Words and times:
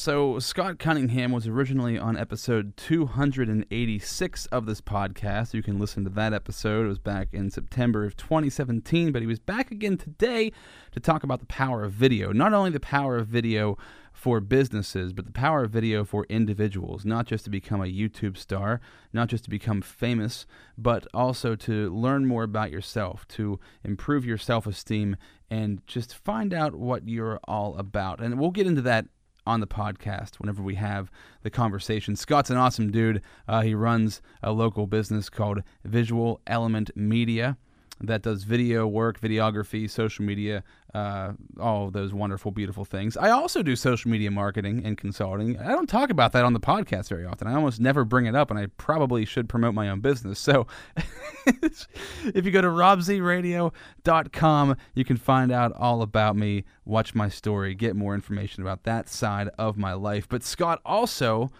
So, 0.00 0.38
Scott 0.38 0.78
Cunningham 0.78 1.32
was 1.32 1.48
originally 1.48 1.98
on 1.98 2.16
episode 2.16 2.76
286 2.76 4.46
of 4.46 4.64
this 4.64 4.80
podcast. 4.80 5.54
You 5.54 5.62
can 5.64 5.80
listen 5.80 6.04
to 6.04 6.10
that 6.10 6.32
episode. 6.32 6.84
It 6.84 6.88
was 6.88 7.00
back 7.00 7.30
in 7.32 7.50
September 7.50 8.04
of 8.04 8.16
2017, 8.16 9.10
but 9.10 9.22
he 9.22 9.26
was 9.26 9.40
back 9.40 9.72
again 9.72 9.96
today 9.96 10.52
to 10.92 11.00
talk 11.00 11.24
about 11.24 11.40
the 11.40 11.46
power 11.46 11.82
of 11.82 11.90
video. 11.90 12.30
Not 12.30 12.54
only 12.54 12.70
the 12.70 12.78
power 12.78 13.16
of 13.16 13.26
video 13.26 13.76
for 14.12 14.38
businesses, 14.38 15.12
but 15.12 15.26
the 15.26 15.32
power 15.32 15.64
of 15.64 15.72
video 15.72 16.04
for 16.04 16.26
individuals, 16.28 17.04
not 17.04 17.26
just 17.26 17.42
to 17.46 17.50
become 17.50 17.80
a 17.80 17.86
YouTube 17.86 18.36
star, 18.36 18.80
not 19.12 19.26
just 19.26 19.44
to 19.44 19.50
become 19.50 19.82
famous, 19.82 20.46
but 20.76 21.08
also 21.12 21.56
to 21.56 21.92
learn 21.92 22.24
more 22.24 22.44
about 22.44 22.70
yourself, 22.70 23.26
to 23.26 23.58
improve 23.82 24.24
your 24.24 24.38
self 24.38 24.64
esteem, 24.64 25.16
and 25.50 25.84
just 25.88 26.14
find 26.14 26.54
out 26.54 26.76
what 26.76 27.08
you're 27.08 27.40
all 27.48 27.76
about. 27.76 28.20
And 28.20 28.38
we'll 28.38 28.52
get 28.52 28.68
into 28.68 28.82
that 28.82 29.06
on 29.48 29.60
the 29.60 29.66
podcast 29.66 30.36
whenever 30.36 30.62
we 30.62 30.74
have 30.74 31.10
the 31.42 31.48
conversation. 31.50 32.14
Scott's 32.14 32.50
an 32.50 32.58
awesome 32.58 32.90
dude. 32.90 33.22
Uh, 33.48 33.62
he 33.62 33.74
runs 33.74 34.20
a 34.42 34.52
local 34.52 34.86
business 34.86 35.30
called 35.30 35.62
Visual 35.84 36.42
Element 36.46 36.90
Media 36.94 37.56
that 38.00 38.22
does 38.22 38.44
video 38.44 38.86
work, 38.86 39.20
videography, 39.20 39.90
social 39.90 40.24
media, 40.24 40.62
uh, 40.94 41.32
all 41.60 41.90
those 41.90 42.14
wonderful, 42.14 42.50
beautiful 42.50 42.84
things. 42.84 43.16
I 43.16 43.30
also 43.30 43.62
do 43.62 43.76
social 43.76 44.10
media 44.10 44.30
marketing 44.30 44.82
and 44.84 44.96
consulting. 44.96 45.58
I 45.58 45.68
don't 45.68 45.88
talk 45.88 46.10
about 46.10 46.32
that 46.32 46.44
on 46.44 46.52
the 46.52 46.60
podcast 46.60 47.08
very 47.08 47.26
often. 47.26 47.48
I 47.48 47.54
almost 47.54 47.80
never 47.80 48.04
bring 48.04 48.26
it 48.26 48.34
up, 48.34 48.50
and 48.50 48.58
I 48.58 48.66
probably 48.76 49.24
should 49.24 49.48
promote 49.48 49.74
my 49.74 49.88
own 49.88 50.00
business. 50.00 50.38
So 50.38 50.66
if 51.46 52.44
you 52.44 52.50
go 52.50 52.60
to 52.60 52.68
robzradio.com, 52.68 54.76
you 54.94 55.04
can 55.04 55.16
find 55.16 55.52
out 55.52 55.72
all 55.72 56.02
about 56.02 56.36
me, 56.36 56.64
watch 56.84 57.14
my 57.14 57.28
story, 57.28 57.74
get 57.74 57.96
more 57.96 58.14
information 58.14 58.62
about 58.62 58.84
that 58.84 59.08
side 59.08 59.48
of 59.58 59.76
my 59.76 59.92
life. 59.92 60.28
But 60.28 60.42
Scott 60.42 60.80
also 60.84 61.50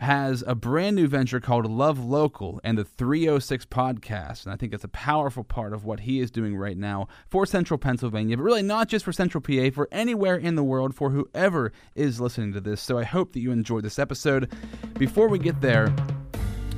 has 0.00 0.44
a 0.46 0.54
brand 0.54 0.96
new 0.96 1.08
venture 1.08 1.40
called 1.40 1.66
Love 1.66 1.98
Local 1.98 2.60
and 2.62 2.78
the 2.78 2.84
306 2.84 3.66
podcast. 3.66 4.44
And 4.44 4.52
I 4.52 4.56
think 4.56 4.72
it's 4.72 4.84
a 4.84 4.88
powerful 4.88 5.44
part 5.44 5.72
of 5.72 5.84
what 5.84 6.00
he 6.00 6.20
is 6.20 6.30
doing 6.30 6.56
right 6.56 6.76
now 6.76 7.08
for 7.28 7.46
Central 7.46 7.78
Pennsylvania, 7.78 8.36
but 8.36 8.42
really 8.42 8.62
not 8.62 8.88
just 8.88 9.04
for 9.04 9.12
Central 9.12 9.40
PA, 9.40 9.70
for 9.72 9.88
anywhere 9.90 10.36
in 10.36 10.54
the 10.54 10.64
world, 10.64 10.94
for 10.94 11.10
whoever 11.10 11.72
is 11.94 12.20
listening 12.20 12.52
to 12.52 12.60
this. 12.60 12.80
So 12.80 12.98
I 12.98 13.04
hope 13.04 13.32
that 13.32 13.40
you 13.40 13.52
enjoyed 13.52 13.84
this 13.84 13.98
episode. 13.98 14.52
Before 14.98 15.28
we 15.28 15.38
get 15.38 15.60
there, 15.60 15.92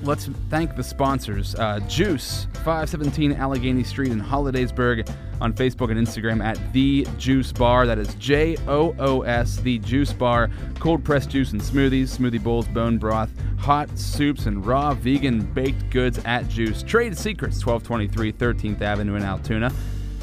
let's 0.02 0.26
thank 0.48 0.76
the 0.76 0.82
sponsors 0.82 1.54
uh, 1.56 1.80
Joos, 1.88 2.46
517 2.64 3.32
Allegheny 3.32 3.84
Street 3.84 4.12
in 4.12 4.20
Hollidaysburg 4.20 5.08
on 5.40 5.52
Facebook 5.52 5.90
and 5.90 5.98
Instagram 5.98 6.42
at 6.42 6.58
The 6.72 7.06
Joos 7.18 7.52
Bar. 7.52 7.86
That 7.86 7.98
is 7.98 8.14
J 8.14 8.56
O 8.68 8.94
O 8.98 9.22
S, 9.22 9.56
The 9.56 9.78
Joos 9.78 10.12
Bar. 10.12 10.50
Cold 10.78 11.04
pressed 11.04 11.30
juice 11.30 11.52
and 11.52 11.60
smoothies, 11.60 12.16
smoothie 12.16 12.42
bowls, 12.42 12.68
bone 12.68 12.98
broth, 12.98 13.30
hot 13.58 13.88
soups, 13.98 14.46
and 14.46 14.64
raw 14.64 14.94
vegan 14.94 15.40
baked 15.52 15.90
goods 15.90 16.18
at 16.24 16.48
Joos. 16.48 16.82
Trade 16.82 17.16
Secrets, 17.16 17.64
1223 17.64 18.32
13th 18.32 18.82
Avenue 18.82 19.14
in 19.14 19.22
Altoona. 19.22 19.72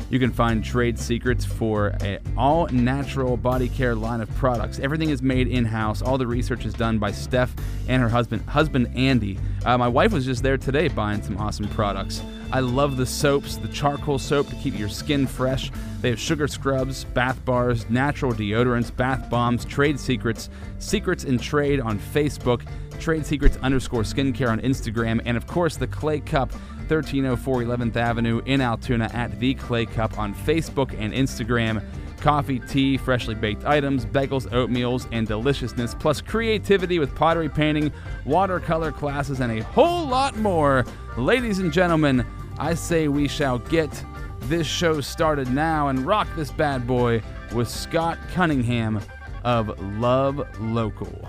You 0.09 0.19
can 0.19 0.31
find 0.31 0.63
trade 0.63 0.97
secrets 0.97 1.43
for 1.43 1.87
an 2.01 2.19
all 2.37 2.67
natural 2.67 3.35
body 3.35 3.67
care 3.67 3.93
line 3.93 4.21
of 4.21 4.33
products. 4.35 4.79
Everything 4.79 5.09
is 5.09 5.21
made 5.21 5.49
in 5.49 5.65
house. 5.65 6.01
All 6.01 6.17
the 6.17 6.27
research 6.27 6.65
is 6.65 6.73
done 6.73 6.97
by 6.97 7.11
Steph 7.11 7.53
and 7.89 8.01
her 8.01 8.07
husband, 8.07 8.43
husband 8.43 8.89
Andy. 8.95 9.37
Uh, 9.65 9.77
my 9.77 9.87
wife 9.87 10.13
was 10.13 10.25
just 10.25 10.43
there 10.43 10.57
today 10.57 10.87
buying 10.87 11.21
some 11.21 11.37
awesome 11.37 11.67
products. 11.69 12.21
I 12.53 12.61
love 12.61 12.95
the 12.95 13.05
soaps, 13.05 13.57
the 13.57 13.67
charcoal 13.67 14.17
soap 14.17 14.47
to 14.47 14.55
keep 14.55 14.79
your 14.79 14.87
skin 14.87 15.27
fresh. 15.27 15.69
They 15.99 16.09
have 16.09 16.19
sugar 16.19 16.47
scrubs, 16.47 17.03
bath 17.03 17.43
bars, 17.43 17.89
natural 17.89 18.31
deodorants, 18.31 18.95
bath 18.95 19.29
bombs, 19.29 19.65
trade 19.65 19.99
secrets, 19.99 20.49
secrets 20.79 21.25
in 21.25 21.37
trade 21.37 21.81
on 21.81 21.99
Facebook, 21.99 22.61
trade 23.01 23.25
secrets 23.25 23.57
underscore 23.61 24.03
skincare 24.03 24.49
on 24.49 24.61
Instagram, 24.61 25.21
and 25.25 25.35
of 25.35 25.45
course 25.47 25.75
the 25.75 25.87
Clay 25.87 26.21
Cup 26.21 26.53
1304 26.89 27.61
11th 27.61 27.95
Avenue 27.95 28.41
in 28.45 28.61
Altoona 28.61 29.09
at 29.13 29.39
The 29.39 29.53
Clay 29.55 29.85
Cup 29.85 30.17
on 30.17 30.33
Facebook 30.33 30.95
and 30.97 31.13
Instagram. 31.13 31.83
Coffee, 32.21 32.59
tea, 32.59 32.97
freshly 32.97 33.35
baked 33.35 33.65
items, 33.65 34.05
bagels, 34.05 34.49
oatmeals, 34.49 35.07
and 35.11 35.27
deliciousness, 35.27 35.93
plus 35.93 36.21
creativity 36.21 36.97
with 36.97 37.13
pottery 37.13 37.49
painting, 37.49 37.91
watercolor 38.25 38.91
classes, 38.91 39.39
and 39.39 39.51
a 39.51 39.63
whole 39.63 40.07
lot 40.07 40.35
more. 40.37 40.85
Ladies 41.17 41.59
and 41.59 41.71
gentlemen, 41.71 42.25
I 42.57 42.73
say 42.73 43.07
we 43.07 43.27
shall 43.27 43.59
get 43.59 44.03
this 44.41 44.65
show 44.65 45.01
started 45.01 45.51
now 45.51 45.89
and 45.89 46.05
rock 46.05 46.27
this 46.35 46.51
bad 46.51 46.87
boy 46.87 47.21
with 47.53 47.69
Scott 47.69 48.17
Cunningham 48.33 49.01
of 49.43 49.79
Love 49.99 50.41
Local. 50.59 51.27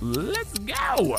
Let's 0.00 0.58
go! 0.58 1.16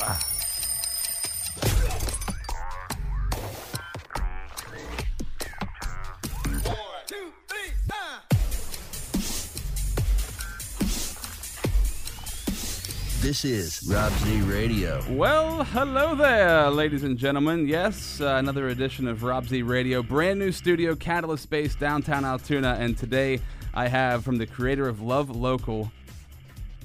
This 13.20 13.44
is 13.44 13.86
Rob 13.86 14.10
Z 14.12 14.40
Radio. 14.40 15.04
Well, 15.10 15.62
hello 15.62 16.14
there, 16.14 16.70
ladies 16.70 17.02
and 17.02 17.18
gentlemen. 17.18 17.68
Yes, 17.68 18.18
uh, 18.18 18.36
another 18.36 18.68
edition 18.68 19.06
of 19.06 19.22
Rob 19.22 19.46
Z 19.46 19.60
Radio, 19.60 20.02
brand 20.02 20.38
new 20.38 20.50
studio, 20.50 20.94
Catalyst 20.96 21.42
Space, 21.42 21.74
downtown 21.74 22.24
Altoona. 22.24 22.78
And 22.80 22.96
today 22.96 23.40
I 23.74 23.88
have 23.88 24.24
from 24.24 24.38
the 24.38 24.46
creator 24.46 24.88
of 24.88 25.02
Love 25.02 25.28
Local, 25.28 25.92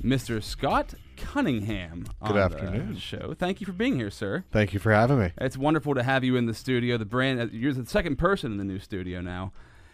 Mr. 0.04 0.44
Scott 0.44 0.94
Cunningham. 1.16 2.06
Good 2.28 2.36
afternoon. 2.36 2.96
The 2.96 3.00
show. 3.00 3.34
Thank 3.34 3.62
you 3.62 3.66
for 3.66 3.72
being 3.74 3.96
here, 3.96 4.12
sir. 4.12 4.44
Thank 4.52 4.74
you 4.74 4.80
for 4.80 4.92
having 4.92 5.18
me. 5.20 5.32
It's 5.38 5.58
wonderful 5.58 5.96
to 5.96 6.04
have 6.04 6.26
you 6.26 6.36
in 6.36 6.48
the 6.48 6.54
studio. 6.54 6.98
The 6.98 7.06
brand, 7.06 7.40
uh, 7.40 7.48
you're 7.50 7.72
the 7.72 7.86
second 7.86 8.18
person 8.18 8.52
in 8.52 8.58
the 8.58 8.66
new 8.66 8.80
studio 8.80 9.22
now. 9.22 9.54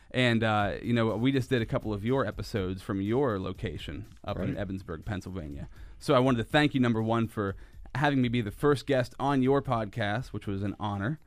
And, 0.09 0.44
uh, 0.44 0.74
you 0.81 0.94
know, 0.94 1.16
we 1.16 1.31
just 1.31 1.50
did 1.50 1.62
a 1.62 1.66
couple 1.66 1.94
of 1.94 2.03
your 2.03 2.25
episodes 2.25 2.81
from 2.81 3.00
your 3.00 3.40
location 3.40 4.07
up 4.25 4.40
in 4.40 4.56
Ebensburg, 4.56 5.06
Pennsylvania. 5.06 5.69
So 6.01 6.16
I 6.16 6.19
wanted 6.19 6.39
to 6.39 6.44
thank 6.44 6.73
you, 6.73 6.79
number 6.79 7.01
one, 7.01 7.28
for 7.28 7.56
having 7.94 8.23
me 8.23 8.28
be 8.28 8.41
the 8.41 8.50
first 8.50 8.88
guest 8.88 9.13
on 9.19 9.44
your 9.44 9.62
podcast, 9.62 10.29
which 10.29 10.47
was 10.47 10.63
an 10.63 10.75
honor. 10.79 11.19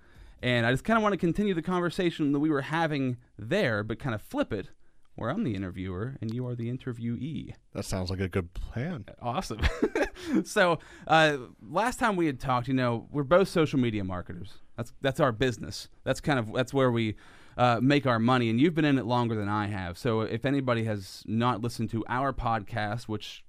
And 0.42 0.66
I 0.66 0.72
just 0.72 0.82
kind 0.82 0.96
of 0.96 1.02
want 1.04 1.12
to 1.12 1.16
continue 1.16 1.54
the 1.54 1.62
conversation 1.62 2.32
that 2.32 2.40
we 2.40 2.50
were 2.50 2.62
having 2.62 3.18
there, 3.38 3.84
but 3.84 4.00
kind 4.00 4.16
of 4.16 4.20
flip 4.20 4.52
it, 4.52 4.70
where 5.14 5.30
I'm 5.30 5.44
the 5.44 5.54
interviewer 5.54 6.16
and 6.20 6.34
you 6.34 6.44
are 6.48 6.56
the 6.56 6.76
interviewee. 6.76 7.54
That 7.72 7.84
sounds 7.84 8.10
like 8.10 8.18
a 8.18 8.26
good 8.26 8.52
plan. 8.52 9.04
Awesome. 9.22 9.60
so 10.44 10.80
uh, 11.06 11.36
last 11.62 12.00
time 12.00 12.16
we 12.16 12.26
had 12.26 12.40
talked, 12.40 12.66
you 12.66 12.74
know, 12.74 13.06
we're 13.12 13.22
both 13.22 13.48
social 13.48 13.78
media 13.78 14.02
marketers. 14.02 14.54
That's 14.76 14.92
that's 15.00 15.20
our 15.20 15.30
business. 15.30 15.88
That's 16.02 16.20
kind 16.20 16.40
of 16.40 16.52
that's 16.52 16.74
where 16.74 16.90
we 16.90 17.14
uh, 17.56 17.78
make 17.80 18.08
our 18.08 18.18
money. 18.18 18.50
And 18.50 18.60
you've 18.60 18.74
been 18.74 18.84
in 18.84 18.98
it 18.98 19.06
longer 19.06 19.36
than 19.36 19.48
I 19.48 19.68
have. 19.68 19.96
So 19.96 20.22
if 20.22 20.44
anybody 20.44 20.82
has 20.82 21.22
not 21.26 21.60
listened 21.60 21.90
to 21.90 22.04
our 22.08 22.32
podcast, 22.32 23.04
which 23.04 23.44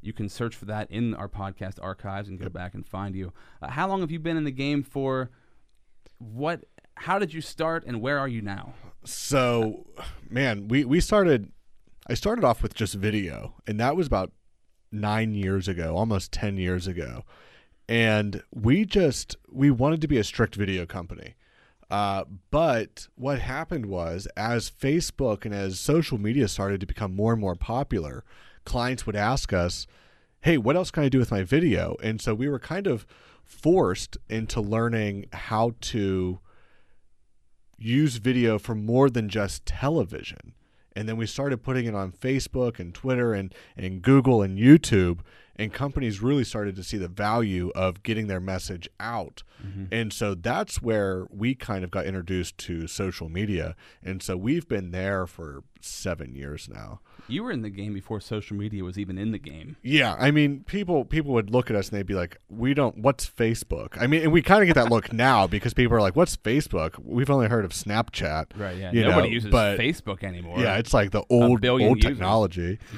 you 0.00 0.12
can 0.12 0.28
search 0.28 0.54
for 0.54 0.64
that 0.66 0.90
in 0.90 1.14
our 1.14 1.28
podcast 1.28 1.78
archives 1.82 2.28
and 2.28 2.38
go 2.38 2.48
back 2.48 2.74
and 2.74 2.86
find 2.86 3.14
you. 3.14 3.32
Uh, 3.60 3.68
how 3.68 3.88
long 3.88 4.00
have 4.00 4.10
you 4.10 4.18
been 4.18 4.36
in 4.36 4.44
the 4.44 4.50
game 4.50 4.82
for? 4.82 5.30
What? 6.18 6.64
How 6.96 7.18
did 7.18 7.34
you 7.34 7.40
start, 7.40 7.84
and 7.86 8.00
where 8.00 8.18
are 8.18 8.28
you 8.28 8.40
now? 8.40 8.74
So, 9.04 9.86
man, 10.28 10.68
we 10.68 10.84
we 10.84 11.00
started. 11.00 11.52
I 12.08 12.14
started 12.14 12.44
off 12.44 12.62
with 12.62 12.74
just 12.74 12.94
video, 12.94 13.54
and 13.66 13.80
that 13.80 13.96
was 13.96 14.06
about 14.06 14.32
nine 14.92 15.34
years 15.34 15.68
ago, 15.68 15.96
almost 15.96 16.32
ten 16.32 16.56
years 16.56 16.86
ago. 16.86 17.24
And 17.88 18.42
we 18.52 18.84
just 18.84 19.36
we 19.50 19.70
wanted 19.70 20.00
to 20.00 20.08
be 20.08 20.18
a 20.18 20.24
strict 20.24 20.54
video 20.54 20.86
company. 20.86 21.34
Uh, 21.88 22.24
but 22.50 23.06
what 23.14 23.38
happened 23.38 23.86
was, 23.86 24.26
as 24.36 24.70
Facebook 24.70 25.44
and 25.44 25.54
as 25.54 25.78
social 25.78 26.18
media 26.18 26.48
started 26.48 26.80
to 26.80 26.86
become 26.86 27.14
more 27.14 27.32
and 27.32 27.40
more 27.40 27.54
popular, 27.54 28.24
clients 28.66 29.06
would 29.06 29.16
ask 29.16 29.52
us, 29.54 29.86
"Hey, 30.40 30.58
what 30.58 30.76
else 30.76 30.90
can 30.90 31.04
I 31.04 31.08
do 31.08 31.18
with 31.18 31.30
my 31.30 31.42
video?" 31.42 31.96
And 32.02 32.20
so 32.20 32.34
we 32.34 32.48
were 32.48 32.58
kind 32.58 32.86
of 32.86 33.06
forced 33.42 34.18
into 34.28 34.60
learning 34.60 35.26
how 35.32 35.74
to 35.80 36.40
use 37.78 38.16
video 38.16 38.58
for 38.58 38.74
more 38.74 39.08
than 39.08 39.28
just 39.28 39.64
television. 39.64 40.52
And 40.94 41.08
then 41.08 41.16
we 41.16 41.26
started 41.26 41.62
putting 41.62 41.86
it 41.86 41.94
on 41.94 42.10
Facebook 42.10 42.78
and 42.78 42.94
Twitter 42.94 43.34
and, 43.34 43.54
and 43.76 44.02
Google 44.02 44.42
and 44.42 44.58
YouTube. 44.58 45.20
And 45.58 45.72
companies 45.72 46.20
really 46.20 46.44
started 46.44 46.76
to 46.76 46.84
see 46.84 46.98
the 46.98 47.08
value 47.08 47.70
of 47.74 48.02
getting 48.02 48.26
their 48.26 48.40
message 48.40 48.88
out. 49.00 49.42
Mm-hmm. 49.66 49.84
And 49.90 50.12
so 50.12 50.34
that's 50.34 50.82
where 50.82 51.26
we 51.30 51.54
kind 51.54 51.82
of 51.82 51.90
got 51.90 52.04
introduced 52.04 52.58
to 52.58 52.86
social 52.86 53.28
media. 53.28 53.74
And 54.02 54.22
so 54.22 54.36
we've 54.36 54.68
been 54.68 54.90
there 54.90 55.26
for 55.26 55.64
seven 55.80 56.34
years 56.34 56.68
now. 56.68 57.00
You 57.28 57.42
were 57.42 57.50
in 57.50 57.62
the 57.62 57.70
game 57.70 57.92
before 57.94 58.20
social 58.20 58.56
media 58.56 58.84
was 58.84 58.98
even 58.98 59.18
in 59.18 59.32
the 59.32 59.38
game. 59.38 59.76
Yeah, 59.82 60.14
I 60.18 60.30
mean, 60.30 60.62
people 60.64 61.04
people 61.04 61.32
would 61.32 61.50
look 61.50 61.70
at 61.70 61.76
us 61.76 61.88
and 61.88 61.98
they'd 61.98 62.06
be 62.06 62.14
like, 62.14 62.36
"We 62.48 62.72
don't. 62.72 62.98
What's 62.98 63.28
Facebook?" 63.28 64.00
I 64.00 64.06
mean, 64.06 64.22
and 64.22 64.32
we 64.32 64.42
kind 64.42 64.62
of 64.62 64.66
get 64.68 64.74
that 64.74 64.90
look 64.92 65.12
now 65.28 65.48
because 65.48 65.74
people 65.74 65.96
are 65.96 66.00
like, 66.00 66.14
"What's 66.14 66.36
Facebook?" 66.36 67.00
We've 67.02 67.28
only 67.30 67.48
heard 67.48 67.64
of 67.64 67.72
Snapchat, 67.72 68.46
Right. 68.56 68.76
Yeah. 68.76 68.92
Nobody 68.92 69.28
know, 69.28 69.34
uses 69.34 69.50
but- 69.50 69.76
Facebook 69.78 70.22
anymore. 70.22 70.60
Yeah, 70.60 70.76
it's 70.76 70.94
like 70.94 71.10
the 71.10 71.24
old 71.28 71.64
old 71.66 71.80
users. 71.80 72.02
technology. 72.02 72.78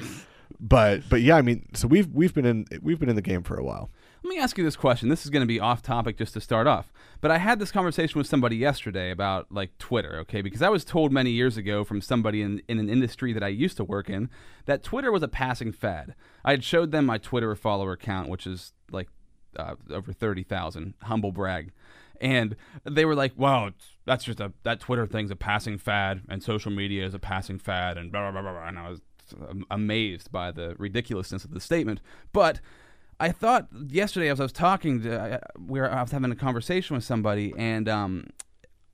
but 0.59 1.03
but 1.09 1.21
yeah, 1.21 1.35
I 1.35 1.41
mean, 1.41 1.67
so 1.73 1.87
we've 1.87 2.07
we've 2.13 2.33
been 2.33 2.45
in 2.45 2.65
we've 2.81 2.99
been 2.99 3.09
in 3.09 3.15
the 3.15 3.21
game 3.21 3.43
for 3.43 3.57
a 3.57 3.63
while. 3.63 3.89
Let 4.23 4.29
me 4.29 4.39
ask 4.39 4.57
you 4.57 4.65
this 4.65 4.75
question. 4.75 5.07
This 5.07 5.23
is 5.23 5.29
going 5.29 5.43
to 5.43 5.47
be 5.47 5.61
off 5.61 5.81
topic 5.81 6.17
just 6.17 6.33
to 6.33 6.41
start 6.41 6.67
off. 6.67 6.91
But 7.21 7.31
I 7.31 7.37
had 7.37 7.59
this 7.59 7.71
conversation 7.71 8.17
with 8.17 8.27
somebody 8.27 8.57
yesterday 8.57 9.11
about 9.11 9.49
like 9.49 9.77
Twitter, 9.77 10.17
okay? 10.19 10.41
Because 10.41 10.61
I 10.61 10.67
was 10.67 10.83
told 10.83 11.13
many 11.13 11.31
years 11.31 11.55
ago 11.55 11.85
from 11.85 12.01
somebody 12.01 12.41
in, 12.41 12.61
in 12.67 12.79
an 12.79 12.89
industry 12.89 13.31
that 13.31 13.43
I 13.43 13.47
used 13.47 13.77
to 13.77 13.85
work 13.85 14.09
in 14.09 14.29
that 14.65 14.83
Twitter 14.83 15.09
was 15.09 15.23
a 15.23 15.29
passing 15.29 15.71
fad. 15.71 16.15
I 16.43 16.51
had 16.51 16.65
showed 16.65 16.91
them 16.91 17.05
my 17.05 17.17
Twitter 17.17 17.55
follower 17.55 17.95
count, 17.95 18.27
which 18.27 18.45
is 18.45 18.73
like 18.91 19.07
uh, 19.55 19.75
over 19.89 20.11
30,000, 20.11 20.95
humble 21.03 21.31
brag. 21.31 21.71
And 22.19 22.57
they 22.83 23.05
were 23.05 23.15
like, 23.15 23.31
"Wow, 23.37 23.71
that's 24.05 24.25
just 24.25 24.41
a 24.41 24.51
that 24.63 24.81
Twitter 24.81 25.07
thing's 25.07 25.31
a 25.31 25.37
passing 25.37 25.77
fad, 25.77 26.23
and 26.27 26.43
social 26.43 26.69
media 26.69 27.05
is 27.05 27.13
a 27.13 27.19
passing 27.19 27.59
fad," 27.59 27.97
and 27.97 28.11
blah 28.11 28.29
blah 28.29 28.41
blah 28.41 28.51
blah. 28.51 28.67
And 28.67 28.77
I 28.77 28.89
was 28.89 28.99
amazed 29.69 30.31
by 30.31 30.51
the 30.51 30.75
ridiculousness 30.77 31.43
of 31.43 31.51
the 31.51 31.59
statement. 31.59 32.01
But 32.33 32.59
I 33.19 33.31
thought 33.31 33.67
yesterday 33.87 34.29
as 34.29 34.39
I 34.39 34.43
was 34.43 34.51
talking 34.53 35.01
to, 35.01 35.35
uh, 35.35 35.39
where 35.57 35.91
I 35.91 36.01
was 36.01 36.11
having 36.11 36.31
a 36.31 36.35
conversation 36.35 36.95
with 36.95 37.03
somebody, 37.03 37.53
and 37.57 37.89
um, 37.89 38.27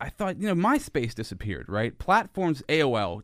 I 0.02 0.10
thought, 0.10 0.38
you 0.42 0.48
know, 0.48 0.56
MySpace 0.56 1.14
disappeared, 1.14 1.70
right? 1.70 1.98
Platforms 1.98 2.64
AOL 2.68 3.22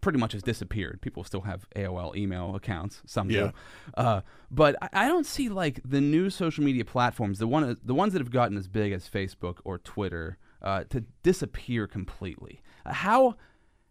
pretty 0.00 0.18
much 0.18 0.32
has 0.32 0.42
disappeared. 0.42 1.00
People 1.02 1.22
still 1.24 1.42
have 1.42 1.68
AOL 1.76 2.16
email 2.16 2.54
accounts, 2.56 3.02
some 3.06 3.30
Yeah. 3.30 3.40
do, 3.48 3.52
uh, 3.96 4.20
but 4.50 4.74
I, 4.82 5.04
I 5.04 5.08
don't 5.08 5.26
see 5.26 5.48
like 5.48 5.80
the 5.84 6.00
new 6.00 6.30
social 6.30 6.64
media 6.64 6.84
platforms, 6.84 7.38
the 7.38 7.46
one, 7.46 7.76
the 7.84 7.94
ones 7.94 8.12
that 8.14 8.18
have 8.20 8.30
gotten 8.30 8.56
as 8.56 8.66
big 8.66 8.92
as 8.92 9.08
Facebook 9.08 9.58
or 9.64 9.78
Twitter, 9.78 10.38
uh, 10.62 10.84
to 10.90 11.04
disappear 11.22 11.86
completely. 11.86 12.62
Uh, 12.84 12.92
how 12.94 13.36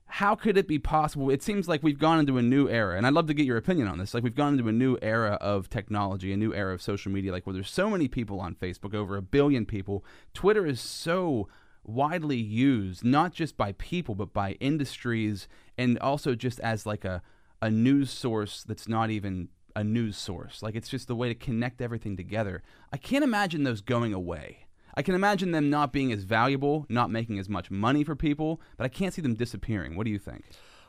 how 0.09 0.33
could 0.35 0.57
it 0.57 0.67
be 0.67 0.79
possible? 0.79 1.29
It 1.29 1.43
seems 1.43 1.67
like 1.67 1.83
we've 1.83 1.99
gone 1.99 2.19
into 2.19 2.37
a 2.37 2.41
new 2.41 2.67
era, 2.67 2.97
and 2.97 3.05
I'd 3.05 3.13
love 3.13 3.27
to 3.27 3.33
get 3.33 3.45
your 3.45 3.57
opinion 3.57 3.87
on 3.87 3.99
this. 3.99 4.13
Like 4.13 4.23
we've 4.23 4.35
gone 4.35 4.53
into 4.53 4.67
a 4.67 4.73
new 4.73 4.97
era 5.01 5.37
of 5.39 5.69
technology, 5.69 6.33
a 6.33 6.37
new 6.37 6.53
era 6.53 6.73
of 6.73 6.81
social 6.81 7.11
media, 7.11 7.31
like 7.31 7.45
where 7.45 7.53
there's 7.53 7.69
so 7.69 7.89
many 7.89 8.07
people 8.07 8.39
on 8.39 8.55
Facebook, 8.55 8.95
over 8.95 9.17
a 9.17 9.21
billion 9.21 9.65
people. 9.65 10.03
Twitter 10.33 10.65
is 10.65 10.81
so 10.81 11.47
widely 11.83 12.37
used, 12.37 13.03
not 13.03 13.33
just 13.33 13.55
by 13.55 13.73
people, 13.73 14.15
but 14.15 14.33
by 14.33 14.53
industries, 14.53 15.47
and 15.77 15.97
also 15.99 16.33
just 16.33 16.59
as 16.61 16.85
like 16.85 17.05
a 17.05 17.21
a 17.61 17.69
news 17.69 18.09
source 18.09 18.63
that's 18.63 18.87
not 18.87 19.09
even 19.09 19.49
a 19.75 19.83
news 19.83 20.17
source. 20.17 20.63
Like 20.63 20.75
it's 20.75 20.89
just 20.89 21.07
the 21.07 21.15
way 21.15 21.27
to 21.27 21.35
connect 21.35 21.81
everything 21.81 22.17
together. 22.17 22.63
I 22.91 22.97
can't 22.97 23.23
imagine 23.23 23.63
those 23.63 23.81
going 23.81 24.13
away. 24.13 24.65
I 24.99 25.01
can 25.01 25.15
imagine 25.15 25.51
them 25.51 25.69
not 25.69 25.93
being 25.93 26.11
as 26.11 26.23
valuable, 26.23 26.85
not 26.89 27.09
making 27.09 27.39
as 27.39 27.47
much 27.47 27.71
money 27.71 28.03
for 28.03 28.17
people, 28.17 28.59
but 28.75 28.83
I 28.83 28.89
can't 28.89 29.13
see 29.13 29.21
them 29.21 29.33
disappearing. 29.33 29.95
What 29.95 30.03
do 30.03 30.11
you 30.11 30.19
think? 30.19 30.43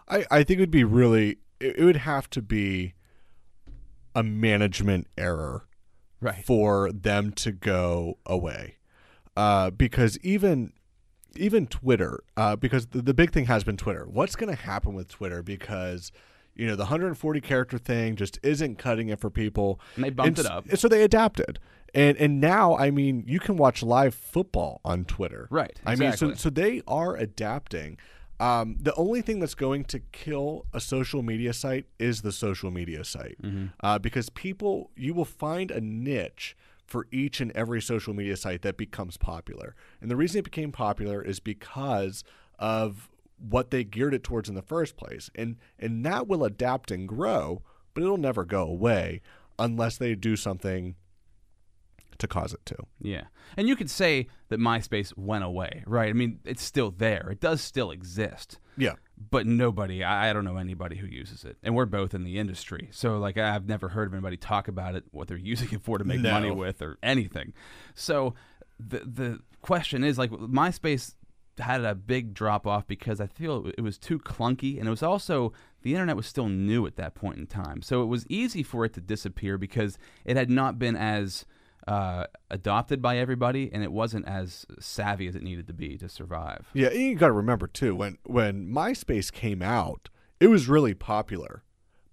I, 0.08 0.24
I 0.32 0.42
think 0.42 0.58
it 0.58 0.62
would 0.62 0.70
be 0.72 0.82
really 0.82 1.38
it, 1.60 1.76
it 1.78 1.84
would 1.84 1.94
have 1.98 2.28
to 2.30 2.42
be 2.42 2.94
a 4.16 4.24
management 4.24 5.06
error 5.16 5.66
Right. 6.22 6.44
for 6.44 6.90
them 6.92 7.30
to 7.34 7.52
go 7.52 8.18
away 8.26 8.78
uh, 9.36 9.70
because 9.70 10.18
even 10.22 10.72
even 11.36 11.66
Twitter 11.68 12.24
uh, 12.36 12.56
because 12.56 12.88
the, 12.88 13.00
the 13.00 13.14
big 13.14 13.32
thing 13.32 13.46
has 13.46 13.62
been 13.64 13.76
Twitter 13.78 14.04
what's 14.10 14.34
going 14.36 14.54
to 14.54 14.60
happen 14.60 14.92
with 14.92 15.08
Twitter 15.08 15.42
because 15.42 16.10
you 16.54 16.66
know 16.66 16.74
the 16.76 16.82
140 16.82 17.40
character 17.40 17.78
thing 17.78 18.16
just 18.16 18.38
isn't 18.42 18.76
cutting 18.76 19.08
it 19.08 19.18
for 19.20 19.30
people 19.30 19.80
And 19.94 20.04
they 20.04 20.10
bumped 20.10 20.40
And 20.40 20.46
it 20.46 20.52
up. 20.52 20.76
so 20.76 20.88
they 20.88 21.02
adapted 21.04 21.58
and 21.94 22.16
and 22.16 22.40
now 22.40 22.76
I 22.76 22.90
mean 22.90 23.24
you 23.26 23.40
can 23.40 23.56
watch 23.56 23.82
live 23.82 24.14
football 24.14 24.80
on 24.84 25.04
Twitter. 25.04 25.48
Right, 25.50 25.78
I 25.84 25.96
mean 25.96 26.12
so 26.12 26.34
so 26.34 26.50
they 26.50 26.82
are 26.86 27.16
adapting. 27.16 27.98
Um, 28.38 28.78
the 28.80 28.94
only 28.94 29.20
thing 29.20 29.38
that's 29.38 29.54
going 29.54 29.84
to 29.84 29.98
kill 30.12 30.64
a 30.72 30.80
social 30.80 31.22
media 31.22 31.52
site 31.52 31.84
is 31.98 32.22
the 32.22 32.32
social 32.32 32.70
media 32.70 33.04
site. 33.04 33.36
Mm-hmm. 33.42 33.66
uh, 33.80 33.98
because 33.98 34.30
people 34.30 34.90
you 34.96 35.14
will 35.14 35.24
find 35.24 35.70
a 35.70 35.80
niche 35.80 36.56
for 36.86 37.06
each 37.12 37.40
and 37.40 37.52
every 37.52 37.80
social 37.80 38.14
media 38.14 38.36
site 38.36 38.62
that 38.62 38.76
becomes 38.76 39.16
popular. 39.16 39.76
And 40.00 40.10
the 40.10 40.16
reason 40.16 40.40
it 40.40 40.44
became 40.44 40.72
popular 40.72 41.22
is 41.22 41.38
because 41.38 42.24
of 42.58 43.08
what 43.38 43.70
they 43.70 43.84
geared 43.84 44.12
it 44.12 44.24
towards 44.24 44.48
in 44.48 44.54
the 44.54 44.62
first 44.62 44.96
place. 44.96 45.30
And 45.34 45.56
and 45.78 46.04
that 46.06 46.26
will 46.26 46.44
adapt 46.44 46.90
and 46.90 47.06
grow 47.06 47.62
but 47.94 48.02
it'll 48.02 48.16
never 48.16 48.44
go 48.44 48.62
away 48.62 49.20
unless 49.58 49.98
they 49.98 50.14
do 50.14 50.36
something 50.36 50.94
to 52.20 52.28
cause 52.28 52.52
it 52.54 52.64
to 52.66 52.76
Yeah. 53.00 53.24
And 53.56 53.68
you 53.68 53.76
could 53.76 53.90
say 53.90 54.28
that 54.48 54.60
MySpace 54.60 55.16
went 55.16 55.44
away, 55.44 55.82
right? 55.86 56.08
I 56.08 56.12
mean, 56.12 56.40
it's 56.44 56.62
still 56.62 56.90
there. 56.90 57.28
It 57.30 57.40
does 57.40 57.60
still 57.60 57.90
exist. 57.90 58.58
yeah 58.76 58.94
But 59.30 59.46
nobody, 59.46 60.04
I 60.04 60.30
I 60.30 60.32
don't 60.32 60.44
know 60.44 60.56
anybody 60.56 60.96
who 60.96 61.06
uses 61.06 61.44
it. 61.44 61.56
And 61.62 61.74
we're 61.74 61.86
both 61.86 62.14
in 62.14 62.22
the 62.24 62.38
industry. 62.38 62.88
So, 62.92 63.18
like, 63.18 63.36
I've 63.38 63.66
never 63.66 63.88
heard 63.88 64.06
of 64.08 64.14
anybody 64.14 64.36
talk 64.36 64.68
about 64.68 64.94
it, 64.94 65.04
what 65.10 65.28
they're 65.28 65.36
using 65.36 65.68
it 65.72 65.82
for 65.82 65.98
to 65.98 66.04
make 66.04 66.20
No. 66.20 66.30
money 66.32 66.50
with 66.50 66.80
or 66.82 66.96
anything. 67.02 67.52
So, 67.94 68.34
the, 68.78 69.00
the 69.00 69.38
question 69.62 70.04
is, 70.04 70.16
like, 70.18 70.30
MySpace 70.30 71.14
had 71.58 71.84
a 71.84 71.94
big 71.94 72.32
drop 72.32 72.66
off 72.66 72.86
because 72.86 73.20
I 73.20 73.26
feel 73.26 73.66
it 73.76 73.82
was 73.82 73.98
too 73.98 74.18
clunky. 74.18 74.78
And 74.78 74.86
it 74.86 74.90
was 74.90 75.02
also, 75.02 75.52
the 75.82 75.92
internet 75.92 76.16
was 76.16 76.26
still 76.26 76.48
new 76.48 76.86
at 76.86 76.96
that 76.96 77.14
point 77.14 77.36
in 77.38 77.46
time. 77.46 77.82
So, 77.82 78.02
it 78.02 78.06
was 78.06 78.24
easy 78.28 78.62
for 78.62 78.84
it 78.86 78.94
to 78.94 79.00
disappear 79.00 79.58
because 79.58 79.98
it 80.24 80.36
had 80.36 80.48
not 80.48 80.78
been 80.78 80.96
as 80.96 81.44
uh, 81.88 82.26
adopted 82.50 83.00
by 83.00 83.18
everybody 83.18 83.70
and 83.72 83.82
it 83.82 83.92
wasn't 83.92 84.26
as 84.26 84.66
savvy 84.78 85.26
as 85.26 85.34
it 85.34 85.42
needed 85.42 85.66
to 85.66 85.72
be 85.72 85.96
to 85.98 86.08
survive. 86.08 86.68
Yeah, 86.74 86.88
and 86.88 87.00
you 87.00 87.14
got 87.16 87.28
to 87.28 87.32
remember 87.32 87.66
too 87.66 87.94
when 87.94 88.18
when 88.24 88.68
MySpace 88.68 89.32
came 89.32 89.62
out, 89.62 90.08
it 90.38 90.48
was 90.48 90.68
really 90.68 90.94
popular, 90.94 91.62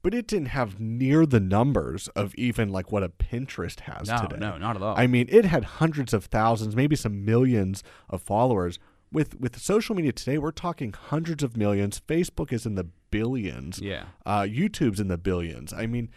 but 0.02 0.14
it 0.14 0.28
didn't 0.28 0.50
have 0.50 0.80
near 0.80 1.26
the 1.26 1.40
numbers 1.40 2.08
of 2.10 2.34
even 2.36 2.70
like 2.70 2.92
what 2.92 3.04
a 3.04 3.10
Pinterest 3.10 3.82
has 3.82 4.08
No, 4.08 4.18
today. 4.22 4.38
no, 4.40 4.58
not 4.58 4.76
at 4.76 4.82
all. 4.82 4.96
I 4.98 5.08
mean, 5.08 5.28
it 5.30 5.46
had 5.46 5.64
hundreds 5.66 6.14
of 6.14 6.26
thousands, 6.26 6.76
maybe 6.76 6.96
some 6.96 7.26
millions 7.26 7.84
of 8.10 8.22
followers. 8.22 8.80
With 9.12 9.40
with 9.40 9.58
social 9.60 9.96
media 9.96 10.12
today, 10.12 10.38
we're 10.38 10.52
talking 10.52 10.94
hundreds 10.94 11.42
of 11.44 11.56
millions. 11.56 12.02
Facebook 12.08 12.52
is 12.52 12.66
in 12.66 12.76
the 12.76 12.88
billions. 13.10 13.80
Yeah. 13.80 14.06
Uh, 14.26 14.42
YouTube's 14.42 15.00
in 15.00 15.08
the 15.08 15.18
billions. 15.18 15.72
I 15.72 15.86
mean, 15.88 16.10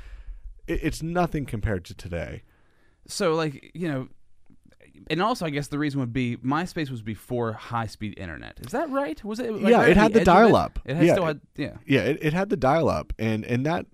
it, 0.67 0.81
it's 0.83 1.03
nothing 1.03 1.47
compared 1.47 1.85
to 1.87 1.95
today. 1.95 2.43
So, 3.07 3.35
like, 3.35 3.71
you 3.75 3.89
know, 3.89 4.09
and 5.09 5.21
also, 5.23 5.47
I 5.47 5.51
guess 5.51 5.69
the 5.69 5.79
reason 5.79 6.01
would 6.01 6.13
be 6.13 6.37
MySpace 6.37 6.91
was 6.91 7.03
before 7.03 7.53
high 7.53 7.87
speed 7.87 8.19
internet. 8.19 8.59
Is 8.61 8.73
that 8.73 8.91
right? 8.91 9.23
Was 9.25 9.41
it? 9.41 9.53
like, 9.53 9.71
Yeah, 9.71 9.79
right 9.79 9.91
it 9.91 9.97
had 9.97 10.13
the 10.13 10.21
edge 10.21 10.29
of 10.29 10.35
dial-up. 10.35 10.79
It, 10.85 10.97
had 10.97 11.07
Yeah. 11.07 11.13
still 11.15 11.27
had, 11.27 11.41
yeah. 11.57 11.77
Yeah, 11.87 12.01
it, 12.03 12.19
it 12.23 12.33
had 12.33 12.49
the 12.49 12.57
dial 12.57 12.89
up 12.89 13.13
and 13.19 13.45
and 13.45 13.65
that 13.67 13.87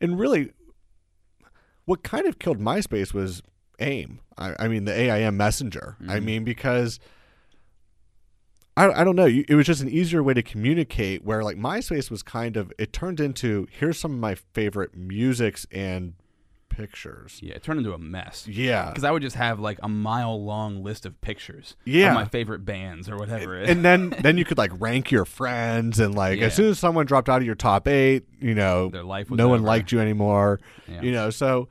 and 0.00 0.18
really 0.18 0.52
what 1.84 2.02
kind 2.02 2.26
of 2.26 2.38
killed 2.38 2.58
MySpace 2.58 3.12
was 3.12 3.42
AIM. 3.78 4.20
I, 4.38 4.54
I 4.58 4.68
mean 4.68 4.84
the 4.84 4.92
AIM 4.92 5.36
messenger. 5.36 5.96
I 6.00 6.16
mm-hmm. 6.16 6.24
mean 6.24 6.44
because 6.44 7.00
I, 8.76 8.88
I 8.90 9.04
don't 9.04 9.16
know. 9.16 9.26
It 9.26 9.54
was 9.54 9.66
just 9.66 9.82
an 9.82 9.88
easier 9.88 10.22
way 10.22 10.34
to 10.34 10.42
communicate. 10.42 11.24
Where 11.24 11.42
like 11.42 11.56
MySpace 11.56 12.10
was 12.10 12.22
kind 12.22 12.56
of 12.56 12.72
it 12.78 12.92
turned 12.92 13.20
into 13.20 13.66
here's 13.70 13.98
some 13.98 14.12
of 14.12 14.18
my 14.18 14.34
favorite 14.34 14.96
musics 14.96 15.66
and 15.70 16.14
pictures. 16.76 17.40
Yeah, 17.42 17.54
it 17.54 17.62
turned 17.62 17.78
into 17.78 17.94
a 17.94 17.98
mess. 17.98 18.46
Yeah, 18.46 18.88
Because 18.90 19.04
I 19.04 19.10
would 19.10 19.22
just 19.22 19.36
have 19.36 19.58
like 19.58 19.78
a 19.82 19.88
mile 19.88 20.44
long 20.44 20.82
list 20.84 21.06
of 21.06 21.18
pictures 21.20 21.74
Yeah. 21.84 22.08
of 22.08 22.14
my 22.14 22.24
favorite 22.26 22.64
bands 22.64 23.08
or 23.08 23.16
whatever. 23.16 23.56
and 23.56 23.84
then 23.88 24.10
then 24.20 24.36
you 24.36 24.44
could 24.44 24.58
like 24.58 24.70
rank 24.78 25.10
your 25.10 25.24
friends 25.24 25.98
and 25.98 26.14
like 26.14 26.38
Yeah. 26.38 26.46
as 26.46 26.54
soon 26.54 26.68
as 26.70 26.78
someone 26.78 27.06
dropped 27.06 27.28
out 27.28 27.38
of 27.40 27.46
your 27.46 27.54
top 27.54 27.88
eight, 27.88 28.24
you 28.40 28.54
know, 28.54 28.90
Their 28.90 29.02
life 29.04 29.30
was 29.30 29.38
no 29.38 29.48
one 29.48 29.62
liked 29.62 29.90
you 29.92 30.00
anymore. 30.00 30.60
Yeah. 30.86 31.02
You 31.02 31.12
know, 31.12 31.30
so 31.30 31.68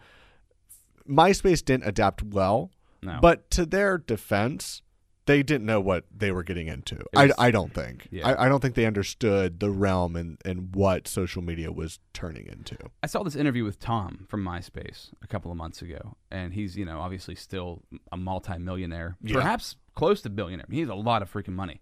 MySpace 1.07 1.63
didn't 1.63 1.87
adapt 1.87 2.23
well, 2.23 2.71
no. 3.01 3.19
but 3.21 3.49
to 3.51 3.65
their 3.65 3.97
defense, 3.97 4.81
they 5.25 5.41
didn't 5.43 5.65
know 5.65 5.81
what 5.81 6.05
they 6.15 6.31
were 6.31 6.43
getting 6.43 6.67
into. 6.67 7.03
I, 7.15 7.31
I 7.37 7.51
don't 7.51 7.73
think. 7.73 8.07
Yeah. 8.11 8.27
I, 8.29 8.45
I 8.45 8.49
don't 8.49 8.59
think 8.61 8.75
they 8.75 8.85
understood 8.85 9.59
the 9.59 9.71
realm 9.71 10.15
and, 10.15 10.37
and 10.45 10.75
what 10.75 11.07
social 11.07 11.41
media 11.41 11.71
was 11.71 11.99
turning 12.13 12.45
into. 12.47 12.77
I 13.01 13.07
saw 13.07 13.23
this 13.23 13.35
interview 13.35 13.63
with 13.63 13.79
Tom 13.79 14.25
from 14.29 14.43
MySpace 14.45 15.09
a 15.23 15.27
couple 15.27 15.51
of 15.51 15.57
months 15.57 15.81
ago, 15.81 16.15
and 16.29 16.53
he's 16.53 16.77
you 16.77 16.85
know 16.85 16.99
obviously 16.99 17.35
still 17.35 17.81
a 18.11 18.17
multimillionaire, 18.17 19.17
Yeah. 19.21 19.35
perhaps 19.35 19.75
close 19.95 20.21
to 20.21 20.29
billionaire. 20.29 20.65
He 20.69 20.81
has 20.81 20.89
a 20.89 20.95
lot 20.95 21.21
of 21.21 21.31
freaking 21.31 21.53
money, 21.53 21.81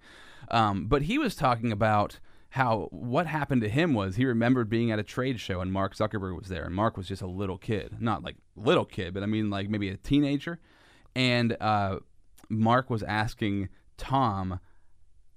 um, 0.50 0.86
but 0.88 1.04
he 1.04 1.18
was 1.18 1.36
talking 1.36 1.72
about 1.72 2.20
how 2.50 2.88
what 2.92 3.26
happened 3.26 3.62
to 3.62 3.70
him 3.70 3.94
was 3.96 4.16
he 4.16 4.26
remembered 4.26 4.70
being 4.70 4.92
at 4.92 5.00
a 5.00 5.04
trade 5.04 5.40
show 5.40 5.60
and 5.60 5.74
Mark 5.74 5.96
Zuckerberg 5.96 6.38
was 6.38 6.48
there, 6.50 6.64
and 6.66 6.74
Mark 6.76 6.96
was 6.98 7.08
just 7.08 7.22
a 7.22 7.28
little 7.28 7.58
kid, 7.58 7.98
not 8.00 8.24
like 8.24 8.36
little 8.56 8.86
kid, 8.86 9.14
but 9.14 9.24
I 9.24 9.26
mean 9.26 9.50
like 9.50 9.70
maybe 9.70 9.90
a 9.90 9.98
teenager, 9.98 10.60
and 11.16 11.58
uh, 11.60 11.98
Mark 12.60 12.90
was 12.90 13.04
asking 13.04 13.70
Tom 13.98 14.60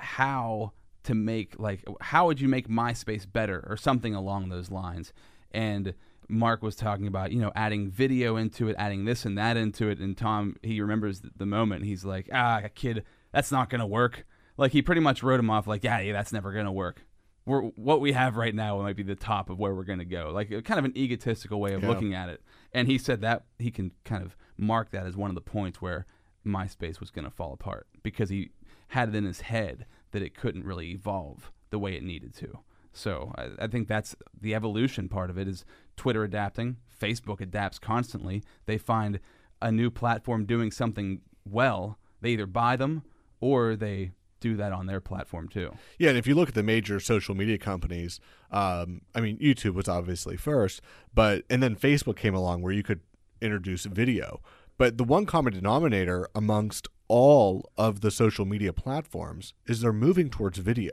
how 0.00 0.73
to 1.04 1.14
make 1.14 1.58
like 1.58 1.85
how 2.00 2.26
would 2.26 2.40
you 2.40 2.49
make 2.49 2.68
MySpace 2.68 3.30
better 3.30 3.64
or 3.68 3.76
something 3.76 4.14
along 4.14 4.49
those 4.49 4.70
lines. 4.70 5.12
And 5.52 5.94
Mark 6.28 6.62
was 6.62 6.75
talking 6.75 7.06
about 7.06 7.32
you 7.32 7.40
know 7.40 7.52
adding 7.54 7.90
video 7.90 8.37
into 8.37 8.68
it, 8.68 8.76
adding 8.78 9.04
this 9.04 9.25
and 9.25 9.38
that 9.38 9.56
into 9.56 9.88
it. 9.88 9.99
And 9.99 10.16
Tom 10.16 10.56
he 10.62 10.80
remembers 10.80 11.23
the 11.37 11.46
moment. 11.46 11.85
He's 11.85 12.04
like, 12.04 12.28
ah, 12.32 12.62
kid, 12.75 13.04
that's 13.32 13.52
not 13.52 13.70
gonna 13.70 13.87
work. 13.87 14.26
Like 14.56 14.73
he 14.73 14.82
pretty 14.82 15.00
much 15.00 15.23
wrote 15.23 15.38
him 15.40 15.50
off 15.50 15.66
like, 15.66 15.85
yeah, 15.85 16.00
yeah, 16.00 16.12
that's 16.12 16.32
never 16.32 16.52
gonna 16.52 16.73
work. 16.73 17.04
we're 17.44 17.62
what 17.62 18.00
we 18.00 18.12
have 18.12 18.37
right 18.37 18.54
now 18.54 18.82
might 18.82 18.96
be 18.96 19.04
the 19.04 19.14
top 19.14 19.49
of 19.50 19.58
where 19.58 19.73
we're 19.75 19.85
going 19.85 20.00
to 20.00 20.04
go. 20.04 20.30
Like 20.35 20.49
kind 20.64 20.78
of 20.80 20.85
an 20.85 20.96
egotistical 20.99 21.61
way 21.61 21.75
of 21.75 21.82
Yeah. 21.82 21.88
looking 21.88 22.12
at 22.14 22.28
it. 22.28 22.42
And 22.73 22.88
he 22.88 22.99
said 22.99 23.20
that 23.20 23.44
he 23.61 23.70
can 23.70 23.92
kind 24.04 24.25
of 24.25 24.37
mark 24.58 24.90
that 24.90 25.06
as 25.06 25.16
one 25.16 25.30
of 25.30 25.37
the 25.37 25.40
points 25.42 25.80
where 25.80 26.06
MySpace 26.46 27.00
was 27.00 27.10
going 27.10 27.24
to 27.24 27.30
fall 27.30 27.52
apart 27.52 27.86
because 28.02 28.30
he 28.30 28.50
had 28.88 29.08
it 29.08 29.14
in 29.14 29.24
his 29.24 29.42
head 29.42 29.86
that 30.12 30.22
it 30.22 30.36
couldn't 30.36 30.64
really 30.64 30.90
evolve 30.90 31.50
the 31.70 31.78
way 31.78 31.94
it 31.94 32.02
needed 32.02 32.34
to. 32.36 32.60
So 32.92 33.32
I, 33.36 33.64
I 33.64 33.66
think 33.66 33.88
that's 33.88 34.16
the 34.40 34.54
evolution 34.54 35.08
part 35.08 35.28
of 35.28 35.36
it 35.36 35.48
is 35.48 35.64
Twitter 35.96 36.24
adapting, 36.24 36.76
Facebook 37.00 37.40
adapts 37.40 37.78
constantly. 37.78 38.42
They 38.66 38.78
find 38.78 39.20
a 39.60 39.70
new 39.70 39.90
platform 39.90 40.46
doing 40.46 40.70
something 40.70 41.20
well, 41.44 41.98
they 42.20 42.30
either 42.30 42.46
buy 42.46 42.76
them 42.76 43.02
or 43.40 43.76
they 43.76 44.12
do 44.40 44.56
that 44.56 44.72
on 44.72 44.86
their 44.86 45.00
platform 45.00 45.48
too. 45.48 45.74
Yeah, 45.98 46.10
and 46.10 46.18
if 46.18 46.26
you 46.26 46.34
look 46.34 46.48
at 46.48 46.54
the 46.54 46.62
major 46.62 47.00
social 47.00 47.34
media 47.34 47.58
companies, 47.58 48.20
um, 48.50 49.02
I 49.14 49.20
mean, 49.20 49.38
YouTube 49.38 49.74
was 49.74 49.88
obviously 49.88 50.36
first, 50.36 50.80
but 51.14 51.44
and 51.50 51.62
then 51.62 51.76
Facebook 51.76 52.16
came 52.16 52.34
along 52.34 52.62
where 52.62 52.72
you 52.72 52.82
could 52.82 53.00
introduce 53.40 53.84
video. 53.84 54.40
But 54.78 54.99
the 54.99 55.04
one 55.04 55.26
common 55.26 55.52
denominator 55.54 56.28
amongst 56.35 56.88
all 57.09 57.71
of 57.76 58.00
the 58.00 58.11
social 58.11 58.45
media 58.45 58.73
platforms 58.73 59.54
is 59.66 59.80
they're 59.80 59.92
moving 59.92 60.28
towards 60.28 60.59
video. 60.59 60.92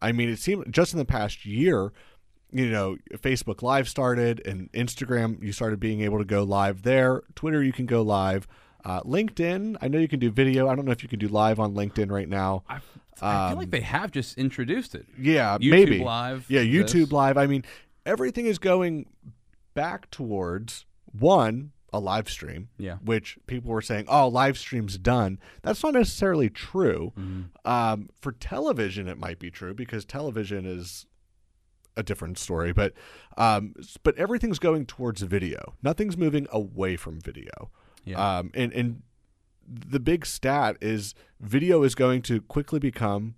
I 0.00 0.12
mean, 0.12 0.28
it 0.28 0.38
seemed 0.38 0.72
just 0.72 0.92
in 0.92 0.98
the 0.98 1.04
past 1.04 1.44
year, 1.44 1.92
you 2.52 2.70
know, 2.70 2.96
Facebook 3.14 3.62
Live 3.62 3.88
started, 3.88 4.40
and 4.46 4.70
Instagram 4.72 5.42
you 5.42 5.52
started 5.52 5.80
being 5.80 6.00
able 6.00 6.18
to 6.18 6.24
go 6.24 6.42
live 6.42 6.82
there. 6.82 7.22
Twitter 7.34 7.62
you 7.62 7.72
can 7.72 7.86
go 7.86 8.02
live. 8.02 8.46
Uh, 8.84 9.02
LinkedIn, 9.02 9.76
I 9.82 9.88
know 9.88 9.98
you 9.98 10.08
can 10.08 10.20
do 10.20 10.30
video. 10.30 10.68
I 10.68 10.74
don't 10.74 10.86
know 10.86 10.92
if 10.92 11.02
you 11.02 11.08
can 11.08 11.18
do 11.18 11.28
live 11.28 11.60
on 11.60 11.74
LinkedIn 11.74 12.10
right 12.10 12.28
now. 12.28 12.62
I, 12.68 12.80
I 13.20 13.48
feel 13.50 13.58
like 13.58 13.70
they 13.70 13.80
have 13.82 14.10
just 14.10 14.38
introduced 14.38 14.94
it. 14.94 15.06
Yeah, 15.18 15.58
YouTube 15.58 15.70
maybe 15.70 15.98
Live, 15.98 16.46
Yeah, 16.48 16.62
YouTube 16.62 16.92
this. 16.92 17.12
Live. 17.12 17.36
I 17.36 17.46
mean, 17.46 17.64
everything 18.06 18.46
is 18.46 18.58
going 18.58 19.06
back 19.74 20.10
towards 20.10 20.86
one 21.12 21.72
a 21.92 22.00
live 22.00 22.28
stream. 22.28 22.68
Yeah. 22.78 22.96
which 23.04 23.38
people 23.46 23.70
were 23.70 23.82
saying, 23.82 24.06
"Oh, 24.08 24.28
live 24.28 24.58
stream's 24.58 24.98
done." 24.98 25.38
That's 25.62 25.82
not 25.82 25.94
necessarily 25.94 26.50
true. 26.50 27.12
Mm-hmm. 27.18 27.42
Um, 27.70 28.08
for 28.20 28.32
television, 28.32 29.08
it 29.08 29.18
might 29.18 29.38
be 29.38 29.50
true 29.50 29.74
because 29.74 30.04
television 30.04 30.66
is 30.66 31.06
a 31.96 32.02
different 32.02 32.38
story. 32.38 32.72
But 32.72 32.94
um, 33.36 33.74
but 34.02 34.16
everything's 34.16 34.58
going 34.58 34.86
towards 34.86 35.22
video. 35.22 35.74
Nothing's 35.82 36.16
moving 36.16 36.46
away 36.50 36.96
from 36.96 37.20
video. 37.20 37.70
Yeah. 38.04 38.38
Um, 38.38 38.50
and 38.54 38.72
and 38.72 39.02
the 39.66 40.00
big 40.00 40.26
stat 40.26 40.76
is 40.80 41.14
video 41.40 41.82
is 41.82 41.94
going 41.94 42.22
to 42.22 42.40
quickly 42.40 42.80
become 42.80 43.36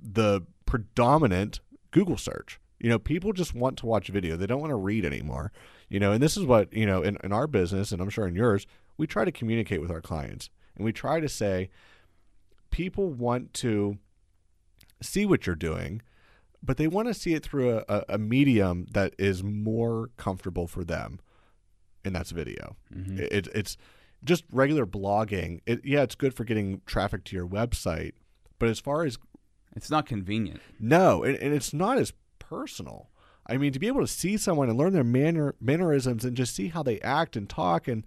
the 0.00 0.42
predominant 0.66 1.60
Google 1.90 2.16
search. 2.16 2.58
You 2.80 2.88
know, 2.88 2.98
people 2.98 3.32
just 3.32 3.54
want 3.54 3.76
to 3.78 3.86
watch 3.86 4.08
video. 4.08 4.36
They 4.36 4.46
don't 4.46 4.60
want 4.60 4.72
to 4.72 4.76
read 4.76 5.04
anymore. 5.04 5.52
You 5.92 6.00
know, 6.00 6.12
and 6.12 6.22
this 6.22 6.38
is 6.38 6.46
what, 6.46 6.72
you 6.72 6.86
know, 6.86 7.02
in, 7.02 7.18
in 7.22 7.34
our 7.34 7.46
business, 7.46 7.92
and 7.92 8.00
I'm 8.00 8.08
sure 8.08 8.26
in 8.26 8.34
yours, 8.34 8.66
we 8.96 9.06
try 9.06 9.26
to 9.26 9.30
communicate 9.30 9.82
with 9.82 9.90
our 9.90 10.00
clients. 10.00 10.48
And 10.74 10.86
we 10.86 10.92
try 10.92 11.20
to 11.20 11.28
say, 11.28 11.68
people 12.70 13.10
want 13.10 13.52
to 13.54 13.98
see 15.02 15.26
what 15.26 15.46
you're 15.46 15.54
doing, 15.54 16.00
but 16.62 16.78
they 16.78 16.88
want 16.88 17.08
to 17.08 17.14
see 17.14 17.34
it 17.34 17.42
through 17.42 17.82
a, 17.90 18.04
a, 18.08 18.16
medium 18.16 18.86
that 18.92 19.14
is 19.18 19.44
more 19.44 20.08
comfortable 20.16 20.66
for 20.66 20.82
them. 20.82 21.20
And 22.06 22.16
that's 22.16 22.30
video. 22.30 22.76
Mm-hmm. 22.90 23.18
It, 23.18 23.48
it's 23.54 23.76
just 24.24 24.44
regular 24.50 24.86
blogging. 24.86 25.60
It, 25.66 25.84
yeah, 25.84 26.00
it's 26.00 26.14
good 26.14 26.32
for 26.32 26.44
getting 26.44 26.80
traffic 26.86 27.24
to 27.24 27.36
your 27.36 27.46
website. 27.46 28.12
But 28.58 28.70
as 28.70 28.80
far 28.80 29.04
as 29.04 29.18
It's 29.76 29.90
not 29.90 30.06
convenient. 30.06 30.62
no, 30.80 31.22
and, 31.22 31.36
and 31.36 31.52
it's 31.52 31.74
not 31.74 31.98
as 31.98 32.14
personal. 32.38 33.10
I 33.46 33.56
mean, 33.56 33.72
to 33.72 33.78
be 33.78 33.88
able 33.88 34.00
to 34.02 34.06
see 34.06 34.36
someone 34.36 34.68
and 34.68 34.78
learn 34.78 34.92
their 34.92 35.04
manner 35.04 35.54
mannerisms 35.60 36.24
and 36.24 36.36
just 36.36 36.54
see 36.54 36.68
how 36.68 36.82
they 36.82 37.00
act 37.00 37.36
and 37.36 37.48
talk, 37.48 37.88
and 37.88 38.04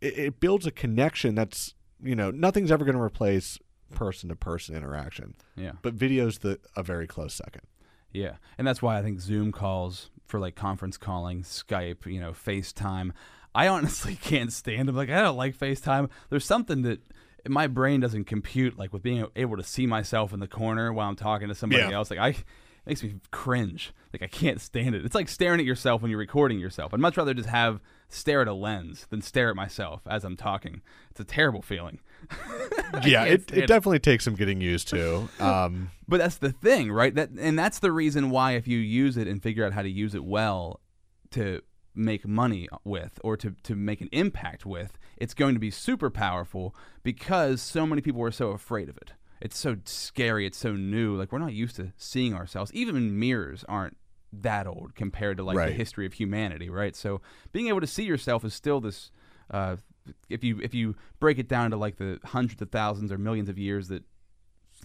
it, 0.00 0.18
it 0.18 0.40
builds 0.40 0.66
a 0.66 0.70
connection 0.70 1.34
that's 1.34 1.74
you 2.02 2.14
know 2.14 2.30
nothing's 2.30 2.70
ever 2.70 2.84
going 2.84 2.96
to 2.96 3.02
replace 3.02 3.58
person 3.94 4.28
to 4.28 4.36
person 4.36 4.76
interaction. 4.76 5.34
Yeah. 5.56 5.72
But 5.82 5.94
video's 5.94 6.38
the 6.38 6.58
a 6.76 6.82
very 6.82 7.06
close 7.06 7.34
second. 7.34 7.62
Yeah, 8.12 8.36
and 8.58 8.66
that's 8.66 8.80
why 8.80 8.96
I 8.98 9.02
think 9.02 9.20
Zoom 9.20 9.50
calls 9.50 10.10
for 10.26 10.38
like 10.38 10.54
conference 10.54 10.96
calling, 10.96 11.42
Skype, 11.42 12.06
you 12.06 12.20
know, 12.20 12.30
FaceTime. 12.32 13.10
I 13.54 13.66
honestly 13.68 14.14
can't 14.22 14.52
stand 14.52 14.88
them. 14.88 14.94
Like 14.96 15.10
I 15.10 15.20
don't 15.20 15.36
like 15.36 15.56
FaceTime. 15.58 16.08
There's 16.30 16.44
something 16.44 16.82
that 16.82 17.00
my 17.48 17.66
brain 17.66 18.00
doesn't 18.00 18.24
compute, 18.24 18.78
like 18.78 18.92
with 18.92 19.02
being 19.02 19.26
able 19.36 19.56
to 19.56 19.62
see 19.64 19.86
myself 19.86 20.32
in 20.32 20.38
the 20.40 20.46
corner 20.48 20.92
while 20.92 21.08
I'm 21.08 21.16
talking 21.16 21.48
to 21.48 21.54
somebody 21.54 21.82
Yeah. 21.82 21.90
else. 21.90 22.08
Like 22.10 22.20
I, 22.20 22.36
it 22.86 22.90
makes 22.90 23.02
me 23.02 23.14
cringe. 23.30 23.92
Like 24.12 24.22
I 24.22 24.26
can't 24.26 24.60
stand 24.60 24.94
it. 24.94 25.04
It's 25.04 25.14
like 25.14 25.28
staring 25.28 25.60
at 25.60 25.66
yourself 25.66 26.02
when 26.02 26.10
you're 26.10 26.18
recording 26.18 26.58
yourself. 26.58 26.92
I'd 26.92 27.00
much 27.00 27.16
rather 27.16 27.34
just 27.34 27.48
have 27.48 27.80
stare 28.08 28.42
at 28.42 28.48
a 28.48 28.52
lens 28.52 29.06
than 29.10 29.22
stare 29.22 29.48
at 29.50 29.56
myself 29.56 30.02
as 30.06 30.24
I'm 30.24 30.36
talking. 30.36 30.82
It's 31.10 31.20
a 31.20 31.24
terrible 31.24 31.62
feeling. 31.62 31.98
yeah, 33.04 33.24
can't 33.24 33.30
it, 33.30 33.42
stand 33.42 33.58
it 33.58 33.64
it. 33.64 33.66
definitely 33.66 33.98
takes 33.98 34.24
some 34.24 34.34
getting 34.34 34.60
used 34.60 34.88
to. 34.88 35.28
Um, 35.40 35.90
But 36.06 36.18
that's 36.18 36.36
the 36.38 36.52
thing, 36.52 36.92
right? 36.92 37.14
That 37.14 37.30
and 37.38 37.58
that's 37.58 37.78
the 37.78 37.90
reason 37.92 38.30
why 38.30 38.52
if 38.52 38.68
you 38.68 38.78
use 38.78 39.16
it 39.16 39.26
and 39.26 39.42
figure 39.42 39.64
out 39.64 39.72
how 39.72 39.82
to 39.82 39.90
use 39.90 40.14
it 40.14 40.24
well 40.24 40.80
to 41.30 41.62
make 41.94 42.26
money 42.26 42.68
with 42.84 43.18
or 43.22 43.36
to, 43.36 43.54
to 43.62 43.74
make 43.74 44.00
an 44.00 44.08
impact 44.12 44.66
with, 44.66 44.98
it's 45.16 45.32
going 45.34 45.54
to 45.54 45.60
be 45.60 45.70
super 45.70 46.10
powerful 46.10 46.74
because 47.02 47.62
so 47.62 47.86
many 47.86 48.02
people 48.02 48.22
are 48.22 48.30
so 48.32 48.50
afraid 48.50 48.88
of 48.88 48.96
it. 48.96 49.12
It's 49.44 49.58
so 49.58 49.76
scary, 49.84 50.46
it's 50.46 50.56
so 50.58 50.72
new. 50.72 51.16
Like 51.16 51.30
we're 51.30 51.38
not 51.38 51.52
used 51.52 51.76
to 51.76 51.92
seeing 51.98 52.34
ourselves. 52.34 52.72
Even 52.72 53.18
mirrors 53.18 53.62
aren't 53.68 53.96
that 54.32 54.66
old 54.66 54.94
compared 54.94 55.36
to 55.36 55.44
like 55.44 55.56
Right. 55.56 55.66
the 55.68 55.74
history 55.74 56.06
of 56.06 56.14
humanity, 56.14 56.70
right? 56.70 56.96
So 56.96 57.20
being 57.52 57.68
able 57.68 57.80
to 57.82 57.86
see 57.86 58.04
yourself 58.04 58.42
is 58.44 58.54
still 58.54 58.80
this 58.80 59.10
uh, 59.50 59.76
if 60.30 60.42
you 60.42 60.60
if 60.62 60.72
you 60.74 60.96
break 61.20 61.38
it 61.38 61.46
down 61.46 61.70
to 61.72 61.76
like 61.76 61.96
the 61.96 62.18
hundreds 62.24 62.62
of 62.62 62.70
thousands 62.70 63.12
or 63.12 63.18
millions 63.18 63.48
of 63.50 63.58
years 63.58 63.88
that 63.88 64.02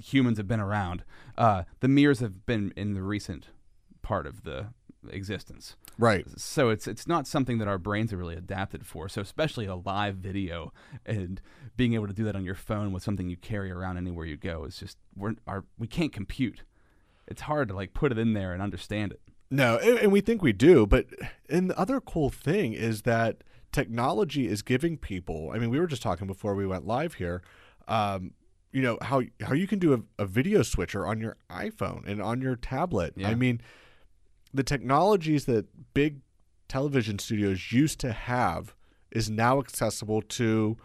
humans 0.02 0.38
have 0.38 0.48
been 0.48 0.60
around. 0.60 1.04
Uh, 1.38 1.64
the 1.80 1.88
mirrors 1.88 2.20
have 2.20 2.46
been 2.46 2.74
in 2.76 2.94
the 2.94 3.02
recent 3.02 3.48
part 4.02 4.28
of 4.28 4.44
the 4.44 4.68
existence. 5.10 5.78
Right. 6.00 6.26
So 6.38 6.70
it's 6.70 6.88
it's 6.88 7.08
not 7.08 7.28
something 7.28 7.60
that 7.60 7.68
our 7.68 7.78
brains 7.78 8.12
are 8.12 8.18
really 8.18 8.36
adapted 8.36 8.86
for. 8.86 9.08
So 9.10 9.22
especially 9.22 9.66
a 9.66 9.76
live 9.76 10.16
video 10.16 10.74
and 11.06 11.42
being 11.78 11.94
able 11.94 12.08
to 12.08 12.14
do 12.14 12.24
that 12.24 12.36
on 12.36 12.44
your 12.44 12.56
phone 12.56 12.92
with 12.92 13.04
something 13.04 13.30
you 13.30 13.38
carry 13.38 13.70
around 13.70 13.98
anywhere 13.98 14.26
you 14.26 14.38
go 14.38 14.64
is 14.64 14.78
just 14.78 14.98
we're 15.16 15.36
our 15.46 15.66
we 15.78 15.88
can't 15.88 16.12
compute. 16.12 16.64
It's 17.28 17.42
hard 17.42 17.68
to 17.68 17.76
like 17.76 17.94
put 17.94 18.12
it 18.12 18.18
in 18.18 18.34
there 18.34 18.54
and 18.54 18.62
understand 18.62 19.12
it. 19.12 19.22
No, 19.52 19.78
and, 19.78 20.00
and 20.00 20.12
we 20.12 20.22
think 20.22 20.42
we 20.42 20.54
do, 20.54 20.88
but 20.88 21.08
and 21.50 21.70
the 21.70 21.80
other 21.80 22.00
cool 22.00 22.30
thing 22.30 22.74
is 22.74 23.04
that 23.04 23.44
technology 23.72 24.48
is 24.48 24.62
giving 24.62 24.98
people. 24.98 25.52
I 25.54 25.60
mean, 25.60 25.70
we 25.70 25.80
were 25.80 25.88
just 25.88 26.02
talking 26.02 26.28
before 26.28 26.56
we 26.56 26.66
went 26.66 26.86
live 26.86 27.16
here. 27.16 27.42
Um, 27.88 28.34
you 28.72 28.82
know 28.84 28.98
how 29.02 29.24
how 29.42 29.54
you 29.54 29.68
can 29.68 29.80
do 29.80 29.94
a, 29.94 30.24
a 30.24 30.26
video 30.26 30.62
switcher 30.62 31.06
on 31.06 31.20
your 31.20 31.38
iPhone 31.50 32.08
and 32.08 32.22
on 32.22 32.42
your 32.42 32.56
tablet. 32.56 33.14
Yeah. 33.16 33.30
I 33.30 33.36
mean, 33.36 33.62
the 34.54 34.64
technologies 34.64 35.46
that 35.46 35.68
big 35.94 36.20
television 36.68 37.20
studios 37.20 37.72
used 37.72 38.00
to 38.00 38.12
have 38.12 38.76
is 39.12 39.30
now 39.30 39.60
accessible 39.60 40.22
to 40.22 40.78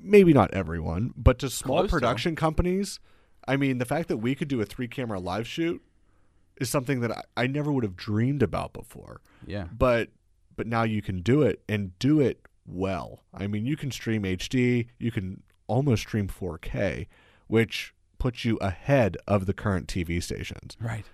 maybe 0.00 0.32
not 0.32 0.52
everyone, 0.54 1.12
but 1.16 1.38
to 1.40 1.50
small 1.50 1.78
Close 1.80 1.90
to. 1.90 1.96
production 1.96 2.36
companies. 2.36 3.00
I 3.46 3.56
mean, 3.56 3.78
the 3.78 3.84
fact 3.84 4.08
that 4.08 4.18
we 4.18 4.34
could 4.34 4.48
do 4.48 4.60
a 4.60 4.64
three 4.66 4.88
camera 4.88 5.18
live 5.18 5.46
shoot 5.46 5.82
is 6.60 6.68
something 6.68 7.00
that 7.00 7.12
I, 7.12 7.22
I 7.36 7.46
never 7.46 7.72
would 7.72 7.84
have 7.84 7.96
dreamed 7.96 8.42
about 8.42 8.72
before. 8.72 9.20
Yeah. 9.46 9.66
But 9.76 10.10
but 10.56 10.66
now 10.66 10.82
you 10.82 11.00
can 11.00 11.20
do 11.20 11.42
it 11.42 11.62
and 11.68 11.96
do 12.00 12.20
it 12.20 12.40
well. 12.66 13.20
I 13.32 13.46
mean, 13.46 13.64
you 13.64 13.76
can 13.76 13.90
stream 13.92 14.24
HD, 14.24 14.88
you 14.98 15.12
can 15.12 15.42
almost 15.68 16.02
stream 16.02 16.26
4K, 16.28 17.06
which 17.46 17.94
puts 18.18 18.44
you 18.44 18.56
ahead 18.56 19.16
of 19.28 19.46
the 19.46 19.54
current 19.54 19.86
TV 19.86 20.20
stations. 20.20 20.76
Right. 20.80 21.04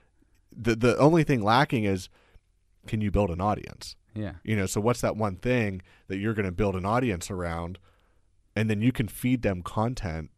The 0.56 0.76
the 0.76 0.96
only 0.98 1.24
thing 1.24 1.42
lacking 1.42 1.84
is 1.84 2.08
can 2.86 3.00
you 3.00 3.10
build 3.10 3.30
an 3.30 3.40
audience? 3.40 3.96
Yeah. 4.14 4.34
You 4.44 4.56
know, 4.56 4.66
so 4.66 4.80
what's 4.80 5.00
that 5.00 5.16
one 5.16 5.36
thing 5.36 5.82
that 6.08 6.18
you're 6.18 6.34
going 6.34 6.46
to 6.46 6.52
build 6.52 6.76
an 6.76 6.84
audience 6.84 7.30
around 7.30 7.78
and 8.54 8.70
then 8.70 8.80
you 8.80 8.92
can 8.92 9.08
feed 9.08 9.42
them 9.42 9.62
content 9.62 10.30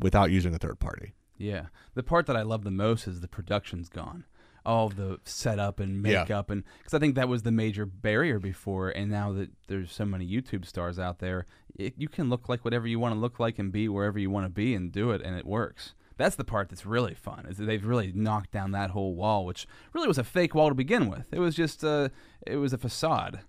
without 0.00 0.30
using 0.30 0.54
a 0.54 0.58
third 0.58 0.78
party. 0.80 1.12
Yeah. 1.36 1.66
The 1.94 2.02
part 2.02 2.26
that 2.26 2.36
I 2.36 2.42
love 2.42 2.64
the 2.64 2.70
most 2.70 3.06
is 3.06 3.20
the 3.20 3.28
production's 3.28 3.88
gone. 3.88 4.24
All 4.64 4.88
the 4.88 5.18
setup 5.24 5.80
and 5.80 6.04
Yeah. 6.06 6.20
makeup 6.20 6.48
and 6.50 6.62
because 6.78 6.94
I 6.94 6.98
think 7.00 7.14
that 7.16 7.28
was 7.28 7.42
the 7.42 7.50
major 7.52 7.84
barrier 7.84 8.38
before, 8.38 8.90
and 8.90 9.10
now 9.10 9.32
that 9.32 9.50
there's 9.66 9.90
so 9.92 10.04
many 10.04 10.26
YouTube 10.26 10.64
stars 10.64 10.98
out 10.98 11.18
there, 11.18 11.46
it, 11.74 11.94
you 11.96 12.08
can 12.08 12.30
look 12.30 12.48
like 12.48 12.64
whatever 12.64 12.86
you 12.86 12.98
want 13.00 13.14
to 13.14 13.18
look 13.18 13.40
like 13.40 13.58
and 13.58 13.72
be 13.72 13.88
wherever 13.88 14.18
you 14.18 14.30
want 14.30 14.46
to 14.46 14.50
be 14.50 14.74
and 14.74 14.92
do 14.92 15.10
it, 15.10 15.20
and 15.20 15.36
it 15.36 15.44
works. 15.46 15.94
That's 16.16 16.36
the 16.36 16.44
part 16.44 16.68
that's 16.68 16.86
really 16.86 17.14
fun. 17.14 17.46
Is 17.48 17.56
that 17.58 17.64
they've 17.64 17.84
really 17.84 18.12
knocked 18.14 18.50
down 18.50 18.72
that 18.72 18.90
whole 18.90 19.14
wall, 19.14 19.44
which 19.44 19.66
really 19.92 20.08
was 20.08 20.18
a 20.18 20.24
fake 20.24 20.54
wall 20.54 20.68
to 20.68 20.74
begin 20.74 21.08
with. 21.08 21.26
It 21.32 21.40
was 21.40 21.54
just 21.54 21.82
a, 21.82 22.10
it 22.46 22.56
was 22.56 22.72
a 22.72 22.78
facade. 22.78 23.40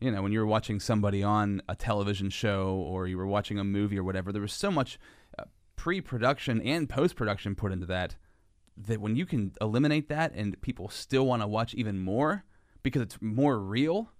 You 0.00 0.10
know, 0.10 0.22
when 0.22 0.32
you 0.32 0.38
were 0.38 0.46
watching 0.46 0.78
somebody 0.78 1.22
on 1.22 1.60
a 1.68 1.74
television 1.74 2.30
show 2.30 2.74
or 2.74 3.08
you 3.08 3.16
were 3.16 3.26
watching 3.26 3.58
a 3.58 3.64
movie 3.64 3.98
or 3.98 4.04
whatever, 4.04 4.32
there 4.32 4.42
was 4.42 4.52
so 4.52 4.70
much 4.70 4.98
uh, 5.38 5.44
pre-production 5.74 6.60
and 6.62 6.88
post-production 6.88 7.56
put 7.56 7.72
into 7.72 7.86
that 7.86 8.16
that 8.86 9.00
when 9.00 9.16
you 9.16 9.26
can 9.26 9.52
eliminate 9.60 10.08
that 10.08 10.32
and 10.34 10.60
people 10.60 10.88
still 10.88 11.26
want 11.26 11.42
to 11.42 11.48
watch 11.48 11.74
even 11.74 11.98
more 11.98 12.44
because 12.82 13.02
it's 13.02 13.18
more 13.20 13.58
real, 13.58 14.10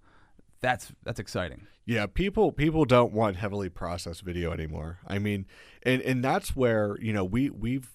that's 0.61 0.91
that's 1.03 1.19
exciting. 1.19 1.67
Yeah, 1.85 2.05
people 2.05 2.51
people 2.51 2.85
don't 2.85 3.13
want 3.13 3.37
heavily 3.37 3.69
processed 3.69 4.21
video 4.21 4.51
anymore. 4.51 4.99
I 5.07 5.19
mean, 5.19 5.45
and 5.83 6.01
and 6.01 6.23
that's 6.23 6.55
where 6.55 6.97
you 7.01 7.13
know 7.13 7.23
we 7.23 7.49
we've 7.49 7.89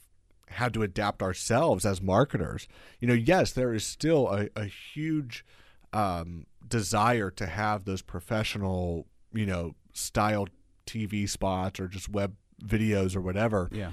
had 0.49 0.75
to 0.75 0.83
adapt 0.83 1.23
ourselves 1.23 1.85
as 1.85 2.01
marketers. 2.01 2.69
You 3.01 3.09
know, 3.09 3.15
yes, 3.15 3.53
there 3.53 3.73
is 3.73 3.85
still 3.85 4.29
a, 4.29 4.49
a 4.57 4.65
huge 4.65 5.45
um, 5.93 6.47
desire 6.67 7.31
to 7.31 7.47
have 7.47 7.85
those 7.85 8.03
professional, 8.03 9.07
you 9.33 9.47
know, 9.47 9.75
style 9.93 10.49
TV 10.87 11.29
spots 11.29 11.81
or 11.81 11.89
just 11.89 12.09
web 12.09 12.35
videos 12.63 13.17
or 13.17 13.21
whatever. 13.21 13.69
Yeah. 13.73 13.91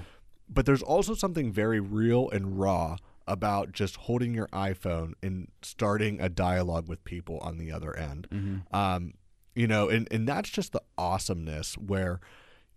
But 0.48 0.66
there's 0.66 0.82
also 0.82 1.14
something 1.14 1.52
very 1.52 1.80
real 1.80 2.28
and 2.30 2.58
raw 2.58 2.96
about 3.26 3.72
just 3.72 3.96
holding 3.96 4.34
your 4.34 4.48
iPhone 4.48 5.12
and 5.22 5.48
starting 5.62 6.20
a 6.20 6.28
dialogue 6.28 6.88
with 6.88 7.04
people 7.04 7.38
on 7.38 7.58
the 7.58 7.70
other 7.72 7.96
end. 7.96 8.26
Um, 8.72 9.14
you 9.54 9.66
know, 9.66 9.88
and, 9.88 10.08
and 10.10 10.26
that's 10.26 10.50
just 10.50 10.72
the 10.72 10.82
awesomeness 10.96 11.76
where 11.76 12.20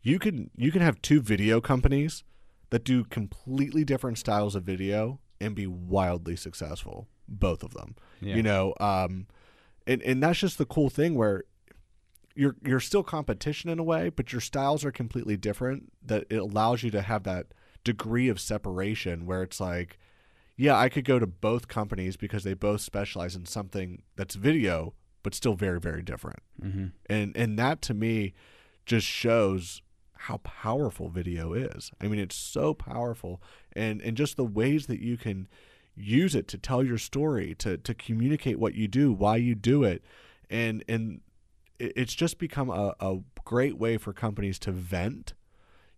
you 0.01 0.19
can 0.19 0.51
you 0.55 0.71
can 0.71 0.81
have 0.81 1.01
two 1.01 1.21
video 1.21 1.61
companies 1.61 2.23
that 2.69 2.83
do 2.83 3.03
completely 3.03 3.83
different 3.83 4.17
styles 4.17 4.55
of 4.55 4.63
video 4.63 5.19
and 5.39 5.55
be 5.55 5.67
wildly 5.67 6.35
successful, 6.35 7.07
both 7.27 7.63
of 7.63 7.73
them. 7.73 7.95
Yeah. 8.21 8.35
You 8.35 8.43
know, 8.43 8.73
um, 8.79 9.27
and 9.87 10.01
and 10.03 10.21
that's 10.21 10.39
just 10.39 10.57
the 10.57 10.65
cool 10.65 10.89
thing 10.89 11.15
where 11.15 11.43
you're 12.35 12.55
you're 12.65 12.79
still 12.79 13.03
competition 13.03 13.69
in 13.69 13.79
a 13.79 13.83
way, 13.83 14.09
but 14.09 14.31
your 14.31 14.41
styles 14.41 14.83
are 14.83 14.91
completely 14.91 15.37
different. 15.37 15.91
That 16.03 16.25
it 16.29 16.37
allows 16.37 16.83
you 16.83 16.91
to 16.91 17.01
have 17.01 17.23
that 17.23 17.47
degree 17.83 18.27
of 18.27 18.39
separation 18.39 19.25
where 19.25 19.43
it's 19.43 19.59
like, 19.59 19.97
yeah, 20.57 20.77
I 20.77 20.89
could 20.89 21.05
go 21.05 21.19
to 21.19 21.27
both 21.27 21.67
companies 21.67 22.17
because 22.17 22.43
they 22.43 22.53
both 22.53 22.81
specialize 22.81 23.35
in 23.35 23.45
something 23.45 24.01
that's 24.15 24.35
video, 24.35 24.93
but 25.23 25.33
still 25.33 25.55
very 25.55 25.79
very 25.79 26.01
different. 26.01 26.39
Mm-hmm. 26.61 26.85
And 27.07 27.35
and 27.35 27.59
that 27.59 27.81
to 27.83 27.93
me 27.93 28.33
just 28.85 29.07
shows 29.07 29.81
how 30.13 30.37
powerful 30.37 31.09
video 31.09 31.53
is. 31.53 31.91
I 32.01 32.07
mean, 32.07 32.19
it's 32.19 32.35
so 32.35 32.73
powerful, 32.73 33.41
and 33.73 34.01
and 34.01 34.15
just 34.15 34.37
the 34.37 34.45
ways 34.45 34.87
that 34.87 34.99
you 34.99 35.17
can 35.17 35.47
use 35.95 36.35
it 36.35 36.47
to 36.49 36.57
tell 36.57 36.83
your 36.83 36.97
story, 36.97 37.55
to 37.55 37.77
to 37.77 37.93
communicate 37.93 38.59
what 38.59 38.75
you 38.75 38.87
do, 38.87 39.11
why 39.11 39.37
you 39.37 39.55
do 39.55 39.83
it, 39.83 40.03
and 40.49 40.83
and 40.87 41.21
it's 41.79 42.13
just 42.13 42.39
become 42.39 42.69
a, 42.69 42.95
a 42.99 43.17
great 43.43 43.77
way 43.77 43.97
for 43.97 44.13
companies 44.13 44.57
to 44.59 44.71
vent, 44.71 45.33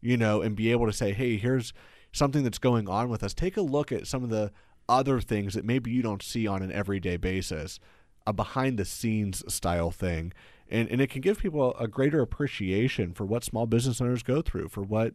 you 0.02 0.18
know, 0.18 0.42
and 0.42 0.56
be 0.56 0.72
able 0.72 0.88
to 0.88 0.94
say, 0.94 1.14
hey, 1.14 1.38
here's 1.38 1.72
something 2.12 2.44
that's 2.44 2.60
going 2.60 2.88
on 2.90 3.10
with 3.10 3.24
us. 3.24 3.34
Take 3.34 3.58
a 3.58 3.62
look 3.62 3.92
at 3.92 4.08
some 4.08 4.24
of 4.24 4.30
the 4.30 4.52
other 4.90 5.20
things 5.20 5.54
that 5.54 5.66
maybe 5.66 5.92
you 5.92 6.02
don't 6.02 6.24
see 6.24 6.48
on 6.48 6.62
an 6.62 6.72
everyday 6.72 7.18
basis, 7.18 7.80
a 8.26 8.34
behind 8.34 8.78
the 8.78 8.86
scenes 8.86 9.44
style 9.54 9.92
thing. 9.92 10.34
And, 10.70 10.90
and 10.90 11.00
it 11.02 11.10
can 11.10 11.22
give 11.22 11.40
people 11.40 11.76
a 11.78 11.88
greater 11.88 12.22
appreciation 12.22 13.14
for 13.14 13.26
what 13.26 13.44
small 13.44 13.66
business 13.66 14.02
owners 14.02 14.24
go 14.24 14.42
through, 14.42 14.70
for 14.70 14.82
what, 14.82 15.14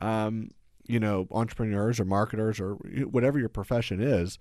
um, 0.00 0.50
you 0.86 0.98
know, 0.98 1.26
entrepreneurs 1.30 2.00
or 2.00 2.04
marketers 2.04 2.60
or 2.60 2.74
whatever 2.74 3.38
your 3.38 3.48
profession 3.48 4.00
is, 4.00 4.38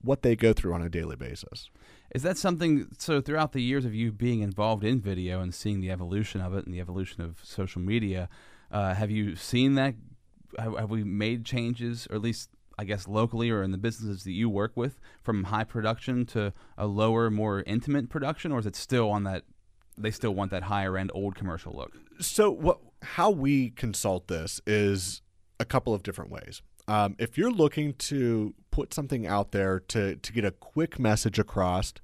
what 0.00 0.22
they 0.22 0.36
go 0.36 0.52
through 0.52 0.72
on 0.72 0.82
a 0.82 0.88
daily 0.88 1.16
basis. 1.16 1.70
Is 2.14 2.22
that 2.22 2.38
something? 2.38 2.88
So 2.98 3.20
throughout 3.20 3.52
the 3.52 3.62
years 3.62 3.84
of 3.84 3.94
you 3.94 4.12
being 4.12 4.40
involved 4.40 4.84
in 4.84 5.00
video 5.00 5.40
and 5.40 5.54
seeing 5.54 5.80
the 5.80 5.90
evolution 5.90 6.40
of 6.40 6.54
it 6.54 6.64
and 6.64 6.74
the 6.74 6.80
evolution 6.80 7.22
of 7.22 7.40
social 7.42 7.80
media, 7.82 8.28
uh, 8.70 8.94
have 8.94 9.10
you 9.10 9.36
seen 9.36 9.74
that? 9.74 9.94
Have, 10.58 10.78
have 10.78 10.90
we 10.90 11.04
made 11.04 11.44
changes, 11.44 12.06
or 12.10 12.16
at 12.16 12.22
least 12.22 12.50
I 12.78 12.84
guess 12.84 13.08
locally 13.08 13.50
or 13.50 13.62
in 13.62 13.70
the 13.70 13.78
businesses 13.78 14.24
that 14.24 14.32
you 14.32 14.50
work 14.50 14.72
with, 14.74 14.98
from 15.22 15.44
high 15.44 15.64
production 15.64 16.26
to 16.26 16.52
a 16.76 16.86
lower, 16.86 17.30
more 17.30 17.62
intimate 17.66 18.08
production, 18.08 18.52
or 18.52 18.58
is 18.58 18.66
it 18.66 18.76
still 18.76 19.10
on 19.10 19.24
that? 19.24 19.44
They 19.98 20.10
still 20.10 20.34
want 20.34 20.50
that 20.50 20.64
higher 20.64 20.98
end 20.98 21.10
old 21.14 21.34
commercial 21.34 21.72
look. 21.72 21.92
So 22.20 22.50
what 22.50 22.78
how 23.02 23.30
we 23.30 23.70
consult 23.70 24.28
this 24.28 24.60
is 24.66 25.22
a 25.58 25.64
couple 25.64 25.94
of 25.94 26.02
different 26.02 26.30
ways. 26.30 26.62
Um, 26.88 27.16
if 27.18 27.36
you're 27.36 27.50
looking 27.50 27.94
to 27.94 28.54
put 28.70 28.92
something 28.92 29.26
out 29.26 29.52
there 29.52 29.80
to 29.88 30.16
to 30.16 30.32
get 30.32 30.44
a 30.44 30.50
quick 30.50 30.98
message 30.98 31.38
across, 31.38 31.94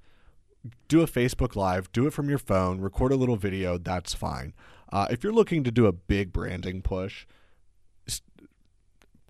do 0.88 1.02
a 1.02 1.06
Facebook 1.06 1.54
Live, 1.54 1.92
do 1.92 2.06
it 2.06 2.12
from 2.12 2.28
your 2.28 2.38
phone, 2.38 2.80
record 2.80 3.12
a 3.12 3.16
little 3.16 3.36
video. 3.36 3.78
That's 3.78 4.14
fine. 4.14 4.54
Uh, 4.90 5.06
if 5.10 5.22
you're 5.22 5.32
looking 5.32 5.64
to 5.64 5.70
do 5.70 5.86
a 5.86 5.92
big 5.92 6.32
branding 6.32 6.82
push, 6.82 7.26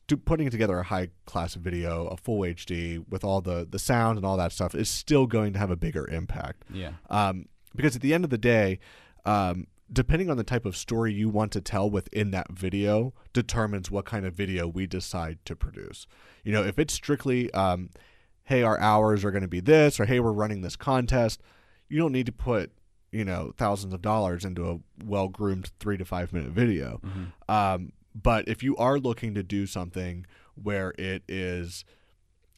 do, 0.07 0.17
putting 0.17 0.51
together 0.51 0.79
a 0.79 0.83
high 0.85 1.09
class 1.27 1.55
video, 1.55 2.07
a 2.09 2.17
full 2.17 2.41
HD 2.41 3.05
with 3.09 3.25
all 3.25 3.41
the 3.41 3.67
the 3.69 3.79
sound 3.79 4.17
and 4.19 4.27
all 4.27 4.37
that 4.37 4.53
stuff 4.53 4.75
is 4.75 4.89
still 4.89 5.27
going 5.27 5.53
to 5.53 5.59
have 5.59 5.71
a 5.71 5.77
bigger 5.77 6.09
impact 6.09 6.65
Yeah. 6.71 6.93
um, 7.11 7.47
because 7.75 7.97
at 7.97 8.03
the 8.03 8.13
end 8.13 8.25
of 8.25 8.31
the 8.31 8.39
day, 8.39 8.79
um, 9.25 9.67
depending 9.93 10.31
on 10.31 10.37
the 10.37 10.45
type 10.45 10.65
of 10.67 10.77
story 10.77 11.13
you 11.13 11.29
want 11.29 11.53
to 11.53 11.61
tell 11.61 11.89
within 11.89 12.31
that 12.33 12.51
video, 12.53 13.13
determines 13.33 13.91
what 13.91 14.05
kind 14.05 14.25
of 14.27 14.35
video 14.35 14.67
we 14.67 14.87
decide 14.87 15.39
to 15.45 15.55
produce. 15.55 16.07
You 16.45 16.53
know, 16.53 16.63
if 16.65 16.79
it's 16.79 16.95
strictly, 16.95 17.51
um, 17.53 17.91
hey, 18.45 18.63
our 18.63 18.79
hours 18.81 19.25
are 19.25 19.31
going 19.31 19.43
to 19.43 19.49
be 19.49 19.61
this, 19.61 20.01
or 20.01 20.07
hey, 20.07 20.19
we're 20.21 20.33
running 20.33 20.63
this 20.63 20.77
contest, 20.77 21.43
you 21.89 21.99
don't 21.99 22.13
need 22.13 22.27
to 22.27 22.33
put, 22.33 22.73
you 23.11 23.25
know, 23.25 23.53
thousands 23.57 23.93
of 23.95 24.01
dollars 24.03 24.45
into 24.45 24.69
a 24.71 24.79
well 25.05 25.29
groomed 25.29 25.71
three 25.79 25.97
to 25.99 26.05
five 26.05 26.33
minute 26.33 26.51
video. 26.51 27.01
Um, 27.49 27.93
but 28.15 28.49
if 28.49 28.63
you 28.63 28.77
are 28.77 28.99
looking 28.99 29.35
to 29.35 29.43
do 29.43 29.67
something 29.67 30.27
where 30.55 30.95
it 30.99 31.23
is, 31.29 31.85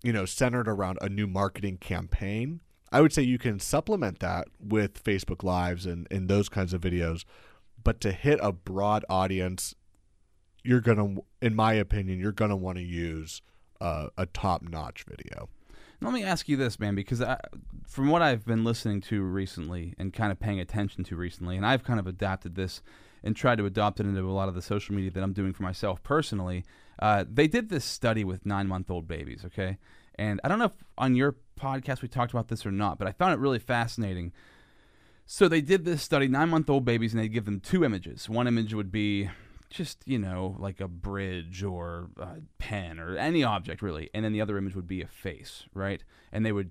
you 0.02 0.12
know, 0.12 0.24
centered 0.24 0.68
around 0.68 0.98
a 1.00 1.08
new 1.08 1.26
marketing 1.26 1.78
campaign, 1.78 2.60
I 2.92 3.00
would 3.00 3.12
say 3.12 3.22
you 3.22 3.38
can 3.38 3.58
supplement 3.58 4.20
that 4.20 4.48
with 4.60 5.02
Facebook 5.02 5.42
Lives 5.42 5.86
and, 5.86 6.06
and 6.10 6.28
those 6.28 6.48
kinds 6.48 6.72
of 6.72 6.80
videos. 6.80 7.24
But 7.82 8.00
to 8.02 8.12
hit 8.12 8.38
a 8.42 8.52
broad 8.52 9.04
audience, 9.08 9.74
you're 10.62 10.80
going 10.80 10.98
to, 11.16 11.24
in 11.42 11.54
my 11.54 11.74
opinion, 11.74 12.18
you're 12.18 12.32
going 12.32 12.50
to 12.50 12.56
want 12.56 12.78
to 12.78 12.84
use 12.84 13.42
uh, 13.80 14.08
a 14.16 14.26
top 14.26 14.62
notch 14.62 15.04
video. 15.04 15.48
Let 16.00 16.12
me 16.12 16.22
ask 16.22 16.48
you 16.48 16.56
this, 16.56 16.78
man, 16.78 16.94
because 16.94 17.22
I, 17.22 17.38
from 17.86 18.10
what 18.10 18.20
I've 18.20 18.44
been 18.44 18.64
listening 18.64 19.00
to 19.02 19.22
recently 19.22 19.94
and 19.98 20.12
kind 20.12 20.30
of 20.30 20.38
paying 20.38 20.60
attention 20.60 21.04
to 21.04 21.16
recently, 21.16 21.56
and 21.56 21.64
I've 21.64 21.84
kind 21.84 21.98
of 21.98 22.06
adapted 22.06 22.56
this 22.56 22.82
and 23.24 23.34
tried 23.34 23.58
to 23.58 23.66
adopt 23.66 23.98
it 23.98 24.06
into 24.06 24.20
a 24.20 24.30
lot 24.30 24.48
of 24.48 24.54
the 24.54 24.62
social 24.62 24.94
media 24.94 25.10
that 25.10 25.22
I'm 25.22 25.32
doing 25.32 25.52
for 25.52 25.64
myself 25.64 26.02
personally. 26.04 26.64
Uh, 26.98 27.24
they 27.28 27.48
did 27.48 27.70
this 27.70 27.84
study 27.84 28.22
with 28.22 28.46
nine 28.46 28.68
month 28.68 28.90
old 28.90 29.08
babies, 29.08 29.42
okay? 29.46 29.78
And 30.16 30.40
I 30.44 30.48
don't 30.48 30.60
know 30.60 30.66
if 30.66 30.84
on 30.96 31.16
your 31.16 31.36
podcast 31.58 32.02
we 32.02 32.08
talked 32.08 32.32
about 32.32 32.48
this 32.48 32.64
or 32.64 32.70
not, 32.70 32.98
but 32.98 33.08
I 33.08 33.12
found 33.12 33.32
it 33.32 33.40
really 33.40 33.58
fascinating. 33.58 34.32
So 35.26 35.48
they 35.48 35.62
did 35.62 35.84
this 35.84 36.02
study, 36.02 36.28
nine 36.28 36.50
month 36.50 36.68
old 36.68 36.84
babies, 36.84 37.14
and 37.14 37.22
they 37.22 37.28
give 37.28 37.46
them 37.46 37.58
two 37.58 37.82
images. 37.82 38.28
One 38.28 38.46
image 38.46 38.74
would 38.74 38.92
be 38.92 39.30
just, 39.70 40.02
you 40.06 40.18
know, 40.18 40.54
like 40.58 40.80
a 40.80 40.86
bridge 40.86 41.64
or 41.64 42.10
a 42.18 42.36
pen 42.58 43.00
or 43.00 43.16
any 43.16 43.42
object 43.42 43.82
really. 43.82 44.10
And 44.14 44.24
then 44.24 44.32
the 44.32 44.40
other 44.42 44.58
image 44.58 44.76
would 44.76 44.86
be 44.86 45.00
a 45.00 45.08
face, 45.08 45.64
right? 45.72 46.04
And 46.30 46.44
they 46.44 46.52
would 46.52 46.70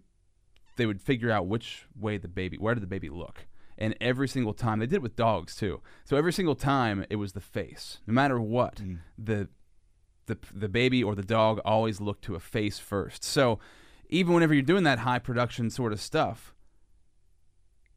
they 0.76 0.86
would 0.86 1.02
figure 1.02 1.30
out 1.30 1.48
which 1.48 1.86
way 2.00 2.18
the 2.18 2.28
baby 2.28 2.58
where 2.58 2.76
did 2.76 2.84
the 2.84 2.88
baby 2.88 3.10
look. 3.10 3.48
And 3.78 3.96
every 4.00 4.28
single 4.28 4.54
time 4.54 4.80
they 4.80 4.86
did 4.86 4.96
it 4.96 5.02
with 5.02 5.16
dogs 5.16 5.56
too. 5.56 5.82
So 6.06 6.18
every 6.18 6.34
single 6.34 6.56
time 6.56 7.06
it 7.10 7.16
was 7.18 7.34
the 7.34 7.42
face. 7.42 8.00
No 8.08 8.14
matter 8.14 8.40
what, 8.40 8.76
mm. 8.76 9.00
the 9.18 9.50
the 10.26 10.38
the 10.54 10.70
baby 10.70 11.04
or 11.04 11.16
the 11.16 11.24
dog 11.24 11.60
always 11.66 12.00
looked 12.00 12.24
to 12.26 12.36
a 12.36 12.40
face 12.40 12.80
first. 12.80 13.24
So 13.24 13.60
even 14.10 14.34
whenever 14.34 14.54
you're 14.54 14.64
doing 14.64 14.84
that 14.84 15.00
high 15.00 15.20
production 15.20 15.70
sort 15.70 15.92
of 15.92 16.00
stuff, 16.00 16.54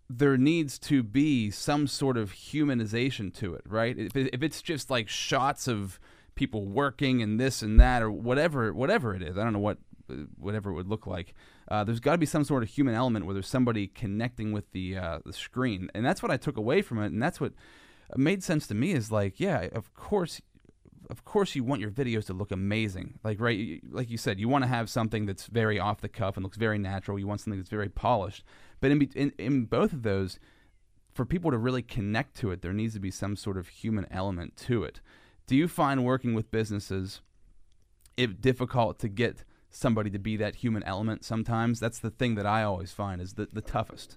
there 0.09 0.37
needs 0.37 0.79
to 0.79 1.03
be 1.03 1.51
some 1.51 1.87
sort 1.87 2.17
of 2.17 2.33
humanization 2.33 3.35
to 3.35 3.55
it, 3.55 3.63
right? 3.67 3.97
If, 3.99 4.17
if 4.17 4.43
it's 4.43 4.63
just 4.63 4.91
like 4.91 5.09
shots 5.09 5.67
of 5.67 5.99
people 6.35 6.67
working 6.67 7.23
and 7.23 7.41
this 7.41 7.63
and 7.63 7.81
that 7.81 8.03
or 8.03 8.11
whatever 8.11 8.73
whatever 8.73 9.15
it 9.15 9.23
is, 9.23 9.37
I 9.37 9.45
don't 9.45 9.53
know 9.53 9.59
what 9.59 9.79
whatever 10.39 10.71
it 10.71 10.75
would 10.75 10.89
look 10.89 11.07
like. 11.07 11.35
Uh, 11.69 11.85
there's 11.85 12.01
got 12.01 12.13
to 12.13 12.19
be 12.19 12.27
some 12.27 12.45
sort 12.45 12.63
of 12.63 12.69
human 12.69 12.95
element 12.95 13.27
where 13.27 13.35
there's 13.35 13.49
somebody 13.49 13.87
connecting 13.87 14.53
with 14.53 14.71
the 14.73 14.97
uh, 14.97 15.19
the 15.25 15.33
screen, 15.33 15.91
and 15.95 16.05
that's 16.05 16.23
what 16.23 16.31
I 16.31 16.37
took 16.37 16.57
away 16.57 16.83
from 16.83 16.99
it, 17.03 17.07
and 17.07 17.23
that's 17.23 17.41
what 17.41 17.53
made 18.17 18.43
sense 18.43 18.67
to 18.69 18.75
me. 18.75 18.93
Is 18.93 19.11
like, 19.11 19.41
yeah, 19.41 19.69
of 19.73 19.95
course, 19.95 20.41
of 21.11 21.25
course 21.25 21.55
you 21.55 21.65
want 21.65 21.81
your 21.81 21.91
videos 21.91 22.27
to 22.27 22.33
look 22.33 22.51
amazing 22.51 23.19
like 23.23 23.41
right 23.41 23.81
like 23.91 24.11
you 24.11 24.17
said 24.17 24.39
you 24.39 24.49
want 24.49 24.65
to 24.65 24.69
have 24.69 24.91
something 24.91 25.27
that's 25.27 25.47
very 25.47 25.79
off 25.79 26.01
the 26.01 26.09
cuff 26.09 26.37
and 26.37 26.45
looks 26.45 26.57
very 26.57 26.79
natural 26.79 27.19
you 27.19 27.27
want 27.27 27.41
something 27.41 27.59
that's 27.59 27.71
very 27.71 27.89
polished 27.89 28.45
but 28.81 28.91
in, 28.91 29.03
in 29.15 29.33
in 29.39 29.65
both 29.65 29.93
of 29.93 30.03
those 30.03 30.39
for 31.15 31.25
people 31.25 31.51
to 31.51 31.59
really 31.59 31.83
connect 31.83 32.37
to 32.37 32.51
it 32.51 32.63
there 32.63 32.73
needs 32.73 32.95
to 32.95 33.01
be 33.01 33.11
some 33.11 33.37
sort 33.37 33.57
of 33.57 33.69
human 33.69 34.07
element 34.11 34.57
to 34.57 34.83
it 34.83 35.01
do 35.47 35.57
you 35.57 35.69
find 35.69 36.05
working 36.05 36.35
with 36.35 36.51
businesses 36.51 37.21
it 38.17 38.41
difficult 38.41 38.99
to 38.99 39.09
get 39.09 39.45
somebody 39.77 40.11
to 40.11 40.19
be 40.19 40.37
that 40.37 40.57
human 40.57 40.83
element 40.85 41.25
sometimes 41.25 41.79
that's 41.81 41.99
the 41.99 42.11
thing 42.11 42.35
that 42.35 42.47
i 42.47 42.63
always 42.63 42.93
find 42.93 43.21
is 43.21 43.35
the, 43.35 43.47
the 43.53 43.61
toughest 43.63 44.17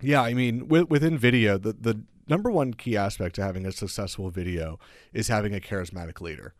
Yeah, 0.00 0.22
I 0.22 0.34
mean, 0.34 0.66
with, 0.68 0.90
within 0.90 1.16
video, 1.16 1.56
the, 1.56 1.72
the 1.72 2.02
number 2.28 2.50
one 2.50 2.74
key 2.74 2.96
aspect 2.96 3.36
to 3.36 3.42
having 3.42 3.64
a 3.64 3.72
successful 3.72 4.28
video 4.30 4.78
is 5.12 5.28
having 5.28 5.54
a 5.54 5.60
charismatic 5.60 6.20
leader. 6.20 6.54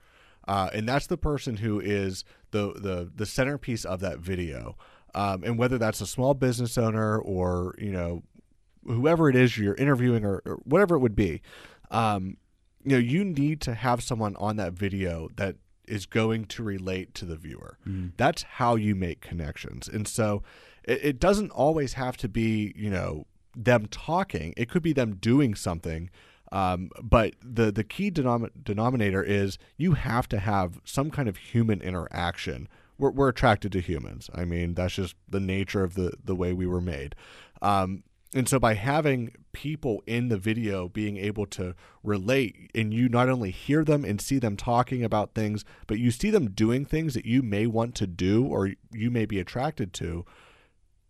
uh, 0.47 0.71
and 0.73 0.89
that's 0.89 1.07
the 1.09 1.17
person 1.17 1.57
who 1.59 1.81
is 1.81 2.25
the 2.53 2.75
the 2.75 3.11
the 3.15 3.27
centerpiece 3.27 3.85
of 3.85 4.01
that 4.01 4.19
video. 4.21 4.77
Um, 5.15 5.43
and 5.45 5.59
whether 5.59 5.79
that's 5.79 6.01
a 6.01 6.07
small 6.07 6.35
business 6.35 6.77
owner 6.79 7.19
or 7.19 7.75
you 7.79 7.93
know 7.93 8.23
whoever 8.87 9.29
it 9.29 9.37
is 9.37 9.57
you're 9.59 9.75
interviewing 9.75 10.25
or, 10.25 10.43
or 10.47 10.57
whatever 10.65 10.95
it 10.95 11.01
would 11.01 11.17
be, 11.17 11.41
um, 11.91 12.37
you 12.85 12.93
know 12.93 12.99
you 12.99 13.25
need 13.25 13.61
to 13.63 13.75
have 13.75 14.03
someone 14.03 14.37
on 14.37 14.57
that 14.57 14.73
video 14.75 15.29
that 15.37 15.57
is 15.89 16.07
going 16.07 16.47
to 16.47 16.63
relate 16.63 17.15
to 17.15 17.25
the 17.25 17.37
viewer. 17.37 17.79
That's 18.17 18.43
how 18.43 18.77
you 18.77 18.95
make 18.95 19.21
connections. 19.21 19.89
And 19.89 20.07
so 20.09 20.43
it, 20.85 21.05
it 21.05 21.21
doesn't 21.21 21.51
always 21.51 21.95
have 21.95 22.17
to 22.19 22.29
be, 22.29 22.73
you 22.77 22.91
know, 22.91 23.27
them 23.57 23.87
talking. 23.87 24.55
It 24.57 24.69
could 24.69 24.83
be 24.83 24.93
them 24.93 25.17
doing 25.17 25.55
something. 25.55 26.11
Um, 26.53 26.91
but 27.03 27.35
the 27.43 27.73
the 27.73 27.85
key 27.85 28.11
denom- 28.11 28.51
denominator 28.63 29.23
is 29.23 29.59
you 29.77 29.93
have 29.95 30.29
to 30.29 30.39
have 30.39 30.81
some 30.85 31.11
kind 31.11 31.29
of 31.29 31.37
human 31.37 31.81
interaction. 31.81 32.69
We're, 32.97 33.11
we're 33.11 33.29
attracted 33.29 33.73
to 33.73 33.81
humans. 33.81 34.31
I 34.33 34.45
mean, 34.45 34.75
that's 34.75 34.95
just 34.95 35.17
the 35.29 35.41
nature 35.41 35.83
of 35.83 35.95
the 35.95 36.13
the 36.25 36.35
way 36.35 36.53
we 36.53 36.67
were 36.67 36.81
made. 36.81 37.17
Um, 37.61 38.05
and 38.35 38.49
so 38.49 38.59
by 38.59 38.75
having 38.75 39.33
people 39.53 40.03
in 40.07 40.29
the 40.29 40.37
video 40.37 40.89
being 40.89 41.17
able 41.17 41.47
to 41.47 41.75
relate 42.03 42.69
and 42.75 42.93
you 42.93 43.09
not 43.09 43.29
only 43.29 43.53
hear 43.53 43.85
them 43.85 44.05
and 44.05 44.21
see 44.21 44.41
them 44.41 44.57
talking 44.57 45.05
about 45.05 45.35
things, 45.35 45.65
but 45.87 46.01
you 46.01 46.11
see 46.11 46.31
them 46.31 46.51
doing 46.51 46.85
things 46.85 47.15
that 47.15 47.25
you 47.25 47.43
may 47.43 47.67
want 47.67 47.95
to 47.95 48.09
do 48.09 48.45
or 48.45 48.73
you 48.93 49.11
may 49.11 49.25
be 49.25 49.39
attracted 49.39 49.93
to, 49.95 50.27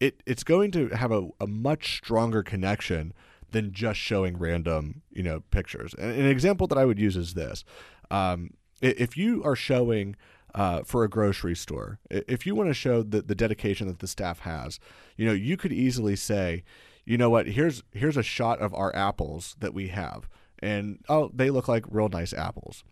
it 0.01 0.23
it's 0.27 0.45
going 0.45 0.71
to 0.73 0.89
have 0.89 1.11
a, 1.11 1.29
a 1.41 1.47
much 1.47 1.97
stronger 1.97 2.43
connection 2.43 3.15
than 3.53 3.73
just 3.73 3.99
showing 3.99 4.37
random, 4.37 5.01
you 5.11 5.23
know, 5.23 5.41
pictures. 5.51 5.95
And 5.95 6.11
an 6.11 6.27
example 6.27 6.67
that 6.67 6.77
I 6.77 6.85
would 6.85 6.99
use 6.99 7.17
is 7.17 7.33
this. 7.33 7.65
Um, 8.11 8.51
if 8.83 9.17
you 9.17 9.43
are 9.45 9.57
showing 9.57 10.17
uh, 10.55 10.83
for 10.83 11.05
a 11.05 11.09
grocery 11.09 11.57
store, 11.57 12.01
if 12.11 12.47
you 12.47 12.55
want 12.55 12.69
to 12.69 12.75
show 12.75 13.03
the, 13.03 13.23
the 13.23 13.35
dedication 13.35 13.87
that 13.87 14.01
the 14.01 14.07
staff 14.07 14.41
has, 14.41 14.79
you 15.17 15.25
know, 15.25 15.33
you 15.33 15.57
could 15.57 15.73
easily 15.73 16.17
say, 16.17 16.65
you 17.05 17.19
know 17.19 17.31
what, 17.31 17.49
here's 17.49 17.83
here's 17.93 18.17
a 18.17 18.23
shot 18.23 18.61
of 18.61 18.75
our 18.75 18.95
apples 18.95 19.57
that 19.61 19.75
we 19.75 19.88
have. 19.88 20.29
And 20.61 21.05
oh, 21.09 21.31
they 21.35 21.51
look 21.51 21.69
like 21.69 21.85
real 21.88 22.09
nice 22.09 22.33
apples. 22.33 22.85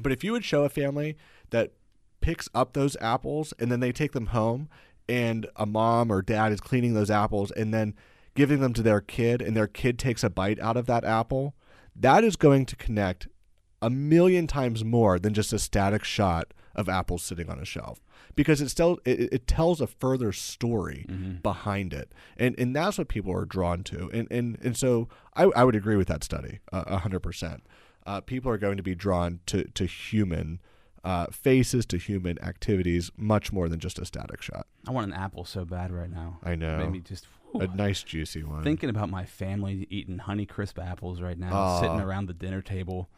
But 0.00 0.12
if 0.12 0.24
you 0.24 0.32
would 0.32 0.44
show 0.44 0.64
a 0.64 0.68
family 0.68 1.16
that 1.50 1.72
picks 2.20 2.48
up 2.54 2.72
those 2.72 2.96
apples 3.00 3.54
and 3.58 3.70
then 3.70 3.80
they 3.80 3.92
take 3.92 4.12
them 4.12 4.26
home 4.26 4.68
and 5.08 5.46
a 5.56 5.66
mom 5.66 6.10
or 6.10 6.22
dad 6.22 6.52
is 6.52 6.60
cleaning 6.60 6.94
those 6.94 7.10
apples 7.10 7.50
and 7.52 7.72
then 7.72 7.94
giving 8.34 8.60
them 8.60 8.72
to 8.74 8.82
their 8.82 9.00
kid 9.00 9.40
and 9.40 9.56
their 9.56 9.66
kid 9.66 9.98
takes 9.98 10.22
a 10.22 10.30
bite 10.30 10.60
out 10.60 10.76
of 10.76 10.86
that 10.86 11.04
apple, 11.04 11.54
that 11.94 12.24
is 12.24 12.36
going 12.36 12.66
to 12.66 12.76
connect 12.76 13.28
a 13.80 13.90
million 13.90 14.46
times 14.46 14.84
more 14.84 15.18
than 15.18 15.34
just 15.34 15.52
a 15.52 15.58
static 15.58 16.04
shot 16.04 16.52
of 16.78 16.88
apples 16.88 17.22
sitting 17.22 17.50
on 17.50 17.58
a 17.58 17.64
shelf. 17.64 18.00
Because 18.36 18.62
it 18.62 18.68
still 18.70 19.00
it, 19.04 19.32
it 19.32 19.46
tells 19.46 19.80
a 19.80 19.86
further 19.86 20.32
story 20.32 21.04
behind 21.42 21.92
it. 21.92 22.12
And 22.38 22.54
and 22.58 22.74
that's 22.74 22.96
what 22.96 23.08
people 23.08 23.32
are 23.34 23.44
drawn 23.44 23.82
to. 23.84 24.08
And 24.14 24.28
and 24.30 24.58
and 24.62 24.76
so 24.76 25.08
I, 25.34 25.44
I 25.56 25.64
would 25.64 25.74
agree 25.74 25.96
with 25.96 26.08
that 26.08 26.24
study 26.24 26.60
uh, 26.72 26.84
a 26.86 26.98
hundred 26.98 27.20
percent. 27.20 27.66
Uh, 28.06 28.22
people 28.22 28.50
are 28.50 28.56
going 28.56 28.78
to 28.78 28.82
be 28.82 28.94
drawn 28.94 29.40
to 29.46 29.64
to 29.64 29.84
human 29.84 30.60
uh, 31.04 31.26
faces 31.26 31.84
to 31.86 31.96
human 31.98 32.42
activities 32.42 33.10
much 33.16 33.52
more 33.52 33.68
than 33.68 33.80
just 33.80 33.98
a 33.98 34.04
static 34.04 34.40
shot. 34.40 34.66
I 34.86 34.92
want 34.92 35.06
an 35.06 35.12
apple 35.12 35.44
so 35.44 35.64
bad 35.64 35.92
right 35.92 36.10
now. 36.10 36.38
I 36.44 36.54
know. 36.54 36.78
Maybe 36.78 37.00
just 37.00 37.26
whew. 37.50 37.62
a 37.62 37.66
nice 37.68 38.02
juicy 38.02 38.44
one. 38.44 38.62
Thinking 38.62 38.90
about 38.90 39.10
my 39.10 39.24
family 39.24 39.86
eating 39.90 40.18
Honeycrisp 40.18 40.78
apples 40.84 41.20
right 41.20 41.38
now, 41.38 41.80
sitting 41.80 42.00
around 42.00 42.26
the 42.26 42.34
dinner 42.34 42.62
table, 42.62 43.08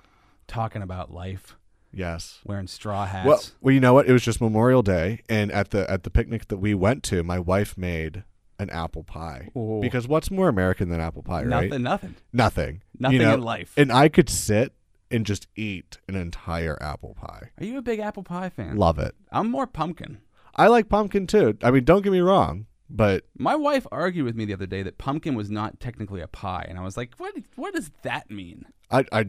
talking 0.47 0.83
about 0.83 1.13
life, 1.13 1.57
yes 1.93 2.41
wearing 2.45 2.67
straw 2.67 3.05
hats. 3.07 3.27
Well, 3.27 3.43
well, 3.61 3.75
you 3.75 3.81
know 3.81 3.95
what? 3.95 4.07
It 4.09 4.13
was 4.13 4.23
just 4.23 4.41
Memorial 4.41 4.83
Day, 4.83 5.23
and 5.29 5.51
at 5.53 5.71
the 5.71 5.91
at 5.91 6.03
the 6.05 6.11
picnic 6.11 6.49
that 6.49 6.59
we 6.59 6.75
went 6.75 7.03
to, 7.05 7.23
my 7.23 7.39
wife 7.39 7.77
made 7.77 8.25
an 8.59 8.71
apple 8.71 9.03
pie. 9.03 9.49
Ooh. 9.57 9.79
Because 9.81 10.07
what's 10.07 10.31
more 10.31 10.49
American 10.49 10.91
than 10.91 11.01
apple 11.01 11.23
pie, 11.23 11.45
right? 11.45 11.69
nothing, 11.69 11.83
nothing. 11.83 12.15
Nothing. 12.33 12.83
Nothing 12.99 13.19
You 13.21 13.25
know? 13.27 13.35
in 13.35 13.41
life. 13.41 13.73
And 13.77 13.91
I 13.91 14.09
could 14.11 14.29
sit 14.29 14.75
and 15.11 15.25
just 15.25 15.47
eat 15.57 15.97
an 16.09 16.15
entire 16.15 16.77
apple 16.83 17.15
pie. 17.15 17.51
Are 17.59 17.65
you 17.65 17.79
a 17.79 17.83
big 17.83 18.01
apple 18.01 18.23
pie 18.23 18.51
fan? 18.51 18.77
Love 18.77 18.99
it. 18.99 19.15
I'm 19.33 19.51
more 19.51 19.67
pumpkin. 19.67 20.19
I 20.55 20.67
like 20.69 20.89
pumpkin 20.91 21.27
too. 21.27 21.57
I 21.63 21.71
mean, 21.71 21.85
don't 21.85 22.03
get 22.03 22.13
me 22.13 22.21
wrong, 22.21 22.67
but 22.91 23.25
My 23.39 23.57
wife 23.57 23.87
argued 23.91 24.27
with 24.27 24.37
me 24.37 24.45
the 24.45 24.53
other 24.53 24.67
day 24.67 24.83
that 24.83 24.99
pumpkin 24.99 25.35
was 25.35 25.51
not 25.51 25.81
technically 25.81 26.21
a 26.21 26.29
pie, 26.29 26.67
and 26.69 26.79
I 26.79 26.83
was 26.83 26.97
like, 26.99 27.15
"What? 27.17 27.35
What 27.57 27.73
does 27.75 27.91
that 28.03 28.31
mean?" 28.31 28.67
I 28.91 29.05
I 29.11 29.27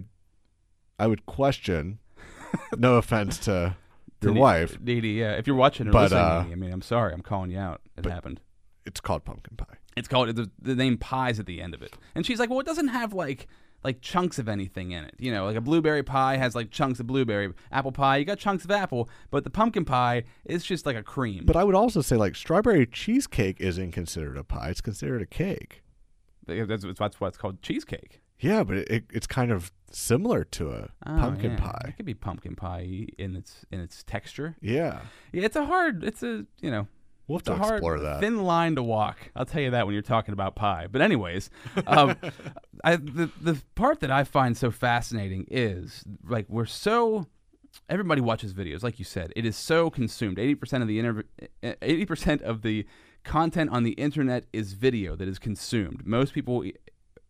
I 0.99 1.07
would 1.07 1.25
question. 1.25 1.99
no 2.77 2.95
offense 2.95 3.37
to 3.39 3.75
your 4.21 4.33
To 4.33 4.39
wife, 4.39 4.77
Dee 4.83 5.01
Dee, 5.01 5.19
yeah. 5.19 5.33
If 5.33 5.47
you're 5.47 5.55
watching 5.55 5.87
or 5.87 5.91
But, 5.91 6.11
listening, 6.11 6.21
uh, 6.21 6.45
I 6.51 6.55
mean, 6.55 6.71
I'm 6.71 6.81
sorry, 6.81 7.13
I'm 7.13 7.21
calling 7.21 7.51
you 7.51 7.59
out. 7.59 7.81
It 7.97 8.05
happened. 8.05 8.39
it's 8.85 8.99
called 8.99 9.25
pumpkin 9.25 9.57
pie. 9.57 9.77
It's 9.97 10.07
called 10.07 10.35
the, 10.35 10.49
the 10.61 10.75
name 10.75 10.97
pies 10.97 11.39
at 11.39 11.45
the 11.45 11.61
end 11.61 11.73
of 11.73 11.81
it, 11.81 11.93
and 12.15 12.25
she's 12.25 12.39
like, 12.39 12.49
"Well, 12.49 12.59
it 12.59 12.65
doesn't 12.65 12.89
have 12.89 13.13
like." 13.13 13.47
Like 13.83 13.99
chunks 13.99 14.37
of 14.37 14.47
anything 14.47 14.91
in 14.91 15.03
it, 15.05 15.15
you 15.17 15.31
know, 15.31 15.45
like 15.47 15.55
a 15.55 15.61
blueberry 15.61 16.03
pie 16.03 16.37
has 16.37 16.53
like 16.53 16.69
chunks 16.69 16.99
of 16.99 17.07
blueberry. 17.07 17.51
Apple 17.71 17.91
pie, 17.91 18.17
you 18.17 18.25
got 18.25 18.37
chunks 18.37 18.63
of 18.63 18.69
apple, 18.69 19.09
but 19.31 19.43
the 19.43 19.49
pumpkin 19.49 19.85
pie 19.85 20.21
is 20.45 20.63
just 20.63 20.85
like 20.85 20.95
a 20.95 21.01
cream. 21.01 21.45
But 21.47 21.55
I 21.55 21.63
would 21.63 21.73
also 21.73 22.01
say 22.01 22.15
like 22.15 22.35
strawberry 22.35 22.85
cheesecake 22.85 23.59
isn't 23.59 23.91
considered 23.91 24.37
a 24.37 24.43
pie; 24.43 24.69
it's 24.69 24.81
considered 24.81 25.23
a 25.23 25.25
cake. 25.25 25.81
that's, 26.45 26.85
that's 26.99 27.19
why 27.19 27.27
it's 27.27 27.37
called 27.37 27.63
cheesecake. 27.63 28.21
Yeah, 28.41 28.63
but 28.63 28.77
it, 28.77 28.89
it, 28.89 29.03
it's 29.11 29.27
kind 29.27 29.51
of 29.51 29.71
similar 29.91 30.43
to 30.45 30.71
a 30.71 30.89
Oh, 31.05 31.17
pumpkin 31.19 31.51
yeah. 31.51 31.57
pie. 31.59 31.85
It 31.89 31.97
could 31.97 32.05
be 32.05 32.13
pumpkin 32.13 32.55
pie 32.55 33.07
in 33.17 33.35
its 33.35 33.65
in 33.71 33.79
its 33.79 34.03
texture. 34.03 34.55
Yeah, 34.61 35.01
Yeah, 35.31 35.43
it's 35.45 35.55
a 35.55 35.65
hard. 35.65 36.03
It's 36.03 36.23
a 36.23 36.45
you 36.61 36.71
know. 36.71 36.87
we'll 37.27 37.37
have 37.37 37.43
to 37.43 37.55
hard, 37.55 37.73
explore 37.75 37.99
that. 37.99 38.19
thin 38.19 38.43
line 38.43 38.75
to 38.75 38.83
walk. 38.83 39.17
I'll 39.35 39.45
tell 39.45 39.61
you 39.61 39.71
that 39.71 39.85
when 39.85 39.93
you're 39.93 40.01
talking 40.01 40.33
about 40.33 40.55
pie. 40.55 40.87
But 40.91 41.01
anyways, 41.01 41.49
um, 41.87 42.15
I, 42.83 42.95
the 42.97 43.29
the 43.39 43.61
part 43.75 43.99
that 44.01 44.11
I 44.11 44.23
find 44.23 44.57
so 44.57 44.71
fascinating 44.71 45.45
is 45.51 46.03
like 46.27 46.45
we're 46.49 46.65
so 46.65 47.27
everybody 47.89 48.21
watches 48.21 48.53
videos, 48.53 48.81
like 48.83 48.97
you 48.99 49.05
said. 49.05 49.31
It 49.35 49.45
is 49.45 49.55
so 49.55 49.89
consumed. 49.89 50.39
Eighty 50.39 50.55
percent 50.55 50.81
of 50.81 50.87
the 50.87 50.99
inter- 50.99 51.23
eighty 51.81 52.05
percent 52.05 52.41
of 52.41 52.63
the 52.63 52.85
content 53.23 53.69
on 53.69 53.83
the 53.83 53.91
internet 53.91 54.45
is 54.51 54.73
video 54.73 55.15
that 55.15 55.27
is 55.27 55.37
consumed. 55.37 56.07
Most 56.07 56.33
people 56.33 56.63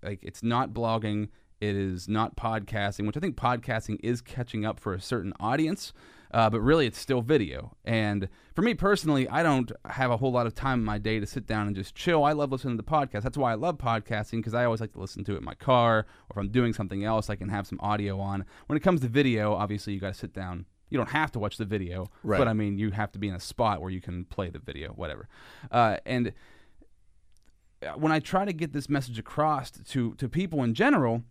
like 0.04 0.20
it's 0.22 0.44
not 0.44 0.74
blogging. 0.74 1.30
It 1.60 1.76
is 1.76 2.08
not 2.10 2.36
podcasting, 2.36 3.06
which 3.06 3.16
I 3.16 3.20
think 3.20 3.36
podcasting 3.36 4.00
is 4.02 4.20
catching 4.22 4.66
up 4.66 4.80
for 4.80 4.94
a 4.96 5.00
certain 5.02 5.32
audience. 5.40 5.94
Uh, 6.34 6.50
but 6.50 6.62
really, 6.62 6.88
it's 6.88 6.98
still 6.98 7.22
video. 7.22 7.76
And 7.84 8.30
for 8.56 8.62
me 8.62 8.74
personally, 8.74 9.28
I 9.28 9.44
don't 9.44 9.70
have 9.86 10.10
a 10.12 10.18
whole 10.18 10.32
lot 10.32 10.48
of 10.48 10.56
time 10.56 10.80
in 10.80 10.86
my 10.86 10.98
day 10.98 11.20
to 11.20 11.26
sit 11.28 11.46
down 11.46 11.68
and 11.68 11.76
just 11.76 11.94
chill. 11.94 12.24
I 12.24 12.32
love 12.32 12.52
listening 12.54 12.78
to 12.78 12.84
podcasts. 12.84 13.24
That's 13.24 13.38
why 13.38 13.52
I 13.52 13.56
love 13.56 13.78
podcasting 13.78 14.38
because 14.38 14.54
I 14.54 14.64
always 14.64 14.80
like 14.82 14.94
to 14.94 15.00
listen 15.00 15.24
to 15.26 15.34
it 15.36 15.40
in 15.40 15.44
my 15.44 15.54
car 15.56 16.00
or 16.00 16.06
if 16.32 16.38
I'm 16.38 16.50
doing 16.50 16.72
something 16.74 17.04
else, 17.04 17.30
I 17.30 17.36
can 17.36 17.50
have 17.50 17.68
some 17.68 17.80
audio 17.82 18.18
on. 18.20 18.46
When 18.68 18.78
it 18.78 18.80
comes 18.80 19.02
to 19.02 19.08
video, 19.10 19.54
obviously, 19.54 19.94
you 19.94 20.00
got 20.00 20.14
to 20.14 20.20
sit 20.20 20.34
down. 20.34 20.66
You 20.90 20.98
don't 20.98 21.10
have 21.10 21.32
to 21.34 21.40
watch 21.40 21.58
the 21.58 21.66
video, 21.66 22.08
Right. 22.24 22.38
but 22.38 22.48
I 22.48 22.54
mean, 22.54 22.78
you 22.78 22.92
have 22.92 23.12
to 23.12 23.20
be 23.20 23.28
in 23.28 23.36
a 23.36 23.40
spot 23.40 23.82
where 23.82 23.92
you 23.92 24.02
can 24.02 24.26
play 24.26 24.50
the 24.50 24.60
video, 24.60 24.94
whatever. 24.94 25.28
Uh, 25.70 25.98
and 26.06 26.32
when 27.96 28.12
I 28.12 28.20
try 28.20 28.46
to 28.46 28.54
get 28.54 28.74
this 28.74 28.90
message 28.90 29.20
across 29.20 29.72
to 29.72 30.14
to 30.16 30.30
people 30.30 30.64
in 30.64 30.74
general, 30.74 31.24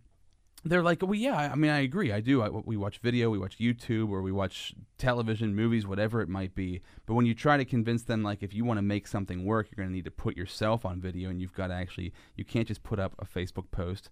they're 0.63 0.83
like, 0.83 1.01
well, 1.01 1.15
yeah, 1.15 1.49
I 1.51 1.55
mean, 1.55 1.71
I 1.71 1.79
agree. 1.79 2.11
I 2.11 2.21
do. 2.21 2.41
I, 2.41 2.49
we 2.49 2.77
watch 2.77 2.99
video, 2.99 3.29
we 3.29 3.39
watch 3.39 3.57
YouTube, 3.57 4.09
or 4.09 4.21
we 4.21 4.31
watch 4.31 4.73
television, 4.97 5.55
movies, 5.55 5.87
whatever 5.87 6.21
it 6.21 6.29
might 6.29 6.53
be. 6.53 6.81
But 7.07 7.15
when 7.15 7.25
you 7.25 7.33
try 7.33 7.57
to 7.57 7.65
convince 7.65 8.03
them, 8.03 8.21
like, 8.21 8.43
if 8.43 8.53
you 8.53 8.63
want 8.63 8.77
to 8.77 8.83
make 8.83 9.07
something 9.07 9.43
work, 9.43 9.69
you're 9.69 9.83
going 9.83 9.89
to 9.89 9.95
need 9.95 10.05
to 10.05 10.11
put 10.11 10.37
yourself 10.37 10.85
on 10.85 11.01
video, 11.01 11.29
and 11.29 11.41
you've 11.41 11.53
got 11.53 11.67
to 11.67 11.73
actually, 11.73 12.13
you 12.35 12.45
can't 12.45 12.67
just 12.67 12.83
put 12.83 12.99
up 12.99 13.15
a 13.17 13.25
Facebook 13.25 13.71
post. 13.71 14.09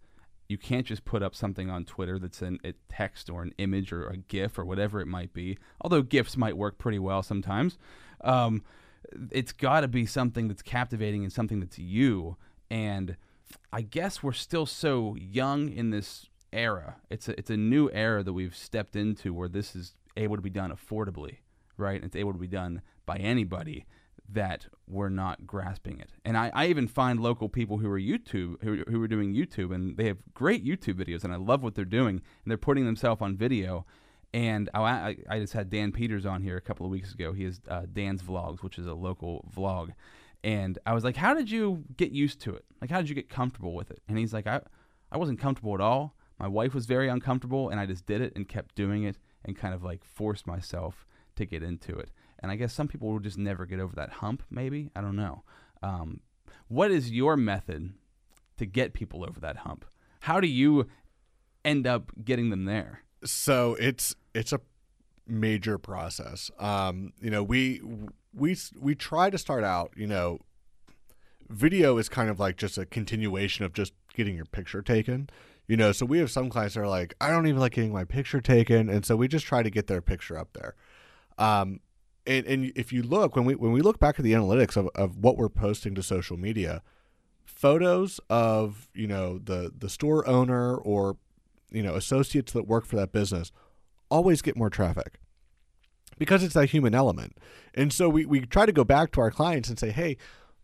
You 0.47 0.57
can't 0.57 0.87
just 0.87 1.05
put 1.05 1.21
up 1.21 1.35
something 1.35 1.69
on 1.69 1.85
Twitter 1.85 2.17
that's 2.17 2.41
an, 2.41 2.57
a 2.63 2.73
text 2.89 3.29
or 3.29 3.43
an 3.43 3.53
image 3.59 3.93
or 3.93 4.07
a 4.07 4.17
GIF 4.17 4.57
or 4.57 4.65
whatever 4.65 4.99
it 4.99 5.05
might 5.05 5.31
be. 5.31 5.59
Although 5.81 6.01
GIFs 6.01 6.35
might 6.35 6.57
work 6.57 6.79
pretty 6.79 6.97
well 6.97 7.21
sometimes. 7.21 7.77
Um, 8.21 8.63
it's 9.31 9.51
got 9.51 9.81
to 9.81 9.87
be 9.87 10.05
something 10.05 10.47
that's 10.47 10.61
captivating 10.61 11.23
and 11.23 11.31
something 11.31 11.59
that's 11.59 11.79
you. 11.79 12.37
And 12.69 13.17
I 13.71 13.81
guess 13.81 14.21
we're 14.21 14.33
still 14.33 14.65
so 14.65 15.15
young 15.19 15.69
in 15.69 15.89
this 15.89 16.27
era. 16.51 16.97
It's 17.09 17.27
a, 17.27 17.37
it's 17.37 17.49
a 17.49 17.57
new 17.57 17.89
era 17.91 18.23
that 18.23 18.33
we've 18.33 18.55
stepped 18.55 18.95
into 18.95 19.33
where 19.33 19.49
this 19.49 19.75
is 19.75 19.95
able 20.17 20.35
to 20.35 20.41
be 20.41 20.49
done 20.49 20.71
affordably, 20.71 21.37
right? 21.77 22.03
It's 22.03 22.15
able 22.15 22.33
to 22.33 22.39
be 22.39 22.47
done 22.47 22.81
by 23.05 23.17
anybody 23.17 23.85
that 24.31 24.67
we're 24.87 25.09
not 25.09 25.47
grasping 25.47 25.99
it. 25.99 26.11
And 26.23 26.37
I, 26.37 26.51
I 26.53 26.67
even 26.67 26.87
find 26.87 27.19
local 27.19 27.49
people 27.49 27.79
who 27.79 27.89
are 27.89 27.99
YouTube 27.99 28.61
who, 28.61 28.83
who 28.87 29.01
are 29.01 29.07
doing 29.07 29.33
YouTube 29.33 29.73
and 29.73 29.97
they 29.97 30.05
have 30.05 30.17
great 30.33 30.63
YouTube 30.63 31.03
videos 31.03 31.23
and 31.23 31.33
I 31.33 31.37
love 31.37 31.63
what 31.63 31.75
they're 31.75 31.85
doing 31.85 32.17
and 32.17 32.51
they're 32.51 32.57
putting 32.57 32.85
themselves 32.85 33.21
on 33.21 33.35
video. 33.35 33.85
And 34.33 34.69
I, 34.75 35.17
I, 35.27 35.39
just 35.39 35.53
had 35.53 35.71
Dan 35.71 35.91
Peters 35.91 36.25
on 36.25 36.43
here 36.43 36.55
a 36.55 36.61
couple 36.61 36.85
of 36.85 36.91
weeks 36.91 37.13
ago. 37.13 37.33
He 37.33 37.45
has 37.45 37.59
uh, 37.67 37.83
Dan's 37.91 38.21
Vlogs, 38.21 38.61
which 38.61 38.77
is 38.77 38.85
a 38.85 38.93
local 38.93 39.43
vlog. 39.55 39.89
And 40.43 40.77
I 40.85 40.93
was 40.93 41.03
like, 41.03 41.15
how 41.15 41.33
did 41.33 41.49
you 41.49 41.83
get 41.97 42.11
used 42.11 42.39
to 42.41 42.53
it? 42.53 42.63
Like, 42.79 42.91
how 42.91 42.97
did 42.97 43.09
you 43.09 43.15
get 43.15 43.29
comfortable 43.29 43.73
with 43.73 43.89
it? 43.89 44.01
And 44.07 44.17
he's 44.17 44.31
like, 44.31 44.45
I, 44.45 44.61
I 45.11 45.17
wasn't 45.17 45.39
comfortable 45.39 45.73
at 45.73 45.81
all. 45.81 46.15
My 46.37 46.47
wife 46.47 46.73
was 46.73 46.85
very 46.85 47.09
uncomfortable, 47.09 47.69
and 47.69 47.79
I 47.79 47.85
just 47.85 48.05
did 48.05 48.21
it 48.21 48.33
and 48.35 48.47
kept 48.47 48.75
doing 48.75 49.03
it 49.03 49.17
and 49.43 49.57
kind 49.57 49.73
of 49.73 49.83
like 49.83 50.05
forced 50.05 50.47
myself 50.47 51.05
to 51.35 51.45
get 51.45 51.63
into 51.63 51.97
it. 51.97 52.11
And 52.39 52.51
I 52.51 52.55
guess 52.55 52.73
some 52.73 52.87
people 52.87 53.11
will 53.11 53.19
just 53.19 53.37
never 53.37 53.65
get 53.65 53.79
over 53.79 53.95
that 53.95 54.09
hump. 54.09 54.43
Maybe 54.49 54.89
I 54.95 55.01
don't 55.01 55.15
know. 55.15 55.43
Um, 55.83 56.21
what 56.67 56.91
is 56.91 57.11
your 57.11 57.35
method 57.35 57.93
to 58.57 58.65
get 58.65 58.93
people 58.93 59.25
over 59.25 59.39
that 59.41 59.57
hump? 59.57 59.85
How 60.21 60.39
do 60.39 60.47
you 60.47 60.87
end 61.65 61.87
up 61.87 62.11
getting 62.23 62.49
them 62.49 62.65
there? 62.65 63.03
So 63.23 63.75
it's 63.79 64.15
it's 64.33 64.53
a 64.53 64.61
major 65.27 65.77
process. 65.77 66.51
Um, 66.59 67.13
you 67.21 67.29
know, 67.29 67.43
we 67.43 67.81
we 68.33 68.57
we 68.79 68.95
try 68.95 69.29
to 69.29 69.37
start 69.37 69.63
out. 69.63 69.91
You 69.95 70.07
know, 70.07 70.39
video 71.49 71.97
is 71.97 72.09
kind 72.09 72.29
of 72.29 72.39
like 72.39 72.57
just 72.57 72.77
a 72.77 72.85
continuation 72.85 73.65
of 73.65 73.73
just 73.73 73.93
getting 74.13 74.35
your 74.35 74.45
picture 74.45 74.81
taken. 74.81 75.29
You 75.67 75.77
know, 75.77 75.91
so 75.91 76.05
we 76.05 76.17
have 76.17 76.31
some 76.31 76.49
clients 76.49 76.73
that 76.73 76.81
are 76.81 76.87
like, 76.87 77.13
I 77.21 77.29
don't 77.29 77.45
even 77.45 77.59
like 77.59 77.73
getting 77.73 77.93
my 77.93 78.03
picture 78.03 78.41
taken, 78.41 78.89
and 78.89 79.05
so 79.05 79.15
we 79.15 79.27
just 79.27 79.45
try 79.45 79.61
to 79.61 79.69
get 79.69 79.85
their 79.85 80.01
picture 80.01 80.35
up 80.35 80.49
there. 80.53 80.73
Um, 81.37 81.81
and, 82.25 82.45
and 82.47 82.71
if 82.75 82.91
you 82.91 83.03
look 83.03 83.35
when 83.35 83.45
we 83.45 83.55
when 83.55 83.71
we 83.71 83.81
look 83.81 83.99
back 83.99 84.19
at 84.19 84.23
the 84.23 84.33
analytics 84.33 84.75
of, 84.75 84.89
of 84.95 85.17
what 85.17 85.37
we're 85.37 85.49
posting 85.49 85.95
to 85.95 86.03
social 86.03 86.37
media, 86.37 86.81
photos 87.45 88.19
of 88.29 88.89
you 88.93 89.07
know 89.07 89.37
the 89.37 89.71
the 89.77 89.89
store 89.89 90.27
owner 90.27 90.75
or 90.75 91.17
you 91.71 91.83
know 91.83 91.95
associates 91.95 92.51
that 92.53 92.67
work 92.67 92.85
for 92.85 92.95
that 92.95 93.11
business 93.11 93.51
always 94.09 94.41
get 94.41 94.57
more 94.57 94.69
traffic 94.69 95.19
because 96.19 96.43
it's 96.43 96.53
that 96.53 96.69
human 96.69 96.93
element. 96.93 97.37
And 97.73 97.91
so 97.91 98.09
we, 98.09 98.25
we 98.25 98.41
try 98.41 98.65
to 98.65 98.71
go 98.71 98.83
back 98.83 99.11
to 99.13 99.21
our 99.21 99.31
clients 99.31 99.69
and 99.69 99.79
say, 99.79 99.89
hey, 99.89 100.17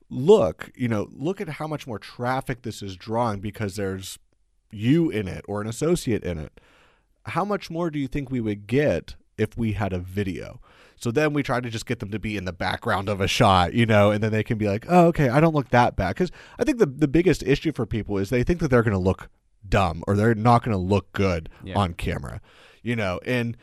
look, 0.09 0.71
you 0.75 0.87
know, 0.87 1.07
look 1.11 1.41
at 1.41 1.49
how 1.49 1.67
much 1.67 1.87
more 1.87 1.97
traffic 1.97 2.61
this 2.61 2.83
is 2.83 2.95
drawing 2.95 3.39
because 3.39 3.75
there's 3.75 4.19
you 4.71 5.09
in 5.09 5.27
it 5.27 5.45
or 5.47 5.61
an 5.61 5.67
associate 5.67 6.23
in 6.23 6.37
it. 6.37 6.59
How 7.27 7.45
much 7.45 7.71
more 7.71 7.89
do 7.89 7.97
you 7.97 8.07
think 8.07 8.29
we 8.29 8.41
would 8.41 8.67
get 8.67 9.15
if 9.37 9.57
we 9.57 9.73
had 9.73 9.93
a 9.93 9.99
video? 9.99 10.59
So 10.97 11.11
then 11.11 11.33
we 11.33 11.43
try 11.43 11.59
to 11.59 11.69
just 11.69 11.85
get 11.85 11.99
them 11.99 12.11
to 12.11 12.19
be 12.19 12.37
in 12.37 12.45
the 12.45 12.53
background 12.53 13.09
of 13.09 13.19
a 13.19 13.27
shot, 13.27 13.73
you 13.73 13.85
know, 13.85 14.11
and 14.11 14.23
then 14.23 14.31
they 14.31 14.43
can 14.43 14.57
be 14.57 14.67
like, 14.67 14.85
oh, 14.87 15.07
okay, 15.07 15.29
I 15.29 15.39
don't 15.39 15.55
look 15.55 15.69
that 15.69 15.95
bad. 15.95 16.09
Because 16.09 16.31
I 16.59 16.63
think 16.63 16.77
the, 16.77 16.85
the 16.85 17.07
biggest 17.07 17.43
issue 17.43 17.71
for 17.71 17.85
people 17.85 18.17
is 18.17 18.29
they 18.29 18.43
think 18.43 18.59
that 18.59 18.69
they're 18.69 18.83
going 18.83 18.93
to 18.93 18.99
look 18.99 19.29
dumb 19.69 20.03
or 20.07 20.15
they're 20.15 20.35
not 20.35 20.63
going 20.63 20.71
to 20.75 20.81
look 20.83 21.11
good 21.13 21.49
Yeah. 21.63 21.77
on 21.77 21.93
camera, 21.93 22.41
you 22.81 22.95
know, 22.95 23.19
and 23.25 23.57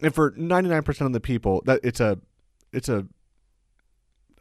and 0.00 0.14
for 0.14 0.30
99% 0.32 1.00
of 1.06 1.12
the 1.12 1.20
people 1.20 1.62
that 1.66 1.80
it's 1.82 2.00
a 2.00 2.18
it's 2.72 2.88
a 2.88 3.06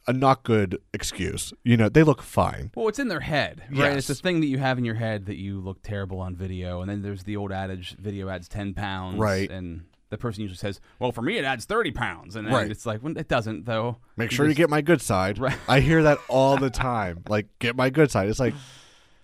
a 0.09 0.13
not 0.13 0.43
good 0.43 0.77
excuse. 0.93 1.53
You 1.63 1.75
know, 1.75 1.89
they 1.89 2.03
look 2.03 2.21
fine. 2.21 2.71
Well, 2.75 2.87
it's 2.87 2.99
in 2.99 3.09
their 3.09 3.19
head, 3.19 3.63
right? 3.71 3.97
It's 3.97 4.09
a 4.09 4.13
Yes. 4.13 4.21
thing 4.21 4.39
that 4.39 4.47
you 4.47 4.57
have 4.57 4.77
in 4.77 4.85
your 4.85 4.95
head 4.95 5.25
that 5.25 5.35
you 5.35 5.59
look 5.59 5.81
terrible 5.81 6.19
on 6.21 6.35
video, 6.35 6.81
and 6.81 6.89
then 6.89 7.01
there's 7.01 7.23
the 7.23 7.35
old 7.35 7.51
adage: 7.51 7.95
video 7.99 8.29
adds 8.29 8.47
ten 8.47 8.73
pounds, 8.73 9.17
Right. 9.17 9.49
And 9.51 9.83
the 10.09 10.17
person 10.17 10.41
usually 10.43 10.55
says, 10.57 10.79
"Well, 10.99 11.11
for 11.11 11.21
me, 11.21 11.37
it 11.37 11.43
adds 11.43 11.65
thirty 11.65 11.91
pounds," 11.91 12.37
and 12.37 12.47
Right. 12.47 12.71
it's 12.71 12.85
like, 12.85 13.03
well, 13.03 13.17
it 13.17 13.27
doesn't 13.27 13.65
though. 13.65 13.97
Make 14.15 14.31
sure 14.31 14.47
you 14.47 14.53
get 14.53 14.69
my 14.69 14.79
good 14.81 15.01
side. 15.01 15.37
Right. 15.39 15.57
I 15.67 15.81
hear 15.81 16.01
that 16.03 16.19
all 16.29 16.55
the 16.55 16.69
time. 16.69 17.23
Like, 17.27 17.47
get 17.59 17.75
my 17.75 17.89
good 17.89 18.09
side. 18.09 18.29
It's 18.29 18.39
like, 18.39 18.53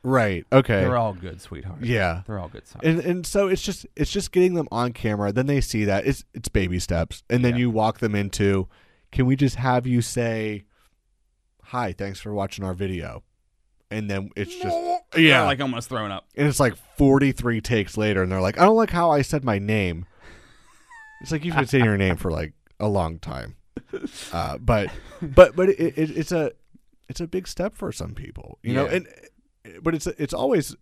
right, 0.04 0.46
okay, 0.52 0.82
They're 0.82 0.98
all 0.98 1.14
good, 1.14 1.42
sweetheart. 1.42 1.80
yeah. 1.82 2.22
they're 2.28 2.40
all 2.40 2.50
good. 2.50 2.68
Sides. 2.68 2.84
And 2.86 3.00
and 3.00 3.26
so 3.26 3.48
it's 3.48 3.62
just 3.62 3.86
it's 3.96 4.12
just 4.12 4.32
getting 4.32 4.54
them 4.54 4.68
on 4.72 4.94
camera. 4.94 5.32
Then 5.32 5.48
they 5.48 5.62
see 5.62 5.86
that 5.86 6.06
it's 6.06 6.24
it's 6.34 6.50
baby 6.50 6.80
steps, 6.80 7.24
and 7.30 7.44
then 7.44 7.54
Yeah. 7.54 7.60
you 7.60 7.70
walk 7.72 8.00
them 8.00 8.14
into. 8.16 8.68
Can 9.12 9.26
we 9.26 9.36
just 9.36 9.56
have 9.58 9.86
you 9.88 10.02
say, 10.02 10.66
"Hi, 11.66 11.94
thanks 11.94 12.20
for 12.20 12.34
watching 12.34 12.66
our 12.66 12.74
video," 12.74 13.24
and 13.92 14.10
then 14.10 14.30
it's 14.36 14.56
just 14.56 14.76
They're, 15.12 15.22
yeah, 15.22 15.44
like 15.44 15.60
almost 15.62 15.90
thrown 15.90 16.12
up. 16.12 16.26
and 16.36 16.48
it's 16.48 16.60
like 16.60 16.76
forty 16.98 17.32
three 17.32 17.62
takes 17.62 17.96
later, 17.98 18.24
and 18.24 18.32
they're 18.32 18.42
like, 18.42 18.60
"I 18.60 18.66
don't 18.66 18.76
like 18.76 18.90
how 18.92 19.12
I 19.12 19.22
said 19.22 19.44
my 19.44 19.60
name." 19.60 20.06
It's 21.22 21.32
like 21.32 21.46
you've 21.46 21.56
been 21.56 21.68
saying 21.68 21.86
your 21.86 21.98
name 21.98 22.18
for 22.18 22.32
like 22.32 22.54
a 22.80 22.88
long 22.88 23.18
time, 23.20 23.56
uh, 24.34 24.58
but 24.58 24.90
but 25.22 25.56
but 25.56 25.70
it, 25.70 25.80
it, 25.98 26.18
it's 26.18 26.32
a 26.32 26.52
it's 27.08 27.22
a 27.22 27.28
big 27.28 27.48
step 27.48 27.76
for 27.76 27.92
some 27.92 28.14
people, 28.14 28.58
you 28.62 28.74
know, 28.74 28.86
and 28.86 29.08
but 29.82 29.96
it's 29.96 30.08
it's 30.08 30.34
always 30.34 30.76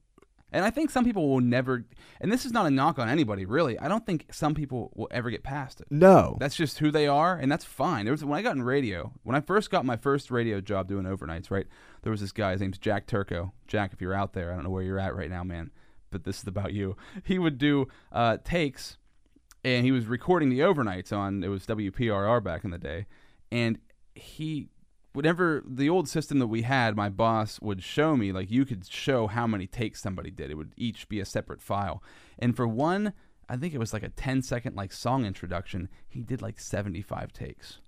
And 0.54 0.66
I 0.66 0.70
think 0.70 0.90
some 0.90 1.06
people 1.06 1.30
will 1.30 1.40
never. 1.40 1.86
And 2.20 2.32
this 2.32 2.46
is 2.46 2.52
not 2.52 2.66
a 2.66 2.70
knock 2.70 3.00
on 3.00 3.08
anybody, 3.08 3.46
really. 3.46 3.80
I 3.80 3.88
don't 3.88 4.06
think 4.06 4.26
some 4.32 4.54
people 4.54 4.92
will 4.96 5.08
ever 5.10 5.30
get 5.30 5.44
past 5.44 5.80
it. 5.82 5.88
no, 5.90 6.36
That's 6.40 6.56
just 6.56 6.80
who 6.80 6.92
they 6.92 7.08
are, 7.08 7.38
and 7.38 7.52
that's 7.52 7.64
fine. 7.66 8.06
There 8.06 8.12
was 8.12 8.26
when 8.26 8.38
I 8.38 8.42
got 8.42 8.56
in 8.56 8.64
radio, 8.64 9.14
when 9.24 9.36
I 9.36 9.42
first 9.42 9.72
got 9.72 9.86
my 9.86 9.96
first 9.96 10.30
radio 10.30 10.60
job 10.60 10.88
doing 10.88 11.06
overnights, 11.06 11.50
right? 11.50 11.68
There 12.02 12.12
was 12.12 12.22
this 12.22 12.34
guy. 12.34 12.52
His 12.52 12.62
name's 12.62 12.78
Jack 12.78 13.08
Turco. 13.08 13.54
Jack, 13.68 13.94
if 13.94 14.02
you're 14.02 14.14
out 14.14 14.34
there, 14.34 14.52
I 14.52 14.56
don't 14.56 14.64
know 14.66 14.70
where 14.70 14.84
you're 14.84 15.00
at 15.00 15.16
right 15.16 15.30
now, 15.30 15.44
man, 15.44 15.72
but 16.10 16.26
this 16.26 16.40
is 16.42 16.48
about 16.48 16.74
you. 16.74 16.98
He 17.24 17.40
would 17.40 17.58
do 17.58 17.88
uh, 18.12 18.38
takes, 18.44 18.98
and 19.64 19.86
he 19.86 19.92
was 19.92 20.06
recording 20.06 20.50
the 20.50 20.60
overnights 20.60 21.16
on 21.16 21.44
it 21.44 21.48
was 21.48 21.66
WPRR 21.66 22.44
back 22.44 22.64
in 22.66 22.72
the 22.72 22.78
day, 22.78 23.06
and 23.52 23.80
he. 24.16 24.68
Whenever 25.14 25.62
the 25.68 25.90
old 25.90 26.08
system 26.08 26.40
that 26.40 26.48
we 26.48 26.62
had, 26.62 26.96
my 26.96 27.10
boss 27.10 27.60
would 27.62 27.84
show 27.84 28.16
me 28.16 28.32
like 28.32 28.50
you 28.50 28.66
could 28.66 28.88
show 28.90 29.28
how 29.28 29.46
many 29.46 29.68
takes 29.68 30.02
somebody 30.02 30.32
did. 30.32 30.50
It 30.50 30.56
would 30.56 30.74
each 30.78 31.10
be 31.10 31.20
a 31.20 31.26
separate 31.26 31.62
file, 31.62 32.02
and 32.40 32.56
for 32.56 32.68
one 32.68 33.14
I 33.52 33.58
think 33.58 33.74
it 33.74 33.80
was 33.80 33.92
like 33.92 34.04
a 34.04 34.10
10 34.10 34.44
second 34.44 34.78
like 34.78 34.94
song 34.94 35.26
introduction. 35.26 35.90
He 36.08 36.22
did 36.22 36.42
like 36.42 36.58
75 36.58 37.34
takes. 37.34 37.80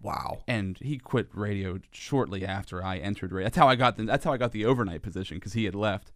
wow, 0.00 0.42
And 0.48 0.76
he 0.78 0.98
quit 0.98 1.28
radio 1.32 1.78
shortly 1.92 2.44
after 2.44 2.82
I 2.82 2.96
entered 2.96 3.30
radio. 3.30 3.46
That's 3.46 3.56
how 3.56 3.68
I 3.68 3.76
got 3.76 3.96
the 3.96 4.04
that's 4.04 4.24
how 4.24 4.32
I 4.32 4.36
got 4.36 4.50
the 4.50 4.66
overnight 4.66 5.02
position 5.02 5.38
cuz 5.38 5.52
he 5.52 5.64
had 5.64 5.76
left. 5.76 6.10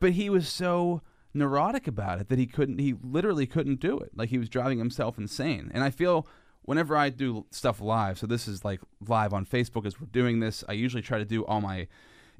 But 0.00 0.12
he 0.12 0.28
was 0.28 0.48
so 0.48 1.02
neurotic 1.32 1.86
about 1.86 2.20
it 2.20 2.28
that 2.30 2.38
he 2.40 2.46
couldn't 2.46 2.80
he 2.80 2.94
literally 2.94 3.46
couldn't 3.46 3.78
do 3.78 3.96
it. 4.00 4.10
Like 4.16 4.30
he 4.30 4.38
was 4.38 4.48
driving 4.48 4.78
himself 4.78 5.18
insane. 5.18 5.70
And 5.72 5.84
I 5.84 5.90
feel 5.90 6.26
whenever 6.64 6.96
I 6.96 7.10
do 7.10 7.46
stuff 7.50 7.80
live, 7.80 8.18
so 8.18 8.26
this 8.26 8.48
is 8.48 8.64
like 8.64 8.80
live 9.06 9.32
on 9.32 9.46
Facebook 9.46 9.86
as 9.86 10.00
we're 10.00 10.06
doing 10.06 10.40
this, 10.40 10.64
I 10.68 10.72
usually 10.72 11.02
try 11.02 11.18
to 11.18 11.24
do 11.24 11.44
all 11.44 11.60
my 11.60 11.88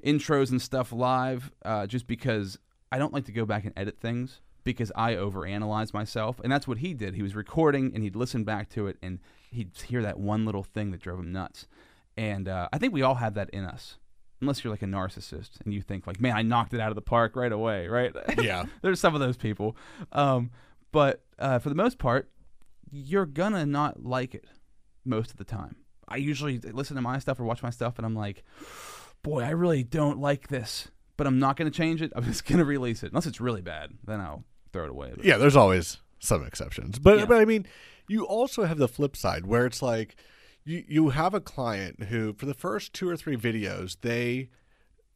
intros 0.03 0.51
and 0.51 0.61
stuff 0.61 0.91
live 0.91 1.51
uh, 1.63 1.87
just 1.87 2.07
because 2.07 2.57
I 2.91 2.97
don't 2.97 3.13
like 3.13 3.25
to 3.25 3.31
go 3.31 3.45
back 3.45 3.65
and 3.65 3.73
edit 3.77 3.99
things 3.99 4.41
because 4.63 4.91
I 4.95 5.15
overanalyze 5.15 5.93
myself. 5.93 6.39
And 6.43 6.51
that's 6.51 6.67
what 6.67 6.79
he 6.79 6.93
did. 6.93 7.15
He 7.15 7.21
was 7.21 7.35
recording 7.35 7.91
and 7.93 8.03
he'd 8.03 8.15
listen 8.15 8.43
back 8.43 8.69
to 8.69 8.87
it 8.87 8.97
and 9.01 9.19
he'd 9.51 9.71
hear 9.87 10.01
that 10.01 10.19
one 10.19 10.45
little 10.45 10.63
thing 10.63 10.91
that 10.91 11.01
drove 11.01 11.19
him 11.19 11.31
nuts. 11.31 11.67
And 12.15 12.47
uh, 12.47 12.69
I 12.71 12.77
think 12.77 12.93
we 12.93 13.01
all 13.01 13.15
have 13.15 13.33
that 13.35 13.49
in 13.49 13.65
us. 13.65 13.97
Unless 14.41 14.63
you're 14.63 14.71
like 14.71 14.81
a 14.81 14.87
narcissist 14.87 15.61
and 15.63 15.73
you 15.73 15.81
think 15.81 16.05
like, 16.05 16.19
man, 16.19 16.35
I 16.35 16.41
knocked 16.41 16.73
it 16.73 16.81
out 16.81 16.89
of 16.89 16.95
the 16.95 17.01
park 17.01 17.37
right 17.37 17.51
away, 17.51 17.87
right? 17.87 18.13
yeah, 18.37 18.65
There's 18.81 18.99
some 18.99 19.15
of 19.15 19.21
those 19.21 19.37
people. 19.37 19.77
Um, 20.11 20.51
but 20.91 21.23
uh, 21.39 21.59
for 21.59 21.69
the 21.69 21.75
most 21.75 21.97
part, 21.97 22.29
you're 22.95 23.25
gonna 23.25 23.65
not 23.65 24.03
like 24.05 24.35
it 24.35 24.45
most 25.03 25.31
of 25.31 25.37
the 25.37 25.43
time. 25.43 25.77
I 26.07 26.17
usually 26.17 26.59
listen 26.59 26.95
to 26.95 27.01
my 27.01 27.17
stuff 27.19 27.39
or 27.39 27.43
watch 27.43 27.63
my 27.63 27.69
stuff, 27.71 27.97
and 27.97 28.05
I'm 28.05 28.15
like, 28.15 28.43
boy, 29.23 29.41
I 29.41 29.49
really 29.49 29.83
don't 29.83 30.19
like 30.19 30.49
this, 30.49 30.89
but 31.17 31.25
I'm 31.25 31.39
not 31.39 31.55
gonna 31.57 31.71
change 31.71 32.01
it. 32.01 32.13
I'm 32.15 32.23
just 32.23 32.45
gonna 32.45 32.65
release 32.65 33.01
it, 33.03 33.11
unless 33.11 33.25
it's 33.25 33.41
really 33.41 33.61
bad. 33.61 33.91
Then 34.05 34.19
I'll 34.21 34.43
throw 34.71 34.83
it 34.83 34.89
away. 34.91 35.13
But- 35.15 35.25
yeah. 35.25 35.37
There's 35.37 35.55
always 35.55 35.97
some 36.19 36.45
exceptions, 36.45 36.99
but 36.99 37.19
Yeah. 37.19 37.25
but 37.25 37.37
I 37.41 37.45
mean, 37.45 37.65
you 38.07 38.25
also 38.25 38.65
have 38.65 38.77
the 38.77 38.87
flip 38.87 39.15
side 39.17 39.45
where 39.45 39.65
it's 39.65 39.81
like 39.81 40.15
you 40.63 40.83
you 40.87 41.09
have 41.09 41.33
a 41.33 41.41
client 41.41 42.03
who 42.03 42.33
for 42.33 42.45
the 42.45 42.53
first 42.53 42.93
two 42.93 43.09
or 43.09 43.17
three 43.17 43.35
videos 43.37 43.97
they 44.01 44.49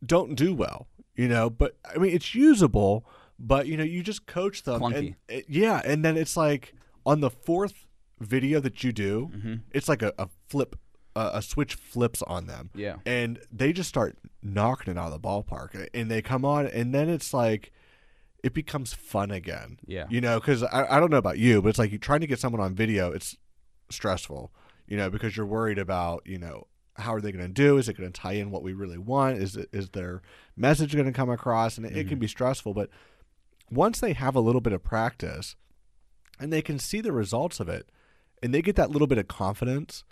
don't 0.05 0.35
do 0.35 0.53
well, 0.53 0.87
you 1.15 1.27
know, 1.27 1.49
but 1.49 1.77
I 1.93 1.97
mean 1.97 2.13
it's 2.13 2.33
usable, 2.35 3.05
but 3.39 3.67
you 3.67 3.77
know 3.77 3.83
you 3.83 4.03
just 4.03 4.25
coach 4.25 4.63
them, 4.63 4.81
and 4.83 4.93
Clunky. 4.95 5.15
it- 5.29 5.45
yeah, 5.47 5.81
and 5.85 6.03
then 6.03 6.17
it's 6.17 6.35
like 6.37 6.73
on 7.07 7.21
the 7.21 7.31
fourth 7.31 7.87
video 8.19 8.59
that 8.59 8.83
you 8.83 8.91
do, 8.91 9.31
Mm-hmm. 9.35 9.55
it's 9.71 9.89
like 9.89 10.01
a, 10.03 10.13
a 10.19 10.27
flip. 10.47 10.75
Uh, 11.15 11.31
a 11.33 11.41
switch 11.41 11.73
flips 11.73 12.21
on 12.21 12.45
them, 12.45 12.69
Yeah. 12.75 12.97
and 13.03 13.39
they 13.51 13.73
just 13.73 13.89
start 13.89 14.19
knocking 14.43 14.91
it 14.93 14.99
out 14.99 15.11
of 15.11 15.19
the 15.19 15.27
ballpark, 15.27 15.87
and 15.91 16.11
they 16.11 16.21
come 16.21 16.45
on, 16.45 16.67
and 16.67 16.93
then 16.93 17.09
it's 17.09 17.33
like 17.33 17.71
it 18.43 18.53
becomes 18.53 18.93
fun 18.93 19.31
again. 19.31 19.79
Yeah. 19.87 20.05
You 20.11 20.21
know, 20.21 20.39
because 20.39 20.61
I, 20.61 20.85
I 20.95 20.99
don't 20.99 21.09
know 21.09 21.17
about 21.17 21.39
you, 21.39 21.59
but 21.59 21.69
it's 21.69 21.79
like 21.79 21.89
you're 21.89 21.97
trying 21.97 22.19
to 22.19 22.27
get 22.27 22.37
someone 22.39 22.61
on 22.61 22.75
video, 22.75 23.11
it's 23.11 23.35
stressful, 23.89 24.51
you 24.87 24.95
know, 24.95 25.09
because 25.09 25.35
you're 25.35 25.47
worried 25.47 25.79
about, 25.79 26.21
you 26.27 26.37
know, 26.37 26.67
how 26.97 27.15
are 27.15 27.21
they 27.21 27.31
going 27.31 27.47
to 27.47 27.51
do? 27.51 27.79
Is 27.79 27.89
it 27.89 27.97
going 27.97 28.11
to 28.11 28.21
tie 28.21 28.33
in 28.33 28.51
what 28.51 28.61
we 28.61 28.73
really 28.73 28.99
want? 28.99 29.37
Is 29.39 29.55
it, 29.55 29.69
is 29.73 29.89
their 29.89 30.21
message 30.55 30.93
going 30.93 31.07
to 31.07 31.11
come 31.11 31.31
across? 31.31 31.77
And 31.77 31.85
it, 31.87 31.97
it 31.97 32.07
can 32.09 32.19
be 32.19 32.27
stressful, 32.27 32.75
but 32.75 32.91
once 33.71 33.99
they 33.99 34.13
have 34.13 34.35
a 34.35 34.39
little 34.39 34.61
bit 34.61 34.73
of 34.73 34.83
practice 34.83 35.55
and 36.39 36.51
they 36.51 36.61
can 36.61 36.79
see 36.79 37.01
the 37.01 37.11
results 37.11 37.59
of 37.59 37.69
it 37.69 37.89
and 38.41 38.53
they 38.53 38.61
get 38.61 38.75
that 38.75 38.91
little 38.91 39.07
bit 39.07 39.17
of 39.17 39.27
confidence, 39.27 40.03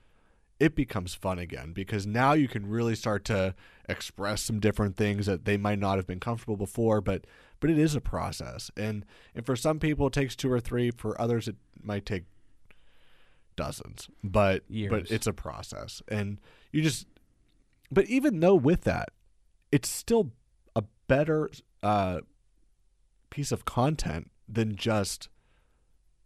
it 0.60 0.76
becomes 0.76 1.14
fun 1.14 1.38
again 1.38 1.74
because 1.74 2.08
now 2.08 2.34
you 2.34 2.48
can 2.48 2.66
really 2.68 2.96
start 2.96 3.26
to 3.26 3.54
express 3.90 4.42
some 4.42 4.60
different 4.60 4.96
things 4.96 5.26
that 5.26 5.46
they 5.46 5.58
might 5.58 5.80
not 5.80 5.98
have 5.98 6.08
been 6.08 6.20
comfortable 6.20 6.56
before 6.58 7.02
but 7.02 7.26
but 7.60 7.70
it 7.70 7.78
is 7.78 7.96
a 7.96 8.02
process. 8.02 8.70
And 8.78 9.06
and 9.34 9.46
for 9.46 9.56
some 9.56 9.80
people 9.80 10.08
it 10.08 10.14
takes 10.14 10.36
two 10.36 10.52
or 10.52 10.60
three. 10.60 10.92
For 10.92 11.20
others 11.20 11.48
it 11.48 11.56
might 11.82 12.06
take 12.06 12.24
dozens. 13.56 14.10
But 14.24 14.64
but 14.90 15.12
it's 15.12 15.28
a 15.28 15.34
process. 15.34 16.02
And 16.08 16.40
you 16.72 16.82
just 16.82 17.08
but 17.92 18.06
even 18.06 18.40
though 18.40 18.56
with 18.56 18.82
that 18.82 19.10
it's 19.72 19.90
still 19.90 20.32
a 20.76 20.84
better 21.08 21.50
uh 21.84 22.22
piece 23.30 23.52
of 23.52 23.66
content 23.66 24.32
than 24.48 24.76
just 24.76 25.28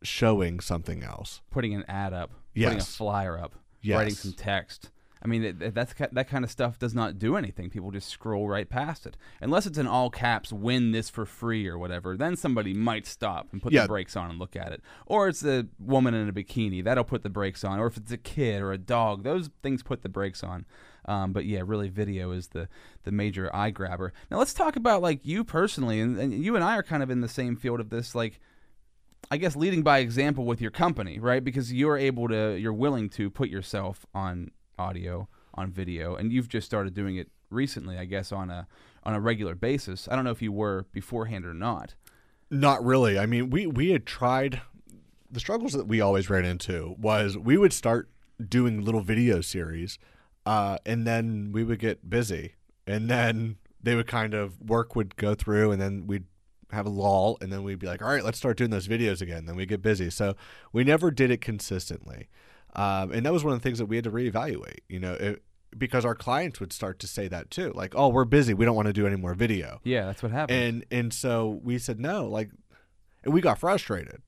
showing 0.03 0.59
something 0.59 1.03
else. 1.03 1.41
Putting 1.49 1.73
an 1.73 1.83
ad 1.87 2.13
up, 2.13 2.31
putting 2.55 2.79
a 2.79 2.83
flyer 2.83 3.37
up, 3.37 3.55
writing 3.87 4.13
some 4.13 4.33
text. 4.33 4.91
I 5.21 5.27
mean, 5.27 5.43
it- 5.43 5.75
that's 5.75 5.93
that 6.13 6.29
kind 6.29 6.45
of 6.45 6.49
stuff 6.51 6.79
does 6.79 6.95
not 6.95 7.19
do 7.19 7.35
anything. 7.35 7.69
People 7.69 7.91
just 7.91 8.07
scroll 8.07 8.47
right 8.47 8.69
past 8.69 9.05
it, 9.05 9.17
unless 9.41 9.65
it's 9.65 9.77
in 9.77 9.85
all 9.85 10.09
caps. 10.09 10.53
Win 10.53 10.91
this 10.93 11.09
for 11.09 11.25
free 11.25 11.67
or 11.67 11.77
whatever. 11.77 12.15
Then 12.15 12.37
somebody 12.37 12.73
might 12.73 13.05
stop 13.05 13.49
and 13.51 13.61
put 13.61 13.73
Yeah. 13.73 13.81
the 13.81 13.89
brakes 13.89 14.15
on 14.15 14.29
and 14.29 14.39
look 14.39 14.55
at 14.55 14.71
it. 14.71 14.81
Or 15.05 15.27
it's 15.27 15.43
a 15.43 15.67
woman 15.77 16.13
in 16.13 16.29
a 16.29 16.31
bikini 16.31 16.81
that'll 16.81 17.03
put 17.03 17.23
the 17.23 17.29
brakes 17.29 17.65
on. 17.65 17.79
Or 17.79 17.87
if 17.87 17.97
it's 17.97 18.13
a 18.13 18.17
kid 18.17 18.61
or 18.61 18.71
a 18.71 18.77
dog, 18.77 19.23
those 19.23 19.49
things 19.61 19.83
put 19.83 20.03
the 20.03 20.09
brakes 20.09 20.41
on. 20.41 20.65
Um, 21.03 21.33
but 21.33 21.43
yeah, 21.45 21.63
really, 21.65 21.89
video 21.89 22.31
is 22.31 22.47
the 22.49 22.69
the 23.03 23.11
major 23.11 23.53
eye 23.53 23.71
grabber. 23.71 24.13
Now 24.31 24.37
let's 24.37 24.53
talk 24.53 24.77
about 24.77 25.01
like 25.01 25.25
you 25.25 25.43
personally, 25.43 25.99
and, 25.99 26.17
and 26.17 26.31
you 26.31 26.55
and 26.55 26.63
I 26.63 26.77
are 26.77 26.83
kind 26.83 27.03
of 27.03 27.09
in 27.09 27.19
the 27.19 27.27
same 27.27 27.57
field 27.57 27.81
of 27.81 27.89
this, 27.89 28.15
like. 28.15 28.39
I 29.31 29.37
guess 29.37 29.55
leading 29.55 29.83
by 29.83 29.99
example 29.99 30.45
with 30.45 30.59
your 30.59 30.71
company, 30.71 31.19
right? 31.19 31.43
Because 31.43 31.71
you're 31.71 31.97
able 31.97 32.27
to, 32.29 32.55
you're 32.57 32.73
willing 32.73 33.09
to 33.11 33.29
put 33.29 33.49
yourself 33.49 34.05
on 34.13 34.51
audio, 34.77 35.27
on 35.53 35.71
video, 35.71 36.15
and 36.15 36.31
you've 36.31 36.49
just 36.49 36.65
started 36.65 36.93
doing 36.95 37.17
it 37.17 37.29
recently, 37.51 37.97
I 37.97 38.05
guess, 38.05 38.31
on 38.31 38.49
a 38.49 38.67
on 39.03 39.13
a 39.13 39.19
regular 39.19 39.55
basis. 39.55 40.07
I 40.09 40.15
don't 40.15 40.25
know 40.25 40.31
if 40.31 40.41
you 40.41 40.51
were 40.51 40.85
beforehand 40.91 41.45
or 41.45 41.53
not. 41.53 41.95
Not 42.49 42.83
really. 42.83 43.19
I 43.19 43.25
mean, 43.25 43.49
we 43.49 43.67
we 43.67 43.91
had 43.91 44.05
tried 44.05 44.61
the 45.31 45.39
struggles 45.39 45.73
that 45.73 45.87
we 45.87 46.01
always 46.01 46.29
ran 46.29 46.45
into 46.45 46.95
was 46.97 47.37
we 47.37 47.57
would 47.57 47.73
start 47.73 48.09
doing 48.47 48.81
little 48.83 49.01
video 49.01 49.41
series, 49.41 49.99
uh, 50.45 50.77
and 50.85 51.05
then 51.05 51.51
we 51.51 51.63
would 51.63 51.79
get 51.79 52.09
busy, 52.09 52.55
and 52.87 53.09
then 53.09 53.57
they 53.81 53.95
would 53.95 54.07
kind 54.07 54.33
of 54.33 54.59
work 54.59 54.95
would 54.95 55.15
go 55.15 55.35
through, 55.35 55.71
and 55.71 55.81
then 55.81 56.07
we'd 56.07 56.25
have 56.71 56.85
a 56.85 56.89
lull, 56.89 57.37
and 57.41 57.51
then 57.51 57.63
we'd 57.63 57.79
be 57.79 57.87
like, 57.87 58.01
all 58.01 58.09
right, 58.09 58.23
let's 58.23 58.37
start 58.37 58.57
doing 58.57 58.69
those 58.69 58.87
videos 58.87 59.21
again. 59.21 59.45
Then 59.45 59.55
we 59.55 59.65
get 59.65 59.81
busy, 59.81 60.09
so 60.09 60.35
we 60.71 60.83
never 60.83 61.11
did 61.11 61.31
it 61.31 61.41
consistently, 61.41 62.29
um, 62.75 63.11
and 63.11 63.25
that 63.25 63.33
was 63.33 63.43
one 63.43 63.53
of 63.53 63.59
the 63.59 63.63
things 63.63 63.79
that 63.79 63.87
we 63.87 63.95
had 63.95 64.03
to 64.05 64.11
reevaluate. 64.11 64.79
You 64.87 64.99
know, 64.99 65.13
it, 65.13 65.43
because 65.77 66.05
our 66.05 66.15
clients 66.15 66.59
would 66.59 66.73
start 66.73 66.99
to 66.99 67.07
say 67.07 67.27
that 67.27 67.51
too, 67.51 67.71
like, 67.75 67.93
oh, 67.95 68.09
we're 68.09 68.25
busy, 68.25 68.53
we 68.53 68.65
don't 68.65 68.75
want 68.75 68.87
to 68.87 68.93
do 68.93 69.07
any 69.07 69.15
more 69.15 69.33
video. 69.33 69.79
Yeah, 69.83 70.05
that's 70.05 70.23
what 70.23 70.31
happened. 70.31 70.59
And 70.59 70.85
and 70.91 71.13
so 71.13 71.59
we 71.63 71.77
said 71.77 71.99
no, 71.99 72.27
like, 72.27 72.49
and 73.23 73.33
we 73.33 73.41
got 73.41 73.59
frustrated, 73.59 74.21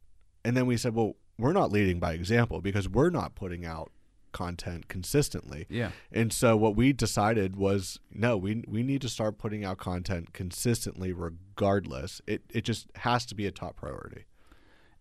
and 0.44 0.58
then 0.58 0.66
we 0.66 0.78
said, 0.78 0.96
well, 0.96 1.16
we're 1.38 1.54
not 1.54 1.72
leading 1.72 2.00
by 2.00 2.14
example 2.14 2.62
because 2.62 2.88
we're 2.88 3.10
not 3.10 3.36
putting 3.36 3.66
out 3.66 3.92
content 4.32 4.88
consistently. 4.88 5.66
yeah, 5.70 5.92
And 6.12 6.32
so 6.32 6.56
what 6.58 6.76
we 6.76 6.94
decided 6.94 7.56
was 7.56 8.00
no, 8.12 8.38
we 8.38 8.64
we 8.68 8.84
need 8.84 9.02
to 9.02 9.10
start 9.10 9.38
putting 9.38 9.64
out 9.66 9.78
content 9.78 10.34
consistently, 10.34 11.12
regardless. 11.14 12.22
It 12.28 12.44
it 12.50 12.64
just 12.64 12.88
has 12.98 13.26
to 13.28 13.36
be 13.36 13.46
a 13.46 13.52
top 13.52 13.76
priority. 13.78 14.26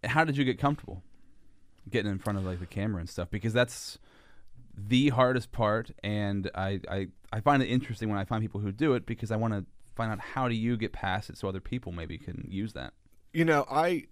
how 0.04 0.24
did 0.24 0.36
you 0.36 0.44
get 0.44 0.58
comfortable 0.58 1.02
getting 1.88 2.10
in 2.10 2.18
front 2.18 2.38
of 2.38 2.44
like 2.44 2.60
the 2.60 2.66
camera 2.66 3.00
and 3.00 3.08
stuff? 3.08 3.30
Because 3.30 3.52
that's 3.52 3.98
the 4.76 5.10
hardest 5.10 5.52
part, 5.52 5.90
and 6.02 6.50
I 6.54 6.80
I, 6.88 7.06
I 7.32 7.40
find 7.40 7.62
it 7.62 7.66
interesting 7.66 8.08
when 8.08 8.18
I 8.18 8.24
find 8.24 8.42
people 8.42 8.60
who 8.60 8.72
do 8.72 8.94
it 8.94 9.06
because 9.06 9.30
I 9.30 9.36
want 9.36 9.54
to 9.54 9.64
find 9.94 10.10
out 10.12 10.20
how 10.20 10.48
do 10.48 10.54
you 10.54 10.76
get 10.76 10.92
past 10.92 11.28
it 11.28 11.36
so 11.36 11.48
other 11.48 11.60
people 11.60 11.92
maybe 11.92 12.16
can 12.16 12.46
use 12.48 12.72
that. 12.74 12.94
you 13.32 13.44
know, 13.44 13.66
I 13.70 14.04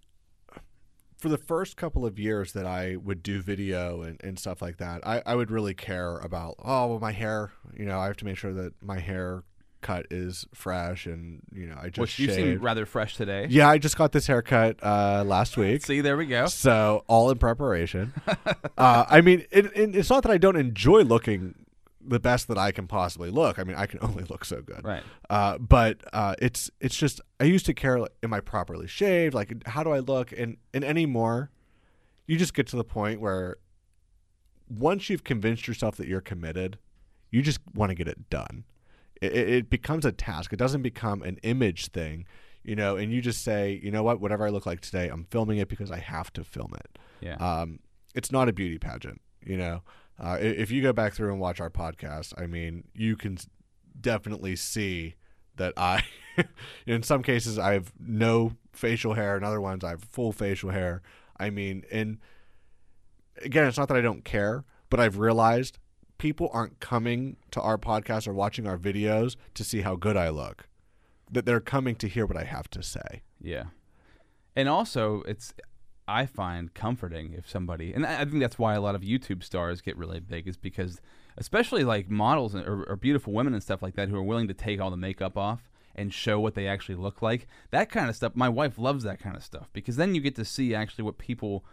for 1.18 1.28
the 1.28 1.38
first 1.38 1.76
couple 1.76 2.06
of 2.06 2.18
years 2.18 2.52
that 2.52 2.64
I 2.64 2.96
would 2.96 3.22
do 3.22 3.42
video 3.42 4.02
and, 4.02 4.20
and 4.22 4.38
stuff 4.38 4.62
like 4.62 4.78
that, 4.78 5.06
I, 5.06 5.22
I 5.26 5.34
would 5.34 5.50
really 5.50 5.74
care 5.74 6.18
about 6.18 6.54
oh 6.64 6.86
well 6.88 7.00
my 7.00 7.12
hair, 7.12 7.52
you 7.76 7.84
know, 7.84 7.98
I 7.98 8.06
have 8.06 8.16
to 8.18 8.24
make 8.24 8.38
sure 8.38 8.52
that 8.54 8.72
my 8.82 8.98
hair 8.98 9.42
cut 9.80 10.06
is 10.10 10.46
fresh 10.54 11.06
and 11.06 11.42
you 11.52 11.66
know, 11.66 11.76
I 11.80 11.88
just 11.88 11.98
Which 11.98 12.18
you 12.18 12.32
seem 12.32 12.60
rather 12.60 12.86
fresh 12.86 13.16
today. 13.16 13.46
yeah, 13.50 13.68
I 13.68 13.78
just 13.78 13.96
got 13.96 14.12
this 14.12 14.26
haircut 14.26 14.78
uh, 14.82 15.24
last 15.26 15.56
week. 15.56 15.84
See, 15.84 16.00
there 16.00 16.16
we 16.16 16.26
go. 16.26 16.46
So 16.46 17.04
all 17.06 17.30
in 17.30 17.38
preparation. 17.38 18.12
uh, 18.78 19.04
I 19.08 19.20
mean, 19.20 19.44
it, 19.50 19.66
it, 19.66 19.96
it's 19.96 20.10
not 20.10 20.22
that 20.24 20.32
I 20.32 20.38
don't 20.38 20.56
enjoy 20.56 21.02
looking 21.02 21.54
the 22.08 22.20
best 22.20 22.48
that 22.48 22.58
I 22.58 22.72
can 22.72 22.86
possibly 22.86 23.30
look. 23.30 23.58
I 23.58 23.64
mean, 23.64 23.76
I 23.76 23.86
can 23.86 23.98
only 24.02 24.24
look 24.24 24.44
so 24.44 24.60
good. 24.62 24.84
Right. 24.84 25.02
Uh, 25.28 25.58
but 25.58 26.02
uh, 26.12 26.34
it's 26.40 26.70
it's 26.80 26.96
just 26.96 27.20
I 27.40 27.44
used 27.44 27.66
to 27.66 27.74
care. 27.74 28.00
Like, 28.00 28.12
am 28.22 28.32
I 28.32 28.40
properly 28.40 28.86
shaved? 28.86 29.34
Like, 29.34 29.66
how 29.66 29.82
do 29.82 29.90
I 29.90 29.98
look? 30.00 30.32
And 30.32 30.56
and 30.74 30.84
anymore, 30.84 31.50
you 32.26 32.36
just 32.36 32.54
get 32.54 32.66
to 32.68 32.76
the 32.76 32.84
point 32.84 33.20
where 33.20 33.56
once 34.68 35.08
you've 35.08 35.24
convinced 35.24 35.66
yourself 35.66 35.96
that 35.96 36.08
you're 36.08 36.20
committed, 36.20 36.78
you 37.30 37.42
just 37.42 37.60
want 37.74 37.90
to 37.90 37.94
get 37.94 38.08
it 38.08 38.28
done. 38.30 38.64
It, 39.20 39.32
it 39.32 39.48
it 39.48 39.70
becomes 39.70 40.04
a 40.04 40.12
task. 40.12 40.52
It 40.52 40.58
doesn't 40.58 40.82
become 40.82 41.22
an 41.22 41.38
image 41.42 41.88
thing, 41.88 42.26
you 42.62 42.76
know. 42.76 42.96
And 42.96 43.12
you 43.12 43.20
just 43.20 43.42
say, 43.42 43.80
you 43.82 43.90
know 43.90 44.02
what, 44.02 44.20
whatever 44.20 44.46
I 44.46 44.50
look 44.50 44.66
like 44.66 44.80
today, 44.80 45.08
I'm 45.08 45.24
filming 45.30 45.58
it 45.58 45.68
because 45.68 45.90
I 45.90 45.98
have 45.98 46.32
to 46.34 46.44
film 46.44 46.74
it. 46.74 46.98
Yeah. 47.20 47.36
Um, 47.36 47.80
it's 48.14 48.32
not 48.32 48.48
a 48.48 48.52
beauty 48.52 48.78
pageant, 48.78 49.20
you 49.44 49.56
know. 49.56 49.82
Uh, 50.18 50.36
if 50.40 50.70
you 50.70 50.82
go 50.82 50.92
back 50.92 51.14
through 51.14 51.30
and 51.30 51.40
watch 51.40 51.60
our 51.60 51.70
podcast, 51.70 52.34
I 52.40 52.46
mean, 52.46 52.84
you 52.94 53.16
can 53.16 53.38
definitely 54.00 54.56
see 54.56 55.14
that 55.56 55.74
I, 55.76 56.04
in 56.86 57.02
some 57.02 57.22
cases, 57.22 57.58
I 57.58 57.74
have 57.74 57.92
no 57.98 58.52
facial 58.72 59.14
hair, 59.14 59.36
in 59.36 59.44
other 59.44 59.60
ones, 59.60 59.84
I 59.84 59.90
have 59.90 60.02
full 60.04 60.32
facial 60.32 60.70
hair. 60.70 61.02
I 61.38 61.50
mean, 61.50 61.84
and 61.90 62.18
again, 63.42 63.66
it's 63.66 63.78
not 63.78 63.88
that 63.88 63.96
I 63.96 64.00
don't 64.00 64.24
care, 64.24 64.64
but 64.90 64.98
I've 64.98 65.18
realized 65.18 65.78
people 66.18 66.50
aren't 66.52 66.80
coming 66.80 67.36
to 67.52 67.60
our 67.60 67.78
podcast 67.78 68.26
or 68.26 68.32
watching 68.32 68.66
our 68.66 68.78
videos 68.78 69.36
to 69.54 69.62
see 69.62 69.82
how 69.82 69.96
good 69.96 70.16
I 70.16 70.30
look. 70.30 70.68
That 71.30 71.46
they're 71.46 71.60
coming 71.60 71.94
to 71.96 72.08
hear 72.08 72.26
what 72.26 72.36
I 72.36 72.44
have 72.44 72.68
to 72.70 72.82
say. 72.82 73.22
Yeah. 73.40 73.64
And 74.56 74.68
also, 74.68 75.22
it's 75.28 75.54
I 76.08 76.26
find 76.26 76.72
comforting 76.72 77.34
if 77.34 77.48
somebody, 77.48 77.92
and 77.92 78.06
I 78.06 78.24
think 78.24 78.40
that's 78.40 78.58
why 78.58 78.74
a 78.74 78.80
lot 78.80 78.94
of 78.94 79.02
YouTube 79.02 79.44
stars 79.44 79.82
get 79.82 79.96
really 79.96 80.20
big, 80.20 80.48
is 80.48 80.56
because 80.56 81.00
especially 81.36 81.84
like 81.84 82.10
models 82.10 82.54
or, 82.54 82.84
or 82.88 82.96
beautiful 82.96 83.32
women 83.32 83.52
and 83.52 83.62
stuff 83.62 83.82
like 83.82 83.94
that 83.96 84.08
who 84.08 84.16
are 84.16 84.22
willing 84.22 84.48
to 84.48 84.54
take 84.54 84.80
all 84.80 84.90
the 84.90 84.96
makeup 84.96 85.36
off 85.36 85.70
and 85.94 86.14
show 86.14 86.40
what 86.40 86.54
they 86.54 86.66
actually 86.66 86.94
look 86.94 87.20
like. 87.20 87.46
That 87.70 87.90
kind 87.90 88.08
of 88.08 88.16
stuff. 88.16 88.34
My 88.34 88.48
wife 88.48 88.78
loves 88.78 89.04
that 89.04 89.20
kind 89.20 89.36
of 89.36 89.44
stuff 89.44 89.68
because 89.72 89.96
then 89.96 90.14
you 90.14 90.20
get 90.20 90.34
to 90.36 90.44
see 90.44 90.74
actually 90.74 91.04
what 91.04 91.18
people 91.18 91.64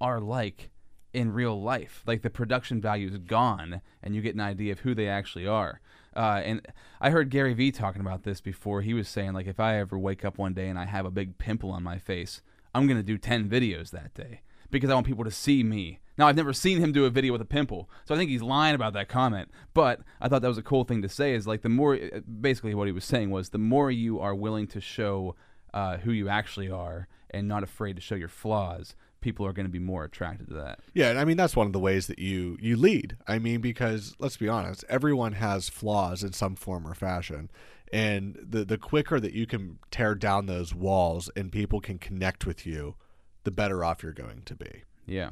are 0.00 0.20
like 0.20 0.70
in 1.12 1.32
real 1.32 1.60
life. 1.60 2.02
Like 2.06 2.22
the 2.22 2.30
production 2.30 2.80
value 2.80 3.08
is 3.08 3.18
gone, 3.18 3.82
and 4.02 4.14
you 4.14 4.22
get 4.22 4.34
an 4.34 4.40
idea 4.40 4.72
of 4.72 4.80
who 4.80 4.94
they 4.94 5.08
actually 5.08 5.46
are. 5.46 5.80
Uh, 6.16 6.40
and 6.44 6.66
I 7.00 7.10
heard 7.10 7.30
Gary 7.30 7.54
Vee 7.54 7.72
talking 7.72 8.00
about 8.00 8.22
this 8.22 8.40
before. 8.40 8.82
He 8.82 8.94
was 8.94 9.08
saying 9.08 9.32
like, 9.32 9.46
if 9.46 9.60
I 9.60 9.78
ever 9.78 9.98
wake 9.98 10.24
up 10.24 10.38
one 10.38 10.54
day 10.54 10.68
and 10.68 10.78
I 10.78 10.86
have 10.86 11.04
a 11.04 11.10
big 11.10 11.38
pimple 11.38 11.70
on 11.70 11.82
my 11.82 11.98
face, 11.98 12.40
I'm 12.74 12.86
gonna 12.86 13.02
do 13.02 13.18
ten 13.18 13.48
videos 13.48 13.90
that 13.90 14.14
day 14.14 14.40
because 14.70 14.90
I 14.90 14.94
want 14.94 15.06
people 15.06 15.24
to 15.24 15.30
see 15.30 15.62
me. 15.62 16.00
Now 16.18 16.26
I've 16.28 16.36
never 16.36 16.52
seen 16.52 16.78
him 16.78 16.92
do 16.92 17.04
a 17.04 17.10
video 17.10 17.32
with 17.32 17.40
a 17.40 17.46
pimple, 17.46 17.88
so 18.04 18.14
I 18.14 18.18
think 18.18 18.30
he's 18.30 18.42
lying 18.42 18.74
about 18.74 18.92
that 18.94 19.08
comment. 19.08 19.50
But 19.72 20.00
I 20.20 20.28
thought 20.28 20.42
that 20.42 20.48
was 20.48 20.58
a 20.58 20.62
cool 20.62 20.84
thing 20.84 21.02
to 21.02 21.08
say. 21.08 21.34
Is 21.34 21.46
like 21.46 21.62
the 21.62 21.68
more, 21.68 21.98
basically 22.40 22.74
what 22.74 22.86
he 22.86 22.92
was 22.92 23.04
saying 23.04 23.30
was 23.30 23.50
the 23.50 23.58
more 23.58 23.90
you 23.90 24.20
are 24.20 24.34
willing 24.34 24.66
to 24.68 24.80
show 24.80 25.34
uh, 25.72 25.98
who 25.98 26.12
you 26.12 26.28
actually 26.28 26.70
are 26.70 27.08
and 27.30 27.48
not 27.48 27.62
afraid 27.62 27.96
to 27.96 28.02
show 28.02 28.14
your 28.14 28.28
flaws, 28.28 28.94
people 29.24 29.46
are 29.46 29.54
going 29.54 29.66
to 29.66 29.72
be 29.72 29.78
more 29.78 30.04
attracted 30.04 30.48
to 30.48 30.54
that. 30.54 30.80
Yeah, 30.92 31.08
and 31.08 31.18
I 31.18 31.24
mean 31.24 31.38
that's 31.38 31.56
one 31.56 31.66
of 31.66 31.72
the 31.72 31.80
ways 31.80 32.06
that 32.08 32.18
you 32.18 32.58
you 32.60 32.76
lead. 32.76 33.16
I 33.26 33.38
mean 33.38 33.62
because 33.62 34.14
let's 34.18 34.36
be 34.36 34.48
honest, 34.48 34.84
everyone 34.88 35.32
has 35.32 35.70
flaws 35.70 36.22
in 36.22 36.34
some 36.34 36.54
form 36.54 36.86
or 36.86 36.94
fashion. 36.94 37.50
And 37.90 38.36
the 38.40 38.66
the 38.66 38.76
quicker 38.76 39.18
that 39.18 39.32
you 39.32 39.46
can 39.46 39.78
tear 39.90 40.14
down 40.14 40.44
those 40.44 40.74
walls 40.74 41.30
and 41.34 41.50
people 41.50 41.80
can 41.80 41.98
connect 41.98 42.46
with 42.46 42.66
you, 42.66 42.96
the 43.44 43.50
better 43.50 43.82
off 43.82 44.02
you're 44.02 44.12
going 44.12 44.42
to 44.44 44.54
be. 44.54 44.82
Yeah. 45.06 45.30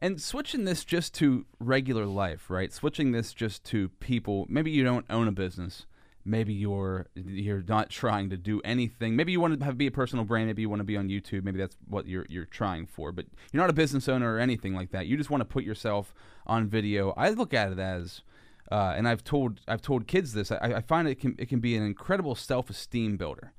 And 0.00 0.20
switching 0.20 0.64
this 0.64 0.84
just 0.84 1.14
to 1.14 1.46
regular 1.60 2.06
life, 2.06 2.50
right? 2.50 2.72
Switching 2.72 3.12
this 3.12 3.32
just 3.32 3.64
to 3.66 3.88
people. 4.00 4.44
Maybe 4.48 4.72
you 4.72 4.82
don't 4.82 5.06
own 5.08 5.28
a 5.28 5.32
business. 5.32 5.86
Maybe 6.24 6.52
you're 6.52 7.06
you're 7.14 7.62
not 7.62 7.90
trying 7.90 8.30
to 8.30 8.36
do 8.36 8.60
anything. 8.64 9.16
Maybe 9.16 9.32
you 9.32 9.40
want 9.40 9.58
to 9.58 9.64
have 9.64 9.78
be 9.78 9.86
a 9.86 9.90
personal 9.90 10.24
brand. 10.24 10.46
Maybe 10.46 10.62
you 10.62 10.68
want 10.68 10.80
to 10.80 10.84
be 10.84 10.96
on 10.96 11.08
YouTube. 11.08 11.44
Maybe 11.44 11.58
that's 11.58 11.76
what 11.86 12.06
you're 12.06 12.26
you're 12.28 12.44
trying 12.44 12.86
for. 12.86 13.12
But 13.12 13.26
you're 13.52 13.62
not 13.62 13.70
a 13.70 13.74
business 13.74 14.08
owner 14.08 14.34
or 14.34 14.38
anything 14.38 14.74
like 14.74 14.90
that. 14.90 15.06
You 15.06 15.16
just 15.16 15.30
want 15.30 15.40
to 15.40 15.46
put 15.46 15.64
yourself 15.64 16.14
on 16.46 16.68
video. 16.68 17.12
I 17.16 17.30
look 17.30 17.54
at 17.54 17.72
it 17.72 17.78
as, 17.78 18.22
uh, 18.70 18.94
and 18.96 19.08
I've 19.08 19.24
told 19.24 19.60
I've 19.66 19.82
told 19.82 20.06
kids 20.06 20.32
this. 20.32 20.52
I, 20.52 20.56
I 20.76 20.80
find 20.80 21.08
it 21.08 21.20
can 21.20 21.34
it 21.38 21.48
can 21.48 21.60
be 21.60 21.76
an 21.76 21.82
incredible 21.82 22.34
self 22.34 22.68
esteem 22.68 23.16
builder 23.16 23.52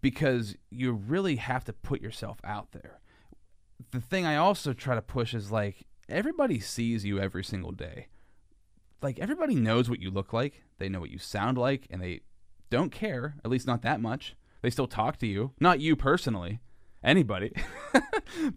because 0.00 0.56
you 0.70 0.92
really 0.92 1.36
have 1.36 1.64
to 1.64 1.72
put 1.72 2.00
yourself 2.00 2.38
out 2.42 2.72
there 2.72 2.98
the 3.90 4.00
thing 4.00 4.26
I 4.26 4.36
also 4.36 4.72
try 4.72 4.94
to 4.94 5.02
push 5.02 5.34
is 5.34 5.50
like 5.50 5.86
everybody 6.08 6.60
sees 6.60 7.04
you 7.04 7.18
every 7.18 7.44
single 7.44 7.72
day. 7.72 8.08
Like 9.02 9.18
everybody 9.18 9.54
knows 9.54 9.90
what 9.90 10.00
you 10.00 10.10
look 10.10 10.32
like, 10.32 10.62
they 10.78 10.88
know 10.88 11.00
what 11.00 11.10
you 11.10 11.18
sound 11.18 11.58
like, 11.58 11.86
and 11.90 12.00
they 12.02 12.20
don't 12.70 12.90
care, 12.90 13.36
at 13.44 13.50
least 13.50 13.66
not 13.66 13.82
that 13.82 14.00
much. 14.00 14.34
They 14.62 14.70
still 14.70 14.88
talk 14.88 15.18
to 15.18 15.26
you, 15.26 15.52
not 15.60 15.80
you 15.80 15.96
personally, 15.96 16.60
anybody. 17.04 17.52
but 17.92 18.02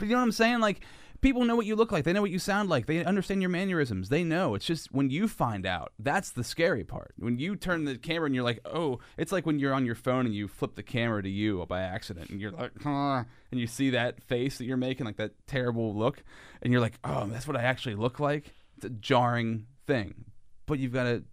you 0.02 0.08
know 0.08 0.18
what 0.18 0.24
I'm 0.24 0.32
saying? 0.32 0.60
Like 0.60 0.82
people 1.22 1.44
know 1.46 1.56
what 1.56 1.66
you 1.66 1.76
look 1.76 1.92
like. 1.92 2.04
They 2.04 2.14
know 2.14 2.22
what 2.22 2.32
you 2.32 2.40
sound 2.40 2.70
like. 2.70 2.86
They 2.86 3.04
understand 3.04 3.42
your 3.42 3.50
mannerisms. 3.50 4.10
They 4.10 4.24
know. 4.24 4.56
It's 4.56 4.66
just 4.66 4.92
when 4.92 5.10
you 5.10 5.28
find 5.28 5.66
out, 5.66 5.92
that's 6.00 6.32
the 6.32 6.44
scary 6.44 6.84
part. 6.84 7.14
When 7.18 7.38
you 7.38 7.56
turn 7.56 7.86
the 7.86 7.98
camera 7.98 8.26
and 8.26 8.36
you're 8.36 8.44
like, 8.44 8.60
oh, 8.66 9.00
it's 9.18 9.32
like 9.32 9.46
when 9.46 9.60
you're 9.60 9.74
on 9.74 9.86
your 9.86 9.96
phone 9.96 10.26
and 10.26 10.36
you 10.36 10.48
flip 10.48 10.76
the 10.76 10.84
camera 10.84 11.22
to 11.22 11.30
you 11.30 11.66
by 11.68 11.82
accident 11.82 12.30
and 12.30 12.40
you're 12.40 12.52
like, 12.52 12.72
huh, 12.82 13.24
and 13.52 13.60
you 13.60 13.68
see 13.68 13.90
that 13.92 14.24
face 14.24 14.58
that 14.58 14.66
you're 14.66 14.78
making, 14.78 15.06
like 15.06 15.18
that 15.18 15.34
terrible 15.48 15.96
look, 15.96 16.24
and 16.62 16.72
you're 16.72 16.82
like, 16.82 17.00
oh, 17.04 17.28
that's 17.28 17.48
what 17.48 17.58
I 17.58 17.64
actually 17.64 17.96
look 17.96 18.20
like. 18.20 18.54
It's 18.78 18.86
a 18.86 18.90
jarring 18.90 19.66
thing. 19.88 20.26
But 20.70 20.80
you've 20.80 20.94
got 20.94 21.04
to 21.04 21.24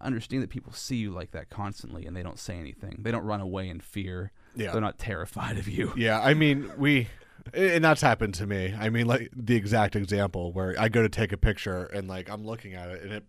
understand 0.00 0.42
that 0.42 0.50
people 0.50 0.72
see 0.72 0.96
you 0.96 1.10
like 1.12 1.30
that 1.32 1.48
constantly 1.48 2.06
and 2.06 2.16
they 2.16 2.22
don't 2.22 2.38
say 2.38 2.56
anything. 2.56 2.98
They 3.02 3.12
don't 3.12 3.24
run 3.24 3.40
away 3.40 3.68
in 3.68 3.80
fear. 3.80 4.32
Yeah. 4.56 4.72
They're 4.72 4.80
not 4.80 4.98
terrified 4.98 5.58
of 5.58 5.68
you. 5.68 5.92
Yeah, 5.96 6.20
I 6.20 6.34
mean, 6.34 6.72
we, 6.76 7.08
and 7.54 7.84
that's 7.84 8.00
happened 8.00 8.34
to 8.34 8.46
me. 8.46 8.74
I 8.76 8.88
mean, 8.88 9.06
like 9.06 9.30
the 9.36 9.54
exact 9.54 9.94
example 9.94 10.52
where 10.52 10.74
I 10.78 10.88
go 10.88 11.02
to 11.02 11.08
take 11.08 11.32
a 11.32 11.36
picture 11.36 11.84
and 11.84 12.08
like 12.08 12.30
I'm 12.30 12.44
looking 12.44 12.74
at 12.74 12.88
it 12.88 13.02
and 13.02 13.12
it 13.12 13.24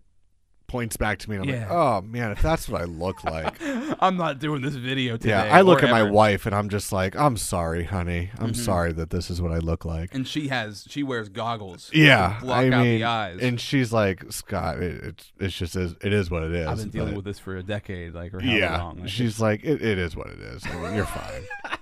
points 0.73 0.97
back 0.97 1.19
to 1.19 1.29
me 1.29 1.35
and 1.37 1.45
I'm 1.45 1.51
like, 1.59 1.69
Yeah. 1.69 1.71
oh 1.75 2.01
man, 2.01 2.31
if 2.31 2.41
that's 2.41 2.67
what 2.67 2.81
I 2.81 2.85
look 2.85 3.23
like. 3.35 3.55
I'm 4.01 4.17
not 4.17 4.39
doing 4.39 4.63
this 4.63 4.73
video 4.73 5.17
today. 5.17 5.29
yeah, 5.29 5.55
I 5.55 5.61
look 5.61 5.83
or 5.83 5.85
at 5.85 5.91
my 5.91 6.01
ever. 6.01 6.11
wife 6.11 6.47
and 6.47 6.55
I'm 6.55 6.67
just 6.67 6.91
like, 6.91 7.15
I'm 7.15 7.37
sorry, 7.37 7.83
honey. 7.83 8.31
I'm 8.39 8.53
Mm-hmm. 8.53 8.61
sorry 8.63 8.91
that 8.93 9.11
this 9.11 9.29
is 9.29 9.39
what 9.39 9.51
I 9.51 9.59
look 9.59 9.85
like. 9.85 10.15
And 10.15 10.27
she 10.27 10.47
has 10.47 10.85
she 10.89 11.03
wears 11.03 11.29
goggles. 11.29 11.91
Yeah, 11.93 12.37
to 12.39 12.45
block 12.45 12.57
I 12.57 12.65
out 12.71 12.83
mean, 12.83 12.99
the 12.99 13.03
eyes. 13.03 13.39
and 13.39 13.61
she's 13.61 13.93
like, 13.93 14.25
Scott, 14.31 14.79
it, 14.79 15.03
it's 15.03 15.31
it's 15.39 15.55
just 15.57 15.75
is, 15.75 15.93
it 16.01 16.11
is 16.11 16.31
what 16.31 16.41
it 16.41 16.53
is. 16.55 16.67
I've 16.67 16.77
been 16.79 16.89
dealing 16.89 17.09
but- 17.09 17.17
with 17.17 17.25
this 17.25 17.37
for 17.39 17.55
a 17.55 17.61
decade, 17.63 18.13
like 18.15 18.33
or 18.33 18.39
however 18.39 18.57
yeah, 18.57 18.81
long. 18.83 18.99
Like, 19.01 19.09
she's 19.09 19.39
like, 19.39 19.63
it, 19.63 19.79
it 19.81 19.99
is 19.99 20.15
what 20.15 20.27
it 20.27 20.39
is. 20.39 20.63
I 20.65 20.75
mean, 20.81 20.95
you're 20.95 21.05
fine. 21.05 21.43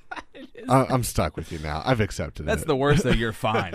I, 0.69 0.85
I'm 0.89 1.03
stuck 1.03 1.37
with 1.37 1.51
you 1.51 1.59
now. 1.59 1.81
I've 1.85 2.01
accepted 2.01 2.43
it. 2.43 2.45
that's 2.47 2.61
it. 2.63 2.67
the 2.67 2.75
worst. 2.75 3.03
Though 3.03 3.11
you're 3.11 3.31
fine. 3.49 3.73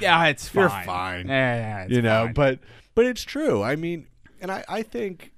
Yeah, 0.00 0.26
it's 0.26 0.48
fine. 0.48 0.60
You're 0.62 0.68
fine. 0.70 1.28
Yeah, 1.28 1.54
yeah, 1.56 1.82
it's 1.84 1.92
you 1.92 2.02
know, 2.02 2.24
fine. 2.26 2.34
but 2.34 2.58
but 2.94 3.04
it's 3.06 3.22
true. 3.22 3.62
I 3.62 3.76
mean, 3.76 4.06
and 4.40 4.50
I 4.50 4.64
I 4.68 4.82
think 4.82 5.32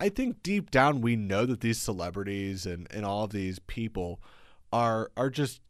I 0.00 0.08
think 0.08 0.42
deep 0.42 0.70
down 0.70 1.00
we 1.00 1.16
know 1.16 1.46
that 1.46 1.60
these 1.60 1.80
celebrities 1.80 2.66
and 2.66 2.86
and 2.90 3.04
all 3.04 3.24
of 3.24 3.30
these 3.30 3.58
people 3.60 4.20
are 4.72 5.10
are 5.16 5.30
just 5.30 5.60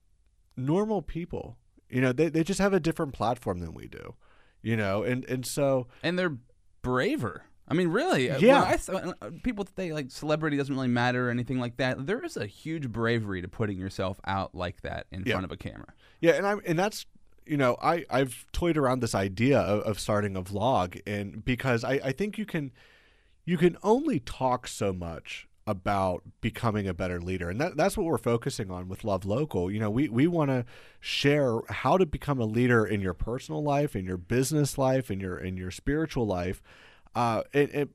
normal 0.56 1.02
people. 1.02 1.56
You 1.88 2.00
know, 2.00 2.12
they 2.12 2.28
they 2.28 2.42
just 2.44 2.60
have 2.60 2.72
a 2.72 2.80
different 2.80 3.12
platform 3.12 3.60
than 3.60 3.74
we 3.74 3.86
do. 3.86 4.14
You 4.62 4.76
know, 4.76 5.02
and 5.02 5.24
and 5.26 5.46
so 5.46 5.86
and 6.02 6.18
they're 6.18 6.36
braver. 6.82 7.44
I 7.68 7.74
mean, 7.74 7.88
really. 7.88 8.30
uh, 8.30 8.38
Yeah. 8.38 8.62
I 8.62 8.76
th- 8.76 9.14
uh, 9.20 9.30
people 9.42 9.64
think 9.64 9.92
like 9.92 10.10
celebrity 10.12 10.56
doesn't 10.56 10.72
really 10.74 10.86
matter 10.86 11.26
or 11.28 11.30
anything 11.30 11.58
like 11.58 11.78
that. 11.78 12.06
There 12.06 12.24
is 12.24 12.36
a 12.36 12.46
huge 12.46 12.88
bravery 12.90 13.42
to 13.42 13.48
putting 13.48 13.76
yourself 13.76 14.20
out 14.24 14.54
like 14.54 14.82
that 14.82 15.06
in 15.10 15.24
Yeah. 15.26 15.32
front 15.32 15.46
of 15.46 15.50
a 15.52 15.56
camera. 15.56 15.92
Yeah, 16.20 16.32
and 16.32 16.46
I'm 16.46 16.60
and 16.64 16.78
that's 16.78 17.06
you 17.46 17.56
know 17.56 17.76
I 17.82 18.04
I've 18.10 18.46
toyed 18.52 18.76
around 18.76 19.00
this 19.00 19.14
idea 19.14 19.58
of, 19.58 19.82
of 19.82 20.00
starting 20.00 20.36
a 20.36 20.42
vlog, 20.42 21.00
and 21.06 21.44
because 21.44 21.84
I 21.84 22.00
I 22.04 22.12
think 22.12 22.38
you 22.38 22.46
can 22.46 22.72
you 23.44 23.56
can 23.56 23.76
only 23.82 24.20
talk 24.20 24.66
so 24.66 24.92
much 24.92 25.48
about 25.68 26.22
becoming 26.40 26.86
a 26.86 26.94
better 26.94 27.20
leader, 27.20 27.50
and 27.50 27.60
that 27.60 27.76
that's 27.76 27.96
what 27.96 28.06
we're 28.06 28.18
focusing 28.18 28.70
on 28.70 28.88
with 28.88 29.02
Love 29.04 29.24
Local. 29.24 29.70
You 29.70 29.80
know, 29.80 29.90
we 29.90 30.08
we 30.08 30.26
want 30.26 30.50
to 30.50 30.64
share 31.00 31.58
how 31.68 31.96
to 31.96 32.06
become 32.06 32.40
a 32.40 32.44
leader 32.44 32.86
in 32.86 33.00
your 33.00 33.14
personal 33.14 33.62
life, 33.62 33.96
in 33.96 34.04
your 34.04 34.16
business 34.16 34.78
life, 34.78 35.10
in 35.10 35.20
your 35.20 35.38
in 35.38 35.56
your 35.56 35.70
spiritual 35.70 36.26
life, 36.26 36.62
uh, 37.14 37.42
and. 37.52 37.70
and 37.70 37.90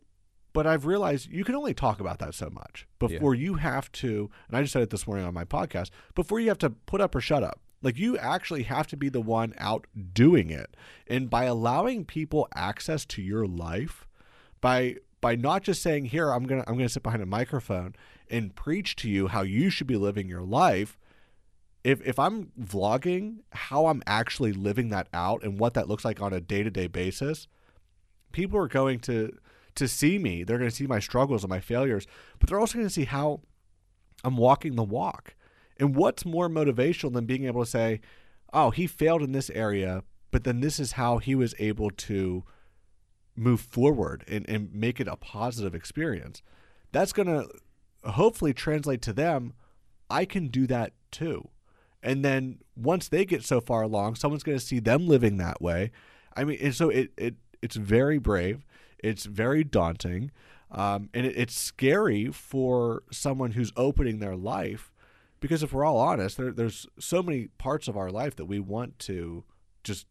but 0.54 0.68
I've 0.68 0.86
realized 0.86 1.30
you 1.32 1.45
can 1.45 1.56
only 1.56 1.74
talk 1.74 2.02
about 2.02 2.20
that 2.20 2.34
so 2.34 2.49
much 2.49 2.86
before 2.99 3.34
you 3.34 3.54
have 3.54 3.89
to, 3.93 4.30
and 4.49 4.58
I 4.58 4.62
just 4.62 4.74
said 4.74 4.82
it 4.82 4.89
this 4.89 5.08
morning 5.08 5.26
on 5.26 5.34
my 5.34 5.45
podcast, 5.45 5.91
before 6.14 6.41
you 6.41 6.49
have 6.49 6.58
to 6.58 6.70
put 6.70 6.99
up 6.99 7.16
or 7.16 7.22
shut 7.22 7.41
up. 7.41 7.62
Like 7.82 7.97
you 7.97 8.17
actually 8.17 8.63
have 8.63 8.88
to 8.88 8.97
be 8.97 9.09
the 9.09 9.21
one 9.21 9.53
out 9.57 9.88
doing 10.13 10.49
it. 10.49 10.75
And 11.07 11.29
by 11.29 11.45
allowing 11.45 12.05
people 12.05 12.47
access 12.53 13.05
to 13.05 13.21
your 13.21 13.47
life, 13.47 14.07
by 14.59 14.97
by 15.19 15.36
not 15.36 15.63
just 15.63 15.82
saying, 15.82 16.05
Here, 16.05 16.32
I'm 16.32 16.43
gonna 16.45 16.63
I'm 16.67 16.75
gonna 16.77 16.89
sit 16.89 17.03
behind 17.03 17.23
a 17.23 17.27
microphone 17.27 17.95
and 18.29 18.55
preach 18.55 18.95
to 18.97 19.09
you 19.09 19.27
how 19.27 19.41
you 19.41 19.69
should 19.69 19.88
be 19.88 19.97
living 19.97 20.27
your 20.27 20.43
life. 20.43 20.97
If 21.84 22.01
if 22.01 22.19
I'm 22.19 22.51
vlogging 22.59 23.38
how 23.51 23.88
I'm 23.88 24.03
actually 24.05 24.53
living 24.53 24.89
that 24.89 25.07
out 25.13 25.43
and 25.43 25.59
what 25.59 25.73
that 25.73 25.88
looks 25.88 26.05
like 26.05 26.21
on 26.21 26.34
a 26.34 26.41
day 26.41 26.63
to 26.63 26.69
day 26.69 26.88
basis, 26.88 27.47
people 28.32 28.59
are 28.59 28.67
going 28.67 28.99
to 29.01 29.38
to 29.75 29.88
see 29.88 30.19
me. 30.19 30.43
They're 30.43 30.57
going 30.57 30.69
to 30.69 30.75
see 30.75 30.88
my 30.88 30.99
struggles 30.99 31.43
and 31.43 31.49
my 31.49 31.59
failures, 31.59 32.05
but 32.39 32.49
they're 32.49 32.59
also 32.59 32.75
going 32.75 32.88
to 32.88 32.93
see 32.93 33.05
how 33.05 33.41
I'm 34.23 34.38
walking 34.38 34.75
the 34.75 34.84
walk. 34.84 35.34
And 35.82 35.95
what's 35.95 36.25
more 36.25 36.47
motivational 36.47 37.11
than 37.11 37.25
being 37.25 37.43
able 37.45 37.65
to 37.65 37.69
say, 37.69 37.99
"Oh, 38.53 38.69
he 38.69 38.88
failed 38.88 39.21
in 39.21 39.34
this 39.34 39.49
area, 39.49 40.03
but 40.29 40.45
then 40.45 40.61
this 40.61 40.79
is 40.79 40.93
how 40.93 41.17
he 41.17 41.36
was 41.36 41.53
able 41.59 41.89
to 41.89 42.45
move 43.36 43.59
forward 43.59 44.23
and, 44.27 44.47
and 44.47 44.73
make 44.73 45.01
it 45.01 45.07
a 45.07 45.17
positive 45.17 45.75
experience." 45.75 46.41
That's 46.93 47.11
going 47.11 47.27
to 47.27 47.49
hopefully 48.09 48.53
translate 48.53 49.01
to 49.01 49.13
them. 49.13 49.53
I 50.09 50.25
can 50.25 50.47
do 50.47 50.67
that 50.67 50.93
too. 51.11 51.49
And 52.03 52.23
then 52.23 52.59
once 52.75 53.07
they 53.07 53.25
get 53.25 53.43
so 53.43 53.61
far 53.61 53.82
along, 53.84 54.15
someone's 54.15 54.43
going 54.43 54.57
to 54.57 54.65
see 54.65 54.79
them 54.79 55.07
living 55.07 55.38
that 55.38 55.61
way. 55.61 55.91
I 56.36 56.43
mean, 56.43 56.57
and 56.61 56.75
so 56.75 56.89
it, 56.89 57.11
it 57.17 57.36
it's 57.61 57.75
very 57.75 58.17
brave. 58.17 58.65
It's 58.99 59.25
very 59.25 59.63
daunting, 59.63 60.32
um, 60.69 61.09
and 61.13 61.25
it, 61.25 61.36
it's 61.36 61.55
scary 61.55 62.27
for 62.27 63.03
someone 63.11 63.51
who's 63.51 63.71
opening 63.75 64.19
their 64.19 64.36
life, 64.36 64.90
because 65.41 65.61
if 65.63 65.73
we're 65.73 65.83
all 65.83 65.97
honest, 65.97 66.37
there, 66.37 66.51
there's 66.53 66.87
so 66.99 67.21
many 67.21 67.47
parts 67.57 67.87
of 67.89 67.97
our 67.97 68.09
life 68.09 68.35
that 68.37 68.45
we 68.45 68.59
want 68.59 68.97
to 68.99 69.43
just 69.83 70.07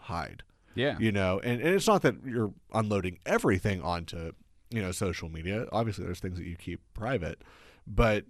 hide, 0.00 0.42
Yeah. 0.74 0.98
you 0.98 1.12
know. 1.12 1.38
And, 1.44 1.60
and 1.60 1.74
it's 1.74 1.86
not 1.86 2.02
that 2.02 2.16
you're 2.26 2.52
unloading 2.74 3.18
everything 3.24 3.80
onto 3.82 4.32
you 4.70 4.82
know 4.82 4.90
social 4.90 5.28
media. 5.28 5.66
Obviously, 5.70 6.04
there's 6.04 6.18
things 6.20 6.38
that 6.38 6.46
you 6.46 6.56
keep 6.56 6.80
private, 6.94 7.42
but 7.86 8.24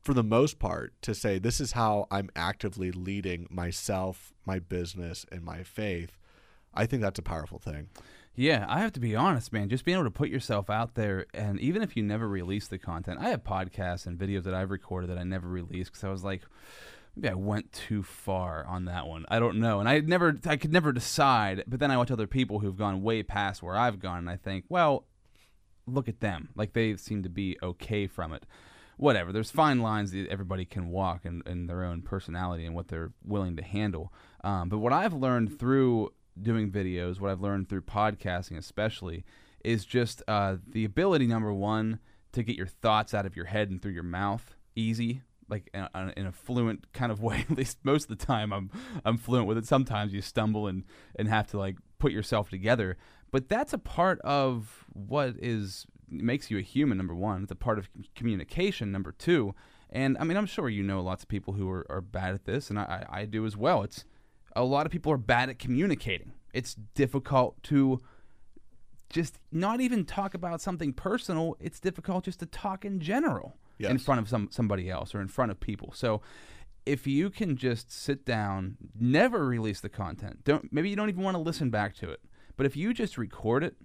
for 0.00 0.14
the 0.14 0.24
most 0.24 0.58
part, 0.58 0.92
to 1.02 1.14
say 1.14 1.38
this 1.38 1.60
is 1.60 1.72
how 1.72 2.08
I'm 2.10 2.28
actively 2.34 2.90
leading 2.90 3.46
myself, 3.50 4.32
my 4.44 4.58
business, 4.58 5.24
and 5.30 5.44
my 5.44 5.62
faith, 5.62 6.18
I 6.74 6.86
think 6.86 7.02
that's 7.02 7.20
a 7.20 7.22
powerful 7.22 7.60
thing. 7.60 7.88
Yeah, 8.34 8.64
I 8.68 8.80
have 8.80 8.92
to 8.94 9.00
be 9.00 9.14
honest, 9.14 9.52
man. 9.52 9.68
Just 9.68 9.84
being 9.84 9.96
able 9.96 10.06
to 10.06 10.10
put 10.10 10.30
yourself 10.30 10.70
out 10.70 10.94
there, 10.94 11.26
and 11.34 11.60
even 11.60 11.82
if 11.82 11.96
you 11.96 12.02
never 12.02 12.26
release 12.26 12.66
the 12.66 12.78
content, 12.78 13.18
I 13.20 13.28
have 13.28 13.44
podcasts 13.44 14.06
and 14.06 14.18
videos 14.18 14.44
that 14.44 14.54
I've 14.54 14.70
recorded 14.70 15.10
that 15.10 15.18
I 15.18 15.24
never 15.24 15.48
released 15.48 15.92
because 15.92 16.04
I 16.04 16.08
was 16.08 16.24
like, 16.24 16.40
maybe 17.14 17.28
I 17.28 17.34
went 17.34 17.72
too 17.72 18.02
far 18.02 18.64
on 18.64 18.86
that 18.86 19.06
one. 19.06 19.26
I 19.28 19.38
don't 19.38 19.60
know, 19.60 19.80
and 19.80 19.88
I 19.88 20.00
never, 20.00 20.38
I 20.46 20.56
could 20.56 20.72
never 20.72 20.92
decide. 20.92 21.64
But 21.66 21.78
then 21.78 21.90
I 21.90 21.98
watch 21.98 22.10
other 22.10 22.26
people 22.26 22.60
who've 22.60 22.76
gone 22.76 23.02
way 23.02 23.22
past 23.22 23.62
where 23.62 23.76
I've 23.76 24.00
gone, 24.00 24.18
and 24.18 24.30
I 24.30 24.36
think, 24.36 24.64
well, 24.70 25.04
look 25.86 26.08
at 26.08 26.20
them. 26.20 26.48
Like 26.54 26.72
they 26.72 26.96
seem 26.96 27.22
to 27.24 27.28
be 27.28 27.58
okay 27.62 28.06
from 28.06 28.32
it. 28.32 28.46
Whatever. 28.96 29.32
There's 29.32 29.50
fine 29.50 29.80
lines 29.80 30.12
that 30.12 30.28
everybody 30.28 30.64
can 30.64 30.88
walk 30.88 31.24
in, 31.24 31.42
in 31.44 31.66
their 31.66 31.84
own 31.84 32.02
personality 32.02 32.64
and 32.64 32.74
what 32.74 32.88
they're 32.88 33.12
willing 33.24 33.56
to 33.56 33.62
handle. 33.62 34.12
Um, 34.44 34.68
but 34.68 34.78
what 34.78 34.92
I've 34.92 35.14
learned 35.14 35.58
through 35.58 36.12
doing 36.40 36.70
videos, 36.70 37.20
what 37.20 37.30
I've 37.30 37.40
learned 37.40 37.68
through 37.68 37.82
podcasting, 37.82 38.56
especially, 38.56 39.24
is 39.64 39.84
just 39.84 40.22
uh, 40.28 40.56
the 40.66 40.84
ability, 40.84 41.26
number 41.26 41.52
one, 41.52 41.98
to 42.32 42.42
get 42.42 42.56
your 42.56 42.66
thoughts 42.66 43.14
out 43.14 43.26
of 43.26 43.36
your 43.36 43.46
head 43.46 43.70
and 43.70 43.80
through 43.80 43.92
your 43.92 44.02
mouth 44.02 44.54
easy. 44.74 45.22
Like 45.48 45.68
in 45.74 45.86
a, 45.94 46.12
in 46.16 46.26
a 46.26 46.32
fluent 46.32 46.92
kind 46.94 47.12
of 47.12 47.20
way. 47.22 47.44
At 47.50 47.56
least 47.56 47.78
most 47.82 48.10
of 48.10 48.18
the 48.18 48.24
time, 48.24 48.52
I'm 48.52 48.70
I'm 49.04 49.18
fluent 49.18 49.46
with 49.46 49.58
it. 49.58 49.66
Sometimes 49.66 50.14
you 50.14 50.22
stumble 50.22 50.66
and 50.66 50.84
and 51.16 51.28
have 51.28 51.48
to 51.48 51.58
like 51.58 51.76
put 51.98 52.12
yourself 52.12 52.48
together. 52.48 52.96
But 53.30 53.48
that's 53.48 53.72
a 53.72 53.78
part 53.78 54.20
of 54.20 54.86
what 54.92 55.34
is 55.38 55.86
makes 56.08 56.50
you 56.50 56.58
a 56.58 56.62
human. 56.62 56.96
Number 56.96 57.14
one, 57.14 57.42
it's 57.42 57.52
a 57.52 57.56
part 57.56 57.78
of 57.78 57.88
communication. 58.14 58.92
Number 58.92 59.12
two, 59.12 59.54
and 59.90 60.16
I 60.18 60.24
mean, 60.24 60.38
I'm 60.38 60.46
sure 60.46 60.70
you 60.70 60.82
know 60.82 61.02
lots 61.02 61.22
of 61.22 61.28
people 61.28 61.54
who 61.54 61.68
are, 61.70 61.86
are 61.90 62.00
bad 62.00 62.34
at 62.34 62.46
this, 62.46 62.70
and 62.70 62.78
I, 62.78 63.06
I 63.10 63.20
I 63.20 63.24
do 63.26 63.44
as 63.44 63.56
well. 63.56 63.82
It's 63.82 64.06
a 64.54 64.64
lot 64.64 64.86
of 64.86 64.92
people 64.92 65.12
are 65.12 65.18
bad 65.18 65.48
at 65.48 65.58
communicating. 65.58 66.32
It's 66.52 66.74
difficult 66.94 67.62
to 67.64 68.00
just 69.08 69.38
not 69.50 69.80
even 69.80 70.04
talk 70.04 70.34
about 70.34 70.60
something 70.60 70.92
personal. 70.92 71.56
It's 71.60 71.80
difficult 71.80 72.24
just 72.24 72.40
to 72.40 72.46
talk 72.46 72.84
in 72.84 73.00
general 73.00 73.56
in 73.90 73.98
front 73.98 74.20
of 74.20 74.28
some 74.28 74.48
somebody 74.50 74.90
else 74.90 75.14
or 75.14 75.20
in 75.20 75.28
front 75.28 75.50
of 75.50 75.60
people. 75.60 75.92
So 75.94 76.22
if 76.84 77.06
you 77.06 77.30
can 77.30 77.56
just 77.56 77.92
sit 77.92 78.24
down, 78.24 78.76
never 78.98 79.46
release 79.46 79.80
the 79.80 79.88
content. 79.88 80.44
Don't 80.44 80.72
maybe 80.72 80.90
you 80.90 80.96
don't 80.96 81.08
even 81.08 81.22
want 81.22 81.36
to 81.36 81.42
listen 81.42 81.70
back 81.70 81.94
to 81.96 82.10
it. 82.10 82.20
But 82.56 82.66
if 82.66 82.76
you 82.76 82.92
just 82.92 83.16
record 83.16 83.64
it, 83.64 83.76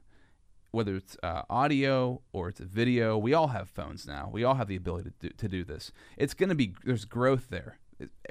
whether 0.71 0.95
it's 0.95 1.17
uh, 1.23 1.43
audio 1.49 2.21
or 2.33 2.49
it's 2.49 2.59
a 2.59 2.65
video, 2.65 3.17
we 3.17 3.33
all 3.33 3.47
have 3.47 3.69
phones 3.69 4.05
now. 4.05 4.29
We 4.31 4.43
all 4.43 4.55
have 4.55 4.67
the 4.67 4.75
ability 4.75 5.11
to 5.11 5.29
do, 5.29 5.35
to 5.35 5.47
do 5.47 5.63
this. 5.63 5.91
It's 6.17 6.33
going 6.33 6.49
to 6.49 6.55
be 6.55 6.75
there's 6.83 7.05
growth 7.05 7.47
there. 7.49 7.79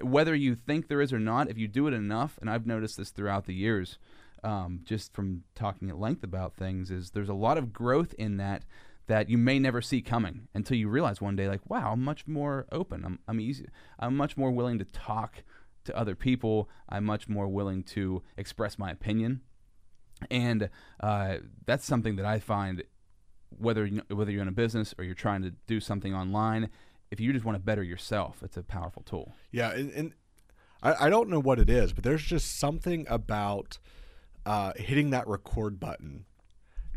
Whether 0.00 0.34
you 0.34 0.54
think 0.54 0.88
there 0.88 1.00
is 1.00 1.12
or 1.12 1.18
not, 1.18 1.50
if 1.50 1.58
you 1.58 1.68
do 1.68 1.86
it 1.86 1.94
enough, 1.94 2.38
and 2.40 2.48
I've 2.48 2.66
noticed 2.66 2.96
this 2.96 3.10
throughout 3.10 3.46
the 3.46 3.54
years, 3.54 3.98
um, 4.44 4.80
just 4.84 5.12
from 5.12 5.42
talking 5.54 5.90
at 5.90 5.98
length 5.98 6.22
about 6.22 6.54
things, 6.54 6.90
is 6.90 7.10
there's 7.10 7.28
a 7.28 7.34
lot 7.34 7.58
of 7.58 7.72
growth 7.72 8.14
in 8.18 8.36
that 8.36 8.64
that 9.08 9.30
you 9.30 9.38
may 9.38 9.58
never 9.58 9.80
see 9.80 10.02
coming 10.02 10.48
until 10.52 10.76
you 10.76 10.88
realize 10.88 11.20
one 11.20 11.36
day, 11.36 11.46
like, 11.48 11.68
wow, 11.70 11.92
I'm 11.92 12.02
much 12.02 12.26
more 12.26 12.66
open. 12.72 13.04
I'm 13.04 13.18
I'm 13.26 13.40
easy. 13.40 13.66
I'm 13.98 14.16
much 14.16 14.36
more 14.36 14.50
willing 14.50 14.78
to 14.78 14.84
talk 14.84 15.42
to 15.84 15.96
other 15.96 16.14
people. 16.14 16.68
I'm 16.88 17.04
much 17.04 17.28
more 17.28 17.48
willing 17.48 17.82
to 17.84 18.22
express 18.36 18.78
my 18.78 18.90
opinion, 18.90 19.42
and 20.30 20.70
uh, 21.00 21.36
that's 21.64 21.84
something 21.84 22.16
that 22.16 22.26
I 22.26 22.38
find 22.40 22.82
whether 23.50 23.86
you, 23.86 24.02
whether 24.08 24.30
you're 24.30 24.42
in 24.42 24.48
a 24.48 24.52
business 24.52 24.94
or 24.98 25.04
you're 25.04 25.14
trying 25.14 25.42
to 25.42 25.52
do 25.66 25.80
something 25.80 26.14
online. 26.14 26.70
If 27.10 27.20
you 27.20 27.32
just 27.32 27.44
want 27.44 27.56
to 27.56 27.62
better 27.62 27.82
yourself, 27.82 28.42
it's 28.42 28.56
a 28.56 28.62
powerful 28.62 29.02
tool. 29.02 29.34
Yeah, 29.52 29.70
and, 29.72 29.92
and 29.92 30.12
I, 30.82 31.06
I 31.06 31.10
don't 31.10 31.28
know 31.28 31.40
what 31.40 31.58
it 31.58 31.70
is, 31.70 31.92
but 31.92 32.04
there's 32.04 32.22
just 32.22 32.58
something 32.58 33.06
about 33.08 33.78
uh, 34.44 34.72
hitting 34.76 35.10
that 35.10 35.26
record 35.26 35.78
button 35.78 36.24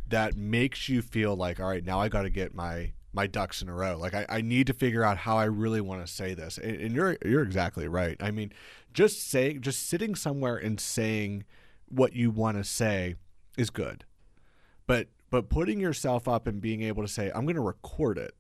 that 0.08 0.36
makes 0.36 0.90
you 0.90 1.02
feel 1.02 1.36
like, 1.36 1.60
all 1.60 1.68
right, 1.68 1.84
now 1.84 2.00
I 2.00 2.10
got 2.10 2.24
to 2.24 2.30
get 2.30 2.54
my 2.54 2.94
my 3.12 3.26
ducks 3.26 3.62
in 3.62 3.70
a 3.70 3.74
row. 3.74 3.98
Like 3.98 4.14
I, 4.14 4.26
I 4.30 4.42
need 4.42 4.68
to 4.68 4.74
figure 4.74 5.04
out 5.04 5.18
how 5.18 5.38
I 5.38 5.46
really 5.46 5.82
want 5.82 6.06
to 6.06 6.12
say 6.12 6.34
this. 6.34 6.58
And, 6.58 6.76
and 6.80 6.96
you're 6.96 7.18
you're 7.26 7.42
exactly 7.42 7.88
right. 7.88 8.18
I 8.22 8.32
mean, 8.32 8.52
just 8.94 9.30
saying, 9.30 9.62
just 9.62 9.88
sitting 9.88 10.16
somewhere 10.16 10.58
and 10.58 10.80
saying 10.80 11.46
what 11.88 12.14
you 12.14 12.30
want 12.32 12.58
to 12.58 12.64
say 12.64 13.16
is 13.58 13.70
good, 13.70 14.06
but 14.86 15.08
but 15.30 15.50
putting 15.50 15.80
yourself 15.80 16.28
up 16.28 16.48
and 16.48 16.62
being 16.62 16.82
able 16.84 17.04
to 17.04 17.08
say, 17.08 17.32
I'm 17.34 17.46
going 17.46 17.56
to 17.56 17.62
record 17.62 18.18
it. 18.18 18.34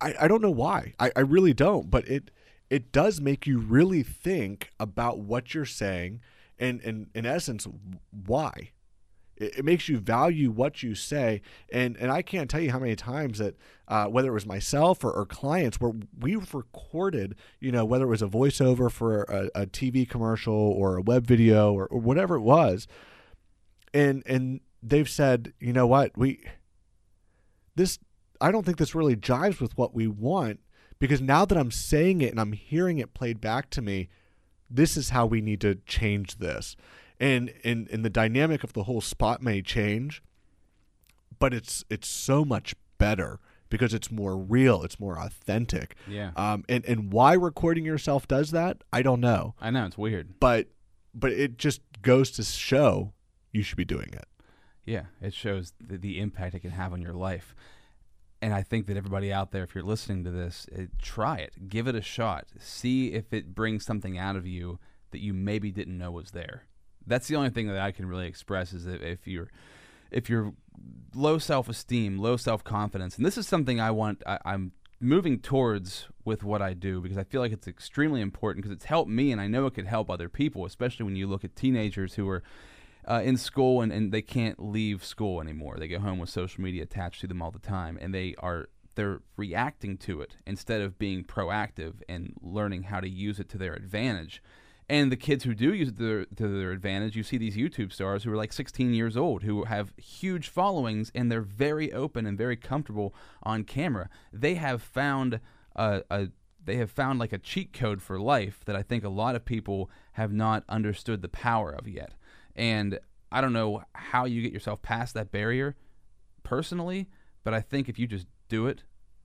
I, 0.00 0.14
I 0.22 0.28
don't 0.28 0.42
know 0.42 0.50
why. 0.50 0.94
I, 0.98 1.10
I 1.16 1.20
really 1.20 1.54
don't. 1.54 1.90
But 1.90 2.08
it 2.08 2.30
it 2.70 2.92
does 2.92 3.20
make 3.20 3.46
you 3.46 3.58
really 3.58 4.02
think 4.02 4.72
about 4.78 5.18
what 5.20 5.54
you're 5.54 5.64
saying 5.64 6.20
and, 6.58 6.80
and 6.82 7.08
in 7.14 7.24
essence, 7.26 7.66
why. 8.26 8.72
It, 9.36 9.58
it 9.58 9.64
makes 9.64 9.88
you 9.88 9.98
value 9.98 10.50
what 10.50 10.82
you 10.82 10.94
say. 10.94 11.40
And, 11.72 11.96
and 11.96 12.10
I 12.10 12.22
can't 12.22 12.50
tell 12.50 12.60
you 12.60 12.72
how 12.72 12.78
many 12.78 12.96
times 12.96 13.38
that, 13.38 13.56
uh, 13.86 14.06
whether 14.06 14.28
it 14.28 14.34
was 14.34 14.46
myself 14.46 15.04
or, 15.04 15.12
or 15.12 15.24
clients, 15.24 15.80
where 15.80 15.92
we've 16.18 16.52
recorded, 16.54 17.36
you 17.60 17.72
know, 17.72 17.84
whether 17.84 18.04
it 18.04 18.08
was 18.08 18.22
a 18.22 18.26
voiceover 18.26 18.90
for 18.90 19.22
a, 19.22 19.62
a 19.62 19.66
TV 19.66 20.08
commercial 20.08 20.54
or 20.54 20.96
a 20.96 21.02
web 21.02 21.26
video 21.26 21.72
or, 21.72 21.86
or 21.86 22.00
whatever 22.00 22.36
it 22.36 22.42
was, 22.42 22.86
and 23.94 24.22
and 24.26 24.60
they've 24.82 25.08
said, 25.08 25.52
you 25.58 25.72
know 25.72 25.86
what, 25.86 26.16
we 26.16 26.40
this 27.74 27.98
I 28.40 28.50
don't 28.50 28.64
think 28.64 28.78
this 28.78 28.94
really 28.94 29.16
jives 29.16 29.60
with 29.60 29.76
what 29.76 29.94
we 29.94 30.06
want 30.06 30.60
because 30.98 31.20
now 31.20 31.44
that 31.44 31.56
I'm 31.56 31.70
saying 31.70 32.20
it 32.20 32.30
and 32.30 32.40
I'm 32.40 32.52
hearing 32.52 32.98
it 32.98 33.14
played 33.14 33.40
back 33.40 33.70
to 33.70 33.82
me, 33.82 34.08
this 34.70 34.96
is 34.96 35.10
how 35.10 35.26
we 35.26 35.40
need 35.40 35.60
to 35.62 35.76
change 35.86 36.38
this. 36.38 36.76
And 37.20 37.52
and, 37.64 37.88
and 37.90 38.04
the 38.04 38.10
dynamic 38.10 38.62
of 38.62 38.72
the 38.72 38.84
whole 38.84 39.00
spot 39.00 39.42
may 39.42 39.62
change, 39.62 40.22
but 41.38 41.52
it's 41.52 41.84
it's 41.90 42.08
so 42.08 42.44
much 42.44 42.74
better 42.98 43.40
because 43.70 43.92
it's 43.92 44.10
more 44.10 44.36
real, 44.36 44.82
it's 44.82 45.00
more 45.00 45.18
authentic. 45.18 45.96
Yeah. 46.08 46.30
Um 46.36 46.64
and, 46.68 46.84
and 46.84 47.12
why 47.12 47.34
recording 47.34 47.84
yourself 47.84 48.28
does 48.28 48.52
that, 48.52 48.82
I 48.92 49.02
don't 49.02 49.20
know. 49.20 49.54
I 49.60 49.70
know 49.70 49.86
it's 49.86 49.98
weird. 49.98 50.38
But 50.38 50.68
but 51.14 51.32
it 51.32 51.58
just 51.58 51.80
goes 52.02 52.30
to 52.32 52.44
show 52.44 53.12
you 53.52 53.62
should 53.62 53.78
be 53.78 53.84
doing 53.84 54.10
it. 54.12 54.26
Yeah, 54.84 55.04
it 55.20 55.34
shows 55.34 55.72
the, 55.80 55.98
the 55.98 56.20
impact 56.20 56.54
it 56.54 56.60
can 56.60 56.70
have 56.70 56.92
on 56.92 57.02
your 57.02 57.12
life. 57.12 57.54
And 58.40 58.54
I 58.54 58.62
think 58.62 58.86
that 58.86 58.96
everybody 58.96 59.32
out 59.32 59.50
there, 59.50 59.64
if 59.64 59.74
you're 59.74 59.84
listening 59.84 60.22
to 60.24 60.30
this, 60.30 60.66
uh, 60.76 60.82
try 61.02 61.38
it, 61.38 61.68
give 61.68 61.88
it 61.88 61.96
a 61.96 62.02
shot, 62.02 62.46
see 62.58 63.12
if 63.12 63.32
it 63.32 63.54
brings 63.54 63.84
something 63.84 64.16
out 64.16 64.36
of 64.36 64.46
you 64.46 64.78
that 65.10 65.20
you 65.20 65.34
maybe 65.34 65.72
didn't 65.72 65.98
know 65.98 66.12
was 66.12 66.30
there. 66.30 66.64
That's 67.06 67.26
the 67.26 67.36
only 67.36 67.50
thing 67.50 67.66
that 67.68 67.80
I 67.80 67.90
can 67.90 68.06
really 68.06 68.26
express 68.26 68.72
is 68.72 68.84
that 68.84 69.02
if 69.02 69.26
you're 69.26 69.48
if 70.10 70.30
you're 70.30 70.54
low 71.14 71.38
self 71.38 71.68
esteem, 71.68 72.18
low 72.18 72.36
self 72.36 72.62
confidence, 72.62 73.16
and 73.16 73.26
this 73.26 73.38
is 73.38 73.48
something 73.48 73.80
I 73.80 73.90
want, 73.90 74.22
I, 74.26 74.38
I'm 74.44 74.72
moving 75.00 75.38
towards 75.38 76.06
with 76.24 76.42
what 76.42 76.60
I 76.60 76.74
do 76.74 77.00
because 77.00 77.18
I 77.18 77.24
feel 77.24 77.40
like 77.40 77.52
it's 77.52 77.68
extremely 77.68 78.20
important 78.20 78.64
because 78.64 78.76
it's 78.76 78.84
helped 78.84 79.10
me 79.10 79.32
and 79.32 79.40
I 79.40 79.46
know 79.46 79.66
it 79.66 79.74
could 79.74 79.86
help 79.86 80.10
other 80.10 80.28
people, 80.28 80.64
especially 80.64 81.04
when 81.04 81.16
you 81.16 81.26
look 81.26 81.44
at 81.44 81.56
teenagers 81.56 82.14
who 82.14 82.28
are 82.28 82.42
uh, 83.06 83.22
in 83.24 83.36
school 83.36 83.80
and, 83.80 83.92
and 83.92 84.12
they 84.12 84.22
can't 84.22 84.62
leave 84.62 85.04
school 85.04 85.40
anymore. 85.40 85.76
They 85.78 85.88
go 85.88 85.98
home 85.98 86.18
with 86.18 86.30
social 86.30 86.62
media 86.62 86.82
attached 86.82 87.20
to 87.22 87.26
them 87.26 87.42
all 87.42 87.50
the 87.50 87.58
time, 87.58 87.98
and 88.00 88.14
they 88.14 88.34
are 88.38 88.68
they're 88.94 89.20
reacting 89.36 89.96
to 89.96 90.20
it 90.20 90.36
instead 90.44 90.80
of 90.80 90.98
being 90.98 91.22
proactive 91.22 92.02
and 92.08 92.34
learning 92.42 92.82
how 92.84 92.98
to 92.98 93.08
use 93.08 93.38
it 93.38 93.48
to 93.50 93.56
their 93.56 93.72
advantage. 93.74 94.42
And 94.90 95.12
the 95.12 95.16
kids 95.16 95.44
who 95.44 95.54
do 95.54 95.72
use 95.72 95.90
it 95.90 95.98
to 95.98 96.02
their, 96.02 96.24
to 96.24 96.48
their 96.48 96.72
advantage, 96.72 97.14
you 97.14 97.22
see 97.22 97.36
these 97.36 97.56
YouTube 97.56 97.92
stars 97.92 98.24
who 98.24 98.32
are 98.32 98.36
like 98.36 98.52
16 98.52 98.94
years 98.94 99.16
old 99.16 99.44
who 99.44 99.64
have 99.64 99.92
huge 99.98 100.48
followings 100.48 101.12
and 101.14 101.30
they're 101.30 101.42
very 101.42 101.92
open 101.92 102.26
and 102.26 102.36
very 102.36 102.56
comfortable 102.56 103.14
on 103.44 103.64
camera. 103.64 104.08
They 104.32 104.54
have 104.54 104.82
found 104.82 105.40
a, 105.76 106.02
a 106.10 106.28
they 106.64 106.76
have 106.76 106.90
found 106.90 107.18
like 107.18 107.32
a 107.32 107.38
cheat 107.38 107.72
code 107.72 108.02
for 108.02 108.18
life 108.18 108.60
that 108.66 108.76
I 108.76 108.82
think 108.82 109.04
a 109.04 109.08
lot 109.08 109.34
of 109.34 109.44
people 109.44 109.90
have 110.12 110.32
not 110.32 110.64
understood 110.68 111.22
the 111.22 111.28
power 111.28 111.70
of 111.70 111.86
yet. 111.88 112.12
And 112.58 112.98
I 113.30 113.40
don't 113.40 113.52
know 113.52 113.84
how 113.94 114.24
you 114.24 114.42
get 114.42 114.52
yourself 114.52 114.82
past 114.82 115.14
that 115.14 115.30
barrier 115.30 115.76
personally, 116.42 117.08
but 117.44 117.54
I 117.54 117.60
think 117.60 117.88
if 117.88 117.98
you 117.98 118.06
just 118.06 118.26
do 118.48 118.66
it, 118.66 118.82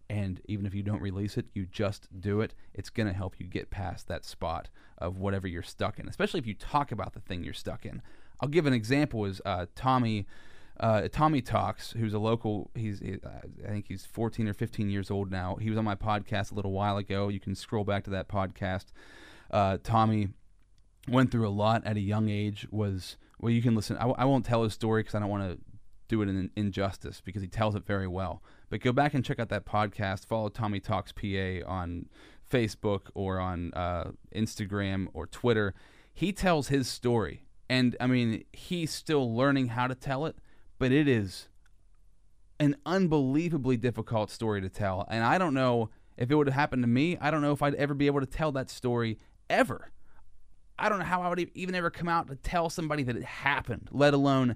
and 0.09 0.39
even 0.45 0.67
if 0.67 0.75
you 0.75 0.83
don't 0.83 1.01
release 1.01 1.35
it, 1.37 1.47
you 1.53 1.65
just 1.65 2.07
do 2.21 2.41
it, 2.41 2.53
it's 2.73 2.91
going 2.91 3.07
to 3.07 3.13
help 3.13 3.39
you 3.39 3.47
get 3.47 3.71
past 3.71 4.07
that 4.07 4.23
spot 4.23 4.69
of 4.99 5.17
whatever 5.17 5.47
you're 5.47 5.63
stuck 5.63 5.97
in, 5.97 6.07
especially 6.07 6.39
if 6.39 6.45
you 6.45 6.53
talk 6.53 6.91
about 6.91 7.13
the 7.13 7.19
thing 7.19 7.43
you're 7.43 7.53
stuck 7.53 7.85
in. 7.85 8.03
I'll 8.39 8.49
give 8.49 8.67
an 8.67 8.73
example 8.73 9.25
is 9.25 9.41
uh, 9.45 9.65
Tommy. 9.75 10.27
Uh, 10.79 11.07
Tommy 11.07 11.39
Talks, 11.39 11.91
who's 11.91 12.15
a 12.15 12.19
local, 12.19 12.71
he's 12.73 12.99
uh, 12.99 13.41
I 13.63 13.67
think 13.67 13.85
he's 13.87 14.07
14 14.07 14.47
or 14.47 14.55
15 14.55 14.89
years 14.89 15.11
old 15.11 15.29
now. 15.29 15.55
He 15.61 15.69
was 15.69 15.77
on 15.77 15.85
my 15.85 15.93
podcast 15.93 16.51
a 16.51 16.55
little 16.55 16.71
while 16.71 16.97
ago. 16.97 17.29
You 17.29 17.39
can 17.39 17.53
scroll 17.53 17.83
back 17.83 18.03
to 18.05 18.09
that 18.09 18.27
podcast. 18.27 18.85
Uh, 19.51 19.77
Tommy 19.83 20.29
went 21.07 21.29
through 21.29 21.47
a 21.47 21.49
lot 21.49 21.85
at 21.85 21.95
a 21.95 21.99
young 21.99 22.27
age. 22.27 22.67
Was 22.71 23.17
well, 23.43 23.51
you 23.51 23.61
can 23.61 23.75
listen. 23.75 23.97
I, 23.97 24.05
I 24.05 24.23
won't 24.23 24.45
tell 24.45 24.63
his 24.63 24.73
story 24.73 25.01
because 25.01 25.15
I 25.15 25.19
don't 25.19 25.27
want 25.27 25.51
to 25.51 25.59
do 26.07 26.21
it 26.21 26.29
in 26.29 26.49
injustice 26.55 27.19
because 27.19 27.41
he 27.41 27.49
tells 27.49 27.75
it 27.75 27.85
very 27.85 28.07
well. 28.07 28.41
But 28.69 28.79
go 28.79 28.93
back 28.93 29.13
and 29.13 29.23
check 29.23 29.37
out 29.37 29.49
that 29.49 29.65
podcast. 29.65 30.25
Follow 30.25 30.47
Tommy 30.47 30.79
Talks 30.79 31.11
PA 31.11 31.67
on 31.67 32.07
Facebook 32.49 33.09
or 33.13 33.39
on 33.39 33.73
uh, 33.73 34.11
Instagram 34.33 35.07
or 35.13 35.27
Twitter. 35.27 35.73
He 36.13 36.31
tells 36.31 36.69
his 36.69 36.87
story, 36.87 37.43
and 37.69 37.97
I 37.99 38.07
mean, 38.07 38.45
he's 38.53 38.91
still 38.91 39.35
learning 39.35 39.67
how 39.67 39.87
to 39.87 39.95
tell 39.95 40.25
it, 40.25 40.37
but 40.79 40.93
it 40.93 41.09
is 41.09 41.49
an 42.61 42.77
unbelievably 42.85 43.75
difficult 43.75 44.31
story 44.31 44.61
to 44.61 44.69
tell. 44.69 45.05
And 45.09 45.21
I 45.21 45.37
don't 45.37 45.53
know 45.53 45.89
if 46.15 46.31
it 46.31 46.35
would 46.35 46.47
have 46.47 46.55
happened 46.55 46.83
to 46.83 46.87
me. 46.87 47.17
I 47.19 47.29
don't 47.29 47.41
know 47.41 47.51
if 47.51 47.61
I'd 47.61 47.75
ever 47.75 47.93
be 47.93 48.07
able 48.07 48.21
to 48.21 48.25
tell 48.25 48.53
that 48.53 48.69
story 48.69 49.17
ever. 49.49 49.91
I 50.77 50.89
don't 50.89 50.99
know 50.99 51.05
how 51.05 51.21
I 51.21 51.29
would 51.29 51.51
even 51.53 51.75
ever 51.75 51.89
come 51.89 52.09
out 52.09 52.27
to 52.27 52.35
tell 52.35 52.69
somebody 52.69 53.03
that 53.03 53.15
it 53.15 53.23
happened, 53.23 53.89
let 53.91 54.13
alone 54.13 54.55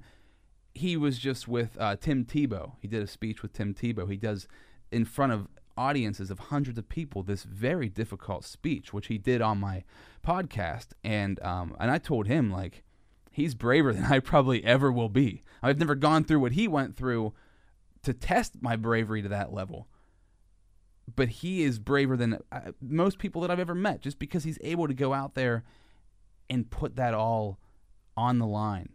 he 0.74 0.96
was 0.96 1.18
just 1.18 1.48
with 1.48 1.78
uh, 1.80 1.96
Tim 1.96 2.26
Tebow. 2.26 2.74
He 2.82 2.88
did 2.88 3.02
a 3.04 3.08
speech 3.08 3.42
with 3.42 3.54
Tim 3.54 3.74
Tebow. 3.74 4.10
He 4.10 4.18
does 4.18 4.48
in 4.92 5.06
front 5.06 5.34
of 5.34 5.48
audiences 5.78 6.32
of 6.32 6.40
hundreds 6.40 6.78
of 6.78 6.90
people 6.90 7.24
this 7.24 7.44
very 7.44 7.90
difficult 7.90 8.44
speech, 8.44 8.94
which 8.94 9.08
he 9.08 9.18
did 9.18 9.42
on 9.42 9.60
my 9.60 9.84
podcast. 10.26 10.88
And 11.04 11.42
um, 11.44 11.76
and 11.80 11.92
I 11.92 11.98
told 11.98 12.28
him 12.28 12.52
like 12.52 12.84
he's 13.32 13.56
braver 13.56 13.94
than 13.96 14.06
I 14.06 14.20
probably 14.20 14.64
ever 14.64 14.92
will 14.92 15.10
be. 15.10 15.42
I've 15.62 15.80
never 15.80 15.96
gone 15.96 16.24
through 16.24 16.40
what 16.40 16.54
he 16.54 16.68
went 16.68 16.96
through 16.96 17.34
to 18.04 18.14
test 18.14 18.62
my 18.62 18.76
bravery 18.76 19.22
to 19.22 19.30
that 19.30 19.54
level. 19.54 19.88
But 21.16 21.30
he 21.30 21.64
is 21.64 21.80
braver 21.80 22.18
than 22.18 22.40
uh, 22.52 22.72
most 22.82 23.18
people 23.18 23.42
that 23.42 23.52
I've 23.52 23.60
ever 23.60 23.76
met, 23.76 24.02
just 24.02 24.20
because 24.20 24.44
he's 24.44 24.60
able 24.62 24.88
to 24.88 24.94
go 24.94 25.14
out 25.14 25.36
there 25.36 25.64
and 26.50 26.70
put 26.70 26.96
that 26.96 27.14
all 27.14 27.60
on 28.16 28.40
the 28.40 28.48
line. 28.48 28.90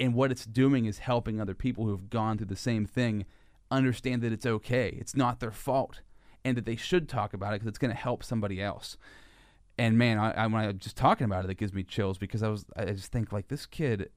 And 0.00 0.14
what 0.14 0.30
it's 0.30 0.46
doing 0.46 0.86
is 0.86 0.98
helping 0.98 1.40
other 1.40 1.54
people 1.54 1.84
who 1.84 1.90
have 1.92 2.10
gone 2.10 2.36
through 2.36 2.46
the 2.46 2.56
same 2.56 2.86
thing 2.86 3.26
understand 3.70 4.22
that 4.22 4.32
it's 4.32 4.46
okay. 4.46 4.96
It's 4.98 5.16
not 5.16 5.40
their 5.40 5.50
fault 5.50 6.00
and 6.44 6.56
that 6.56 6.66
they 6.66 6.76
should 6.76 7.08
talk 7.08 7.32
about 7.32 7.52
it 7.52 7.56
because 7.56 7.68
it's 7.68 7.78
going 7.78 7.92
to 7.92 7.96
help 7.96 8.22
somebody 8.22 8.60
else. 8.60 8.96
And 9.78 9.98
man, 9.98 10.18
I, 10.18 10.32
I, 10.32 10.46
when 10.46 10.62
I'm 10.62 10.78
just 10.78 10.96
talking 10.96 11.24
about 11.24 11.44
it, 11.44 11.50
it 11.50 11.56
gives 11.56 11.72
me 11.72 11.82
chills 11.82 12.18
because 12.18 12.42
I 12.42 12.48
was 12.48 12.64
I 12.76 12.84
just 12.86 13.10
think 13.10 13.32
like 13.32 13.48
this 13.48 13.66
kid 13.66 14.10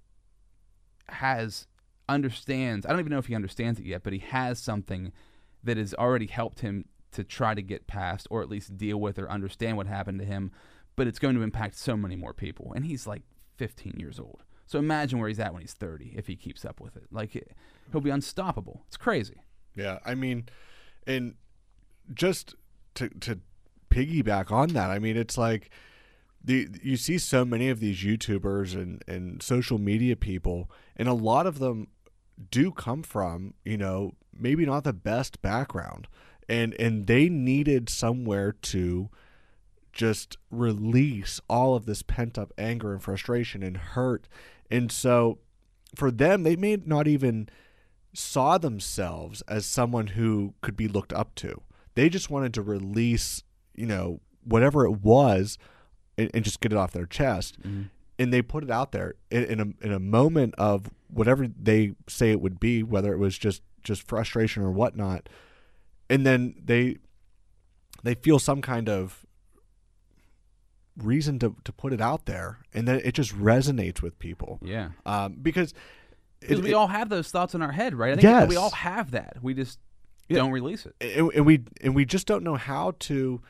has 1.09 1.67
understands. 2.07 2.85
I 2.85 2.89
don't 2.89 2.99
even 2.99 3.11
know 3.11 3.17
if 3.17 3.27
he 3.27 3.35
understands 3.35 3.79
it 3.79 3.85
yet, 3.85 4.03
but 4.03 4.13
he 4.13 4.19
has 4.19 4.59
something 4.59 5.11
that 5.63 5.77
has 5.77 5.93
already 5.93 6.27
helped 6.27 6.59
him 6.59 6.85
to 7.11 7.23
try 7.23 7.53
to 7.53 7.61
get 7.61 7.87
past 7.87 8.27
or 8.29 8.41
at 8.41 8.49
least 8.49 8.77
deal 8.77 8.97
with 8.97 9.17
or 9.17 9.29
understand 9.31 9.77
what 9.77 9.87
happened 9.87 10.19
to 10.19 10.25
him 10.25 10.51
but 10.97 11.07
it's 11.07 11.19
going 11.19 11.35
to 11.35 11.41
impact 11.41 11.77
so 11.77 11.95
many 11.95 12.17
more 12.17 12.33
people. 12.33 12.73
And 12.75 12.83
he's 12.83 13.07
like 13.07 13.21
15 13.55 13.93
years 13.97 14.19
old. 14.19 14.43
So 14.65 14.79
imagine 14.79 15.19
where 15.19 15.29
he's 15.29 15.39
at 15.39 15.53
when 15.53 15.61
he's 15.61 15.73
30 15.73 16.15
if 16.17 16.27
he 16.27 16.35
keeps 16.35 16.65
up 16.65 16.81
with 16.81 16.97
it. 16.97 17.05
Like 17.09 17.31
he'll 17.91 18.01
be 18.01 18.09
unstoppable. 18.09 18.83
It's 18.87 18.97
crazy. 18.97 19.41
Yeah, 19.75 19.99
I 20.05 20.15
mean, 20.15 20.49
and 21.05 21.35
just 22.13 22.55
to 22.95 23.07
to 23.09 23.39
piggyback 23.89 24.51
on 24.51 24.69
that, 24.69 24.89
I 24.89 24.99
mean, 24.99 25.15
it's 25.15 25.37
like 25.37 25.69
the 26.43 26.67
you 26.81 26.97
see 26.97 27.17
so 27.17 27.45
many 27.45 27.69
of 27.69 27.79
these 27.79 28.03
YouTubers 28.03 28.73
and 28.73 29.03
and 29.07 29.41
social 29.41 29.77
media 29.77 30.17
people, 30.17 30.69
and 30.97 31.07
a 31.07 31.13
lot 31.13 31.47
of 31.47 31.59
them 31.59 31.87
do 32.51 32.71
come 32.71 33.03
from 33.03 33.53
you 33.63 33.77
know 33.77 34.15
maybe 34.37 34.65
not 34.65 34.83
the 34.83 34.93
best 34.93 35.41
background, 35.41 36.07
and 36.49 36.73
and 36.79 37.07
they 37.07 37.29
needed 37.29 37.87
somewhere 37.87 38.51
to 38.51 39.09
just 39.97 40.37
release 40.51 41.41
all 41.49 41.75
of 41.75 41.85
this 41.85 42.03
pent 42.03 42.37
up 42.37 42.53
anger 42.57 42.93
and 42.93 43.01
frustration 43.01 43.63
and 43.63 43.75
hurt. 43.75 44.29
And 44.71 44.91
so 44.91 45.39
for 45.95 46.11
them, 46.11 46.43
they 46.43 46.55
may 46.55 46.77
not 46.85 47.07
even 47.07 47.49
saw 48.13 48.57
themselves 48.57 49.41
as 49.47 49.65
someone 49.65 50.07
who 50.07 50.53
could 50.61 50.77
be 50.77 50.87
looked 50.87 51.11
up 51.11 51.35
to. 51.35 51.61
They 51.95 52.09
just 52.09 52.29
wanted 52.29 52.53
to 52.53 52.61
release, 52.61 53.43
you 53.73 53.87
know, 53.87 54.21
whatever 54.43 54.85
it 54.85 55.01
was 55.01 55.57
and, 56.17 56.29
and 56.33 56.45
just 56.45 56.59
get 56.61 56.71
it 56.71 56.77
off 56.77 56.91
their 56.91 57.05
chest. 57.05 57.59
Mm-hmm. 57.61 57.83
And 58.19 58.33
they 58.33 58.41
put 58.41 58.63
it 58.63 58.71
out 58.71 58.91
there 58.91 59.15
in, 59.29 59.43
in 59.43 59.59
a 59.59 59.85
in 59.85 59.93
a 59.93 59.99
moment 59.99 60.55
of 60.57 60.89
whatever 61.07 61.47
they 61.47 61.93
say 62.07 62.31
it 62.31 62.41
would 62.41 62.59
be, 62.59 62.81
whether 62.81 63.13
it 63.13 63.17
was 63.17 63.37
just 63.37 63.61
just 63.83 64.07
frustration 64.07 64.63
or 64.63 64.71
whatnot. 64.71 65.29
And 66.09 66.25
then 66.25 66.55
they 66.63 66.97
they 68.03 68.15
feel 68.15 68.39
some 68.39 68.61
kind 68.63 68.89
of 68.89 69.26
reason 70.97 71.39
to, 71.39 71.55
to 71.63 71.71
put 71.71 71.93
it 71.93 72.01
out 72.01 72.25
there 72.25 72.59
and 72.73 72.87
then 72.87 73.01
it 73.03 73.13
just 73.13 73.35
resonates 73.37 74.01
with 74.01 74.17
people 74.19 74.59
Yeah. 74.63 74.89
um, 75.05 75.37
because 75.41 75.73
it- 76.41 76.59
we 76.59 76.71
it- 76.71 76.73
all 76.73 76.87
have 76.87 77.09
those 77.09 77.29
thoughts 77.29 77.53
in 77.55 77.61
our 77.61 77.71
head, 77.71 77.93
right? 77.95 78.17
I 78.17 78.21
think 78.21 78.49
we 78.49 78.55
all 78.55 78.71
have 78.71 79.11
that. 79.11 79.37
We 79.41 79.53
just 79.53 79.79
Yeah. 80.27 80.37
don't 80.37 80.51
release 80.51 80.85
it. 80.85 80.95
and, 80.99 81.31
and 81.33 81.45
we 81.45 81.63
and 81.81 81.95
we 81.95 82.03
just 82.05 82.27
don't 82.27 82.43
know 82.43 82.55
how 82.55 82.93
to 82.99 83.41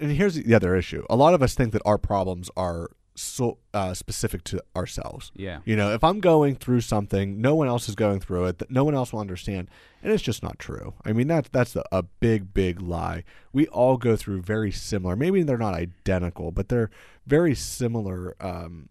and 0.00 0.12
here's 0.12 0.34
the 0.36 0.54
other 0.54 0.76
issue 0.76 1.04
a 1.10 1.16
lot 1.16 1.34
of 1.34 1.42
us 1.42 1.54
think 1.54 1.72
that 1.72 1.82
our 1.84 1.98
problems 1.98 2.48
are 2.56 2.88
so 3.20 3.58
uh, 3.74 3.94
specific 3.94 4.44
to 4.44 4.62
ourselves. 4.76 5.32
Yeah. 5.34 5.60
you 5.64 5.76
know 5.76 5.92
if 5.92 6.02
i'm 6.04 6.20
going 6.20 6.56
through 6.56 6.80
something 6.80 7.40
no 7.40 7.54
one 7.54 7.68
else 7.68 7.88
is 7.88 7.94
going 7.94 8.20
through 8.20 8.46
it 8.46 8.58
that 8.58 8.70
no 8.70 8.84
one 8.84 8.94
else 8.94 9.12
will 9.12 9.20
understand 9.20 9.68
and 10.02 10.12
it's 10.12 10.22
just 10.22 10.42
not 10.42 10.58
true. 10.58 10.94
I 11.04 11.12
mean 11.12 11.26
that's 11.26 11.48
that's 11.48 11.74
a, 11.76 11.84
a 11.90 12.02
big 12.02 12.54
big 12.54 12.80
lie. 12.80 13.24
We 13.52 13.66
all 13.68 13.96
go 13.96 14.16
through 14.16 14.42
very 14.42 14.70
similar 14.70 15.16
maybe 15.16 15.42
they're 15.42 15.58
not 15.58 15.74
identical 15.74 16.50
but 16.52 16.68
they're 16.68 16.90
very 17.26 17.54
similar 17.54 18.36
um, 18.40 18.88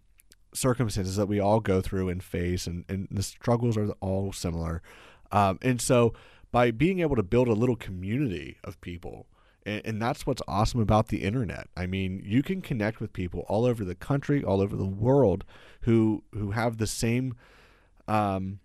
circumstances 0.54 1.16
that 1.16 1.28
we 1.28 1.40
all 1.40 1.60
go 1.60 1.82
through 1.82 2.10
and 2.10 2.24
face 2.24 2.68
and, 2.68 2.86
and 2.90 3.08
the 3.10 3.24
struggles 3.24 3.78
are 3.78 3.90
all 4.00 4.34
similar. 4.34 4.82
Um, 5.32 5.60
and 5.62 5.82
so 5.82 6.14
by 6.52 6.72
being 6.72 7.00
able 7.00 7.16
to 7.16 7.24
build 7.24 7.48
a 7.48 7.54
little 7.54 7.76
community 7.76 8.58
of 8.64 8.80
people 8.82 9.28
and, 9.68 9.82
and 9.86 10.02
that's 10.02 10.26
what's 10.26 10.42
awesome 10.48 10.80
about 10.80 11.10
the 11.10 11.24
internet. 11.24 11.68
I 11.76 11.86
mean 11.86 12.22
you 12.26 12.42
can 12.42 12.62
connect 12.62 13.00
with 13.00 13.14
people 13.14 13.46
all 13.48 13.66
over 13.66 13.84
the 13.84 13.96
country 13.96 14.44
all 14.44 14.62
over 14.62 14.76
the 14.76 14.86
world 14.86 15.44
who 15.82 16.24
who 16.34 16.52
have 16.52 16.78
the 16.78 16.88
same 16.88 17.36
um, 18.08 18.60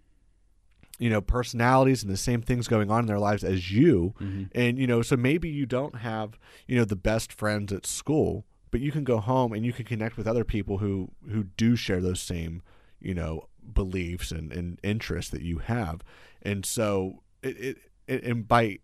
you 0.99 1.11
know 1.11 1.21
personalities 1.21 2.03
and 2.03 2.13
the 2.13 2.17
same 2.17 2.41
things 2.43 2.69
going 2.69 2.91
on 2.91 3.01
in 3.01 3.07
their 3.07 3.19
lives 3.19 3.45
as 3.45 3.71
you. 3.73 4.15
Mm-hmm. 4.21 4.45
and 4.55 4.79
you 4.79 4.87
know 4.87 5.03
so 5.03 5.17
maybe 5.17 5.49
you 5.49 5.67
don't 5.67 5.97
have 5.97 6.39
you 6.67 6.77
know 6.79 6.85
the 6.85 6.97
best 6.97 7.33
friends 7.33 7.73
at 7.73 7.87
school 7.87 8.45
but 8.71 8.81
you 8.81 8.91
can 8.91 9.05
go 9.05 9.19
home 9.19 9.53
and 9.53 9.67
you 9.67 9.73
can 9.73 9.85
connect 9.85 10.17
with 10.17 10.27
other 10.27 10.45
people 10.45 10.79
who 10.79 11.11
who 11.31 11.45
do 11.45 11.77
share 11.77 12.01
those 12.01 12.21
same 12.21 12.63
you 13.01 13.15
know 13.15 13.49
beliefs 13.75 14.31
and, 14.31 14.53
and 14.53 14.79
interests 14.83 15.31
that 15.31 15.43
you 15.43 15.59
have. 15.59 16.03
And 16.43 16.65
so 16.67 17.23
it, 17.43 17.59
it, 17.59 17.77
it 18.07 18.25
and 18.25 18.47
by 18.47 18.79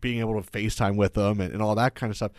being 0.00 0.20
able 0.20 0.40
to 0.40 0.50
FaceTime 0.50 0.96
with 0.96 1.14
them 1.14 1.40
and, 1.40 1.52
and 1.52 1.62
all 1.62 1.74
that 1.74 1.94
kind 1.94 2.10
of 2.10 2.16
stuff 2.16 2.32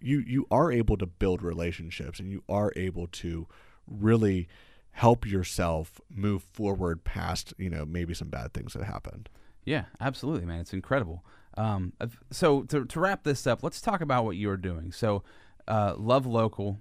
you 0.00 0.20
you 0.20 0.46
are 0.50 0.72
able 0.72 0.96
to 0.96 1.06
build 1.06 1.42
relationships 1.42 2.18
and 2.18 2.30
you 2.30 2.42
are 2.48 2.72
able 2.76 3.06
to 3.08 3.46
really 3.86 4.48
help 4.92 5.26
yourself 5.26 6.00
move 6.08 6.42
forward 6.42 7.04
past 7.04 7.52
you 7.58 7.68
know 7.68 7.84
maybe 7.84 8.14
some 8.14 8.28
bad 8.28 8.52
things 8.52 8.72
that 8.72 8.84
happened 8.84 9.28
Yeah, 9.64 9.84
absolutely, 10.00 10.46
man. 10.46 10.60
It's 10.60 10.72
incredible. 10.72 11.24
Um, 11.56 11.92
so 12.30 12.62
to, 12.64 12.84
to 12.86 13.00
wrap 13.00 13.24
this 13.24 13.46
up, 13.46 13.62
let's 13.62 13.80
talk 13.80 14.00
about 14.00 14.24
what 14.24 14.36
you're 14.36 14.56
doing. 14.56 14.92
So, 14.92 15.22
uh, 15.68 15.94
Love 15.96 16.26
Local, 16.26 16.78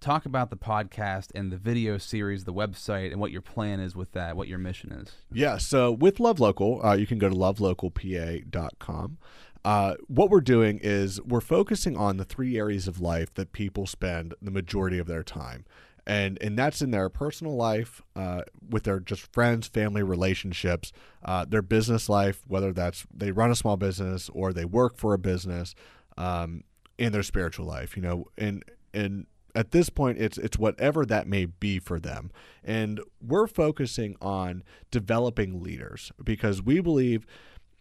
talk 0.00 0.26
about 0.26 0.50
the 0.50 0.56
podcast 0.56 1.30
and 1.34 1.52
the 1.52 1.56
video 1.56 1.98
series, 1.98 2.44
the 2.44 2.52
website, 2.52 3.12
and 3.12 3.20
what 3.20 3.32
your 3.32 3.42
plan 3.42 3.80
is 3.80 3.94
with 3.94 4.12
that, 4.12 4.36
what 4.36 4.48
your 4.48 4.58
mission 4.58 4.92
is. 4.92 5.12
Yeah, 5.32 5.58
so 5.58 5.92
with 5.92 6.20
Love 6.20 6.40
Local, 6.40 6.84
uh, 6.84 6.94
you 6.94 7.06
can 7.06 7.18
go 7.18 7.28
to 7.28 7.34
lovelocalpa.com. 7.34 9.18
Uh, 9.66 9.96
what 10.06 10.30
we're 10.30 10.40
doing 10.40 10.78
is 10.80 11.20
we're 11.22 11.40
focusing 11.40 11.96
on 11.96 12.18
the 12.18 12.24
three 12.24 12.56
areas 12.56 12.86
of 12.86 13.00
life 13.00 13.34
that 13.34 13.50
people 13.50 13.84
spend 13.84 14.32
the 14.40 14.52
majority 14.52 14.96
of 14.96 15.08
their 15.08 15.24
time. 15.24 15.64
And, 16.06 16.38
and 16.40 16.56
that's 16.56 16.82
in 16.82 16.92
their 16.92 17.08
personal 17.08 17.56
life, 17.56 18.00
uh, 18.14 18.42
with 18.70 18.84
their 18.84 19.00
just 19.00 19.32
friends, 19.32 19.66
family, 19.66 20.04
relationships, 20.04 20.92
uh, 21.24 21.46
their 21.46 21.62
business 21.62 22.08
life, 22.08 22.44
whether 22.46 22.72
that's 22.72 23.08
they 23.12 23.32
run 23.32 23.50
a 23.50 23.56
small 23.56 23.76
business 23.76 24.30
or 24.32 24.52
they 24.52 24.64
work 24.64 24.96
for 24.96 25.14
a 25.14 25.18
business, 25.18 25.74
um, 26.16 26.62
in 26.96 27.10
their 27.10 27.24
spiritual 27.24 27.66
life, 27.66 27.96
you 27.96 28.02
know, 28.04 28.26
and 28.38 28.64
and 28.94 29.26
at 29.56 29.72
this 29.72 29.88
point 29.88 30.18
it's 30.18 30.38
it's 30.38 30.58
whatever 30.58 31.04
that 31.04 31.26
may 31.26 31.46
be 31.46 31.78
for 31.78 31.98
them 31.98 32.30
and 32.62 33.00
we're 33.26 33.46
focusing 33.46 34.14
on 34.20 34.62
developing 34.90 35.62
leaders 35.62 36.12
because 36.22 36.62
we 36.62 36.78
believe 36.78 37.26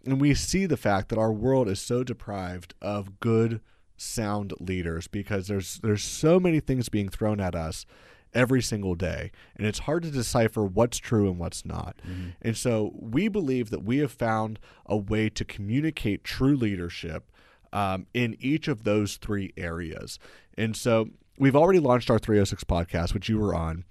and 0.06 0.22
we 0.22 0.34
see 0.34 0.66
the 0.66 0.78
fact 0.78 1.10
that 1.10 1.18
our 1.20 1.32
world 1.32 1.68
is 1.68 1.80
so 1.80 2.04
deprived 2.04 2.74
of 2.82 3.20
good 3.20 3.62
sound 3.98 4.54
leaders 4.60 5.08
because 5.08 5.48
there's 5.48 5.80
there's 5.80 6.04
so 6.04 6.40
many 6.40 6.60
things 6.60 6.90
being 6.90 7.10
thrown 7.10 7.40
at 7.40 7.56
us 7.56 7.86
every 8.34 8.62
single 8.62 8.96
day 8.96 9.32
and 9.56 9.66
it's 9.66 9.80
hard 9.80 10.04
to 10.04 10.12
decipher 10.12 10.66
what's 10.66 10.98
true 10.98 11.30
and 11.30 11.40
what's 11.40 11.66
not 11.66 11.96
and 12.42 12.58
so 12.58 12.92
we 12.94 13.30
believe 13.30 13.70
that 13.70 13.84
we 13.86 14.00
have 14.00 14.12
found 14.12 14.60
a 14.86 14.98
way 14.98 15.30
to 15.30 15.46
communicate 15.46 16.26
true 16.26 16.56
leadership 16.58 17.32
um, 17.76 18.08
in 18.14 18.38
each 18.40 18.70
of 18.70 18.86
those 18.86 19.18
three 19.18 19.52
areas. 19.58 20.18
And 20.58 20.76
so 20.76 21.10
we've 21.38 21.58
already 21.58 21.80
launched 21.80 22.10
our 22.10 22.18
306 22.18 22.64
podcast, 22.64 23.14
which 23.14 23.28
you 23.28 23.38
were 23.38 23.54
on, 23.54 23.84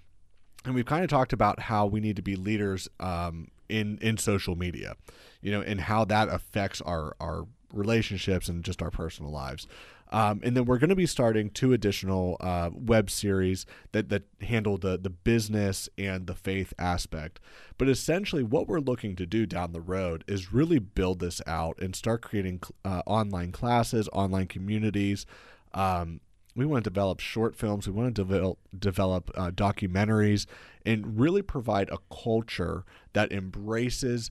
and 0.65 0.75
we've 0.75 0.87
kind 0.87 1.05
of 1.05 1.11
talked 1.11 1.35
about 1.35 1.61
how 1.61 1.85
we 1.85 2.01
need 2.01 2.17
to 2.17 2.23
be 2.23 2.35
leaders 2.35 2.89
um, 2.99 3.49
in 3.69 3.99
in 3.99 4.17
social 4.17 4.57
media, 4.57 4.97
you 5.41 5.51
know, 5.51 5.61
and 5.61 5.83
how 5.83 6.05
that 6.05 6.29
affects 6.29 6.81
our 6.81 7.15
our 7.21 7.47
relationships 7.73 8.49
and 8.49 8.65
just 8.65 8.83
our 8.83 8.91
personal 8.91 9.31
lives. 9.31 9.67
Um, 10.13 10.41
and 10.45 10.57
then 10.57 10.67
we're 10.67 10.79
going 10.79 10.91
to 10.91 10.97
be 10.97 11.07
starting 11.07 11.51
two 11.51 11.73
additional 11.73 12.37
uh, 12.39 12.71
web 12.73 13.11
series 13.11 13.67
that, 13.91 14.11
that 14.11 14.23
handle 14.43 14.79
the, 14.79 14.97
the 14.97 15.11
business 15.11 15.89
and 15.99 16.29
the 16.29 16.37
faith 16.37 16.73
aspect. 16.79 17.41
But 17.79 17.89
essentially, 17.89 18.45
what 18.45 18.69
we're 18.69 18.79
looking 18.79 19.17
to 19.17 19.27
do 19.27 19.45
down 19.45 19.73
the 19.73 19.81
road 19.81 20.23
is 20.29 20.53
really 20.53 20.79
build 20.79 21.19
this 21.19 21.43
out 21.49 21.81
and 21.81 21.97
start 21.97 22.23
creating 22.23 22.61
uh, 22.85 23.03
online 23.07 23.51
classes, 23.51 24.09
online 24.13 24.47
communities. 24.47 25.27
Um, 25.73 26.21
we 26.57 26.65
want 26.65 26.85
to 26.85 26.91
develop 26.91 27.21
short 27.21 27.57
films. 27.57 27.87
We 27.87 27.93
want 27.93 28.15
to 28.15 28.23
develop 28.23 28.59
develop 28.77 29.31
uh, 29.35 29.51
documentaries 29.51 30.47
and 30.85 31.19
really 31.19 31.43
provide 31.43 31.89
a 31.91 31.99
culture 32.15 32.85
that 33.13 33.33
embraces 33.33 34.31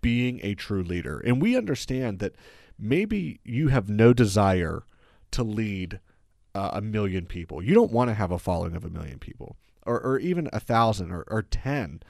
being 0.00 0.40
a 0.42 0.54
true 0.54 0.82
leader. 0.82 1.18
And 1.18 1.42
we 1.42 1.56
understand 1.56 2.18
that 2.20 2.34
maybe 2.78 3.40
you 3.44 3.68
have 3.68 3.88
no 3.88 4.12
desire 4.12 4.84
to 5.32 5.42
lead 5.42 6.00
uh, 6.54 6.70
a 6.72 6.80
million 6.80 7.26
people. 7.26 7.62
You 7.62 7.74
don't 7.74 7.92
want 7.92 8.08
to 8.08 8.14
have 8.14 8.30
a 8.30 8.38
following 8.38 8.74
of 8.74 8.84
a 8.84 8.90
million 8.90 9.18
people 9.18 9.56
or, 9.86 10.00
or 10.00 10.18
even 10.18 10.48
a 10.52 10.60
thousand 10.60 11.10
or, 11.12 11.24
or 11.28 11.42
10 11.42 12.02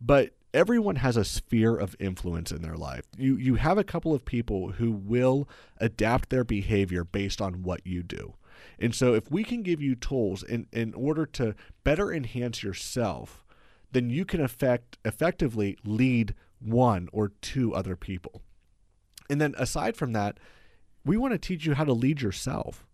but 0.00 0.30
everyone 0.54 0.96
has 0.96 1.16
a 1.16 1.24
sphere 1.24 1.76
of 1.76 1.96
influence 1.98 2.50
in 2.52 2.60
their 2.62 2.76
life. 2.76 3.04
You 3.16 3.36
you 3.36 3.54
have 3.54 3.78
a 3.78 3.84
couple 3.84 4.12
of 4.14 4.24
people 4.24 4.72
who 4.72 4.90
will 4.92 5.48
adapt 5.78 6.28
their 6.28 6.44
behavior 6.44 7.04
based 7.04 7.40
on 7.40 7.62
what 7.62 7.86
you 7.86 8.02
do. 8.02 8.34
And 8.78 8.94
so 8.94 9.14
if 9.14 9.30
we 9.30 9.44
can 9.44 9.62
give 9.62 9.80
you 9.80 9.94
tools 9.94 10.42
in, 10.42 10.66
in 10.72 10.94
order 10.94 11.26
to 11.26 11.54
better 11.84 12.12
enhance 12.12 12.62
yourself, 12.62 13.44
then 13.92 14.10
you 14.10 14.24
can 14.24 14.40
effect 14.40 14.98
effectively 15.04 15.76
lead 15.84 16.34
one 16.60 17.08
or 17.12 17.32
two 17.40 17.74
other 17.74 17.96
people. 17.96 18.42
And 19.28 19.40
then 19.40 19.54
aside 19.58 19.96
from 19.96 20.12
that, 20.12 20.38
we 21.04 21.16
want 21.16 21.32
to 21.32 21.38
teach 21.38 21.66
you 21.66 21.74
how 21.74 21.84
to 21.84 21.92
lead 21.92 22.20
yourself. 22.22 22.86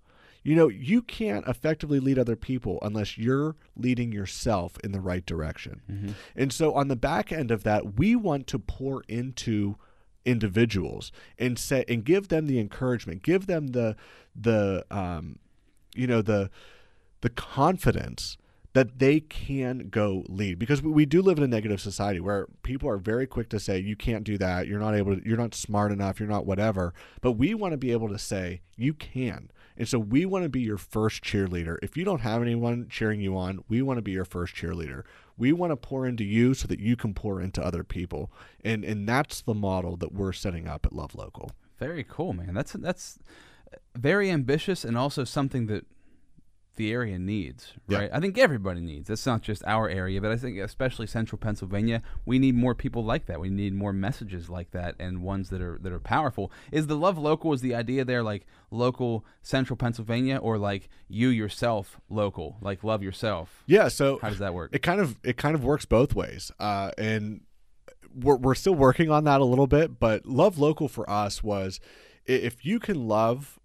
You 0.42 0.54
know, 0.54 0.68
you 0.68 1.02
can't 1.02 1.46
effectively 1.46 2.00
lead 2.00 2.18
other 2.18 2.36
people 2.36 2.78
unless 2.80 3.18
you're 3.18 3.56
leading 3.76 4.12
yourself 4.12 4.78
in 4.82 4.92
the 4.92 5.00
right 5.00 5.26
direction. 5.26 6.14
And 6.34 6.52
so 6.52 6.72
on 6.74 6.88
the 6.88 6.96
back 6.96 7.32
end 7.32 7.50
of 7.50 7.64
that, 7.64 7.98
we 7.98 8.16
want 8.16 8.46
to 8.48 8.58
pour 8.58 9.02
into 9.08 9.76
individuals 10.24 11.10
and 11.38 11.58
say 11.58 11.84
and 11.88 12.04
give 12.04 12.28
them 12.28 12.46
the 12.46 12.58
encouragement, 12.60 13.22
give 13.22 13.46
them 13.46 13.68
the 13.68 13.96
the 14.34 14.84
um 14.90 15.38
you 15.98 16.06
know 16.06 16.22
the 16.22 16.50
the 17.20 17.30
confidence 17.30 18.38
that 18.74 18.98
they 18.98 19.20
can 19.20 19.88
go 19.88 20.24
lead. 20.28 20.58
Because 20.58 20.82
we, 20.82 20.90
we 20.90 21.06
do 21.06 21.22
live 21.22 21.38
in 21.38 21.44
a 21.44 21.48
negative 21.48 21.80
society 21.80 22.20
where 22.20 22.46
people 22.62 22.88
are 22.88 22.98
very 22.98 23.26
quick 23.26 23.48
to 23.50 23.58
say 23.58 23.78
you 23.78 23.96
can't 23.96 24.24
do 24.24 24.38
that. 24.38 24.66
You're 24.66 24.80
not 24.80 24.94
able 24.94 25.16
to 25.16 25.26
you're 25.26 25.38
not 25.38 25.54
smart 25.54 25.90
enough. 25.90 26.20
You're 26.20 26.28
not 26.28 26.46
whatever. 26.46 26.94
But 27.20 27.32
we 27.32 27.54
want 27.54 27.72
to 27.72 27.78
be 27.78 27.92
able 27.92 28.08
to 28.08 28.18
say 28.18 28.60
you 28.76 28.94
can. 28.94 29.50
And 29.76 29.88
so 29.88 29.98
we 29.98 30.26
want 30.26 30.44
to 30.44 30.48
be 30.48 30.60
your 30.60 30.76
first 30.76 31.22
cheerleader. 31.22 31.78
If 31.82 31.96
you 31.96 32.04
don't 32.04 32.20
have 32.20 32.42
anyone 32.42 32.88
cheering 32.90 33.20
you 33.20 33.36
on 33.36 33.64
we 33.68 33.80
want 33.80 33.98
to 33.98 34.02
be 34.02 34.12
your 34.12 34.24
first 34.24 34.54
cheerleader. 34.54 35.02
We 35.36 35.52
want 35.52 35.70
to 35.70 35.76
pour 35.76 36.06
into 36.06 36.24
you 36.24 36.54
so 36.54 36.66
that 36.66 36.80
you 36.80 36.96
can 36.96 37.14
pour 37.14 37.40
into 37.40 37.64
other 37.64 37.84
people. 37.84 38.30
And 38.64 38.84
and 38.84 39.08
that's 39.08 39.40
the 39.40 39.54
model 39.54 39.96
that 39.96 40.12
we're 40.12 40.32
setting 40.32 40.68
up 40.68 40.84
at 40.84 40.92
love 40.92 41.14
local. 41.14 41.52
Very 41.78 42.04
cool, 42.04 42.32
man. 42.32 42.54
That's 42.54 42.72
that's 42.72 43.18
very 43.96 44.30
ambitious 44.30 44.84
and 44.84 44.96
also 44.96 45.24
something 45.24 45.66
that 45.66 45.84
the 46.76 46.92
area 46.92 47.18
needs, 47.18 47.72
Yeah. 47.88 47.98
right? 47.98 48.10
I 48.12 48.20
think 48.20 48.38
everybody 48.38 48.80
needs. 48.80 49.10
It's 49.10 49.26
not 49.26 49.42
just 49.42 49.64
our 49.66 49.88
area, 49.88 50.20
but 50.20 50.30
I 50.30 50.36
think 50.36 50.58
especially 50.58 51.08
central 51.08 51.36
Pennsylvania, 51.36 52.02
we 52.24 52.38
need 52.38 52.54
more 52.54 52.72
people 52.72 53.04
like 53.04 53.26
that. 53.26 53.40
We 53.40 53.50
need 53.50 53.74
more 53.74 53.92
messages 53.92 54.48
like 54.48 54.70
that 54.70 54.94
and 55.00 55.22
ones 55.24 55.50
that 55.50 55.60
are 55.60 55.80
that 55.82 55.90
are 55.92 55.98
powerful. 55.98 56.52
Is 56.70 56.86
the 56.86 56.96
love 56.96 57.18
local 57.18 57.52
is 57.52 57.62
the 57.62 57.74
idea 57.74 58.04
there 58.04 58.22
like 58.22 58.46
local 58.70 59.24
central 59.42 59.76
Pennsylvania 59.76 60.36
or 60.36 60.56
like 60.56 60.88
you 61.08 61.30
yourself 61.30 62.00
local, 62.08 62.58
like 62.60 62.84
love 62.84 63.02
yourself? 63.02 63.64
Yeah, 63.66 63.88
so 63.88 64.20
How 64.22 64.28
does 64.28 64.38
that 64.38 64.54
work? 64.54 64.70
it 64.72 64.78
kind 64.82 65.00
of 65.00 65.18
it 65.24 65.36
kind 65.36 65.56
of 65.56 65.64
works 65.64 65.84
both 65.84 66.14
ways, 66.14 66.52
uh, 66.60 66.92
and 66.96 67.40
we're 68.14 68.36
we're 68.36 68.54
still 68.54 68.76
working 68.76 69.10
on 69.10 69.24
that 69.24 69.40
a 69.40 69.44
little 69.44 69.66
bit. 69.66 69.98
But 69.98 70.26
love 70.26 70.58
local 70.60 70.86
for 70.86 71.10
us 71.10 71.42
was 71.42 71.80
if 72.28 72.64
you 72.64 72.78
can 72.78 73.08
love 73.08 73.58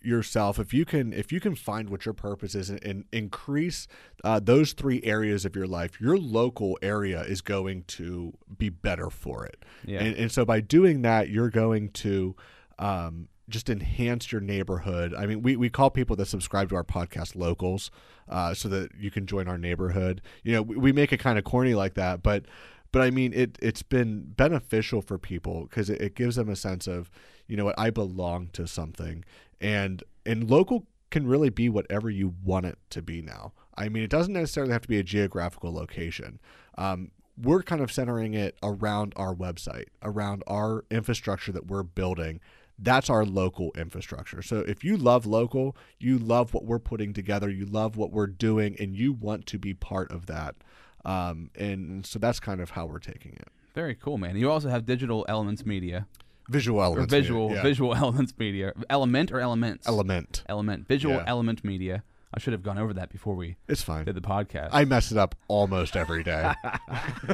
yourself, 0.00 0.58
if 0.58 0.72
you 0.72 0.84
can 0.84 1.12
if 1.12 1.32
you 1.32 1.40
can 1.40 1.54
find 1.54 1.90
what 1.90 2.04
your 2.04 2.14
purpose 2.14 2.54
is 2.54 2.70
and, 2.70 2.82
and 2.84 3.04
increase 3.12 3.88
uh, 4.22 4.40
those 4.40 4.72
three 4.72 5.00
areas 5.02 5.44
of 5.44 5.56
your 5.56 5.66
life, 5.66 6.00
your 6.00 6.16
local 6.16 6.78
area 6.82 7.22
is 7.22 7.40
going 7.40 7.84
to 7.84 8.32
be 8.56 8.68
better 8.68 9.10
for 9.10 9.44
it. 9.46 9.64
Yeah. 9.84 10.00
And, 10.00 10.16
and 10.16 10.32
so 10.32 10.44
by 10.44 10.60
doing 10.60 11.02
that, 11.02 11.30
you're 11.30 11.50
going 11.50 11.90
to 11.90 12.36
um, 12.78 13.28
just 13.48 13.70
enhance 13.70 14.30
your 14.30 14.40
neighborhood. 14.40 15.14
I 15.14 15.26
mean, 15.26 15.42
we, 15.42 15.56
we 15.56 15.70
call 15.70 15.90
people 15.90 16.14
that 16.16 16.26
subscribe 16.26 16.68
to 16.68 16.76
our 16.76 16.84
podcast 16.84 17.34
locals 17.34 17.90
uh, 18.28 18.54
so 18.54 18.68
that 18.68 18.90
you 18.96 19.10
can 19.10 19.26
join 19.26 19.48
our 19.48 19.58
neighborhood. 19.58 20.20
You 20.44 20.52
know, 20.52 20.62
we, 20.62 20.76
we 20.76 20.92
make 20.92 21.12
it 21.12 21.18
kind 21.18 21.38
of 21.38 21.44
corny 21.44 21.74
like 21.74 21.94
that, 21.94 22.22
but 22.22 22.44
but 22.90 23.02
I 23.02 23.10
mean, 23.10 23.32
it 23.34 23.58
it's 23.60 23.82
been 23.82 24.32
beneficial 24.36 25.02
for 25.02 25.18
people 25.18 25.62
because 25.62 25.90
it, 25.90 26.00
it 26.00 26.14
gives 26.14 26.36
them 26.36 26.48
a 26.48 26.56
sense 26.56 26.86
of, 26.86 27.10
you 27.48 27.56
know 27.56 27.64
what, 27.64 27.78
I 27.78 27.90
belong 27.90 28.48
to 28.52 28.68
something, 28.68 29.24
and 29.60 30.04
and 30.24 30.48
local 30.48 30.86
can 31.10 31.26
really 31.26 31.50
be 31.50 31.68
whatever 31.68 32.10
you 32.10 32.34
want 32.44 32.66
it 32.66 32.78
to 32.90 33.02
be 33.02 33.22
now. 33.22 33.52
I 33.76 33.88
mean, 33.88 34.02
it 34.02 34.10
doesn't 34.10 34.34
necessarily 34.34 34.72
have 34.72 34.82
to 34.82 34.88
be 34.88 34.98
a 34.98 35.02
geographical 35.02 35.72
location. 35.72 36.38
Um, 36.76 37.10
we're 37.40 37.62
kind 37.62 37.80
of 37.80 37.90
centering 37.92 38.34
it 38.34 38.56
around 38.62 39.12
our 39.16 39.34
website, 39.34 39.86
around 40.02 40.42
our 40.46 40.84
infrastructure 40.90 41.52
that 41.52 41.66
we're 41.66 41.84
building. 41.84 42.40
That's 42.78 43.08
our 43.08 43.24
local 43.24 43.72
infrastructure. 43.76 44.42
So 44.42 44.58
if 44.58 44.84
you 44.84 44.96
love 44.96 45.26
local, 45.26 45.76
you 45.98 46.18
love 46.18 46.52
what 46.52 46.64
we're 46.64 46.78
putting 46.78 47.12
together, 47.12 47.48
you 47.48 47.64
love 47.64 47.96
what 47.96 48.12
we're 48.12 48.26
doing, 48.26 48.76
and 48.78 48.94
you 48.94 49.12
want 49.12 49.46
to 49.46 49.58
be 49.58 49.74
part 49.74 50.10
of 50.12 50.26
that. 50.26 50.56
Um, 51.04 51.50
and 51.56 52.04
so 52.04 52.18
that's 52.18 52.40
kind 52.40 52.60
of 52.60 52.70
how 52.70 52.86
we're 52.86 52.98
taking 52.98 53.32
it. 53.32 53.48
Very 53.74 53.94
cool, 53.94 54.18
man. 54.18 54.36
You 54.36 54.50
also 54.50 54.68
have 54.68 54.84
digital 54.84 55.24
elements 55.28 55.64
media 55.64 56.06
Visual 56.48 56.78
or 56.80 56.84
elements. 56.84 57.12
visual 57.12 57.50
yeah. 57.52 57.62
visual 57.62 57.94
elements 58.04 58.32
media. 58.38 58.72
Element 58.88 59.30
or 59.32 59.40
elements? 59.40 59.86
element. 59.86 60.44
element. 60.48 60.88
Visual 60.88 61.16
Yeah. 61.16 61.24
element 61.26 61.62
media. 61.64 62.02
I 62.32 62.40
should 62.40 62.52
have 62.52 62.62
gone 62.62 62.76
over 62.76 62.92
that 62.92 63.08
before 63.08 63.34
we 63.34 63.56
It's 63.68 63.80
fine. 63.82 64.04
did 64.04 64.14
the 64.14 64.20
podcast. 64.20 64.68
I 64.72 64.84
mess 64.84 65.10
it 65.10 65.16
up 65.16 65.34
almost 65.48 65.96
every 65.96 66.22
day. 66.22 66.52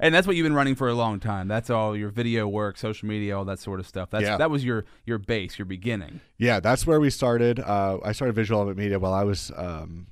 and 0.00 0.14
that's 0.14 0.26
what 0.26 0.36
you've 0.36 0.44
been 0.46 0.54
running 0.54 0.74
for 0.74 0.88
a 0.88 0.94
long 0.94 1.20
time. 1.20 1.48
That's 1.48 1.68
all 1.68 1.94
your 1.94 2.08
video 2.08 2.48
work, 2.48 2.78
social 2.78 3.06
media, 3.08 3.36
all 3.36 3.44
that 3.44 3.58
sort 3.58 3.78
of 3.78 3.86
stuff. 3.86 4.08
That's 4.10 4.24
Yeah. 4.24 4.38
that 4.38 4.50
was 4.50 4.64
your 4.64 4.86
your 5.04 5.18
base, 5.18 5.58
your 5.58 5.66
beginning. 5.66 6.20
Yeah, 6.38 6.60
that's 6.60 6.86
where 6.86 6.98
we 6.98 7.10
started. 7.10 7.60
Uh, 7.60 7.98
I 8.02 8.12
started 8.12 8.34
visual 8.34 8.58
element 8.60 8.78
media 8.78 8.98
while 8.98 9.12
I 9.12 9.24
was 9.24 9.52
um, 9.54 10.06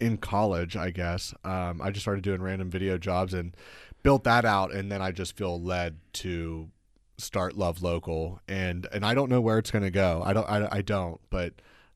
in 0.00 0.16
college, 0.18 0.76
I 0.76 0.90
guess. 0.90 1.34
Um, 1.44 1.80
I 1.82 1.90
just 1.90 2.02
started 2.04 2.22
doing 2.24 2.40
random 2.42 2.70
video 2.70 2.96
jobs 2.98 3.34
and 3.34 3.54
built 4.02 4.24
that 4.24 4.44
out, 4.44 4.72
and 4.72 4.90
then 4.90 5.02
I 5.02 5.10
just 5.12 5.36
feel 5.36 5.60
led 5.60 5.98
to 6.14 6.70
start 7.18 7.56
Love 7.56 7.82
Local, 7.82 8.40
and 8.48 8.86
and 8.92 9.04
I 9.04 9.14
don't 9.14 9.30
know 9.30 9.40
where 9.40 9.58
it's 9.58 9.70
gonna 9.70 9.90
go. 9.90 10.22
I 10.24 10.32
don't. 10.32 10.48
I, 10.48 10.68
I 10.70 10.82
don't. 10.82 11.20
But 11.30 11.54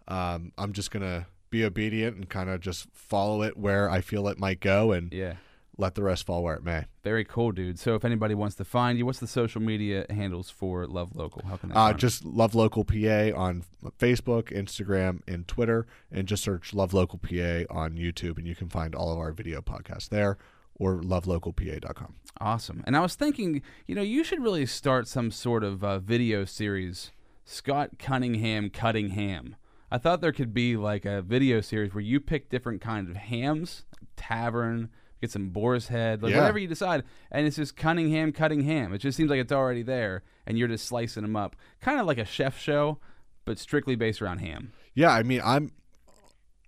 um, 0.08 0.52
I'm 0.58 0.72
just 0.72 0.90
gonna 0.90 1.26
be 1.50 1.64
obedient 1.64 2.16
and 2.16 2.28
kind 2.28 2.48
of 2.50 2.60
just 2.60 2.86
follow 2.92 3.42
it 3.42 3.56
where 3.56 3.90
I 3.90 4.00
feel 4.00 4.28
it 4.28 4.38
might 4.38 4.60
go, 4.60 4.92
and 4.92 5.12
Yeah. 5.12 5.34
let 5.76 5.94
the 5.94 6.02
rest 6.02 6.24
fall 6.26 6.42
where 6.44 6.54
it 6.54 6.62
may. 6.64 6.84
Very 7.02 7.24
cool, 7.24 7.50
dude. 7.52 7.78
So 7.78 7.94
if 7.94 8.04
anybody 8.04 8.34
wants 8.34 8.54
to 8.56 8.64
find 8.64 8.98
you, 8.98 9.06
what's 9.06 9.18
the 9.18 9.26
social 9.26 9.60
media 9.62 10.04
handles 10.10 10.48
for 10.50 10.86
Love 10.86 11.16
Local? 11.16 11.42
How 11.46 11.56
can 11.56 11.70
they 11.70 11.74
Uh, 11.74 11.92
just 11.92 12.24
Love 12.24 12.54
Local 12.54 12.84
PA 12.84 13.32
on 13.34 13.64
Facebook, 13.98 14.52
Instagram, 14.52 15.20
and 15.26 15.48
Twitter, 15.48 15.86
and 16.10 16.28
just 16.28 16.42
search 16.44 16.72
Love 16.74 16.92
Local 16.94 17.18
PA 17.18 17.64
on 17.70 17.94
YouTube, 17.96 18.38
and 18.38 18.46
you 18.46 18.54
can 18.54 18.68
find 18.68 18.94
all 18.94 19.12
of 19.12 19.18
our 19.18 19.32
video 19.32 19.60
podcasts 19.60 20.08
there 20.08 20.38
or 20.80 21.00
lovelocalpa.com. 21.02 22.14
Awesome. 22.40 22.82
And 22.86 22.96
I 22.96 23.00
was 23.00 23.14
thinking, 23.14 23.62
you 23.86 23.94
know, 23.94 24.02
you 24.02 24.24
should 24.24 24.42
really 24.42 24.66
start 24.66 25.06
some 25.06 25.30
sort 25.30 25.62
of 25.62 25.84
uh, 25.84 25.98
video 26.00 26.44
series, 26.44 27.12
Scott 27.44 27.90
Cunningham 27.98 28.70
Cutting 28.70 29.10
Ham. 29.10 29.56
I 29.90 29.98
thought 29.98 30.20
there 30.20 30.32
could 30.32 30.54
be 30.54 30.76
like 30.76 31.04
a 31.04 31.20
video 31.22 31.60
series 31.60 31.92
where 31.94 32.00
you 32.02 32.18
pick 32.18 32.48
different 32.48 32.80
kinds 32.80 33.10
of 33.10 33.16
hams, 33.16 33.84
tavern, 34.16 34.88
get 35.20 35.30
some 35.30 35.50
boar's 35.50 35.88
head, 35.88 36.22
like 36.22 36.30
Yeah. 36.32 36.38
whatever 36.38 36.58
you 36.58 36.68
decide, 36.68 37.02
and 37.30 37.46
it's 37.46 37.56
just 37.56 37.76
Cunningham 37.76 38.32
cutting 38.32 38.62
ham. 38.62 38.94
It 38.94 38.98
just 38.98 39.16
seems 39.16 39.28
like 39.30 39.40
it's 39.40 39.52
already 39.52 39.82
there, 39.82 40.22
and 40.46 40.56
you're 40.58 40.68
just 40.68 40.86
slicing 40.86 41.22
them 41.22 41.36
up, 41.36 41.56
kind 41.80 42.00
of 42.00 42.06
like 42.06 42.18
a 42.18 42.24
chef 42.24 42.58
show, 42.58 42.98
but 43.44 43.58
strictly 43.58 43.96
based 43.96 44.22
around 44.22 44.38
ham. 44.38 44.72
Yeah, 44.94 45.10
I 45.12 45.22
mean, 45.24 45.42
I'm 45.44 45.72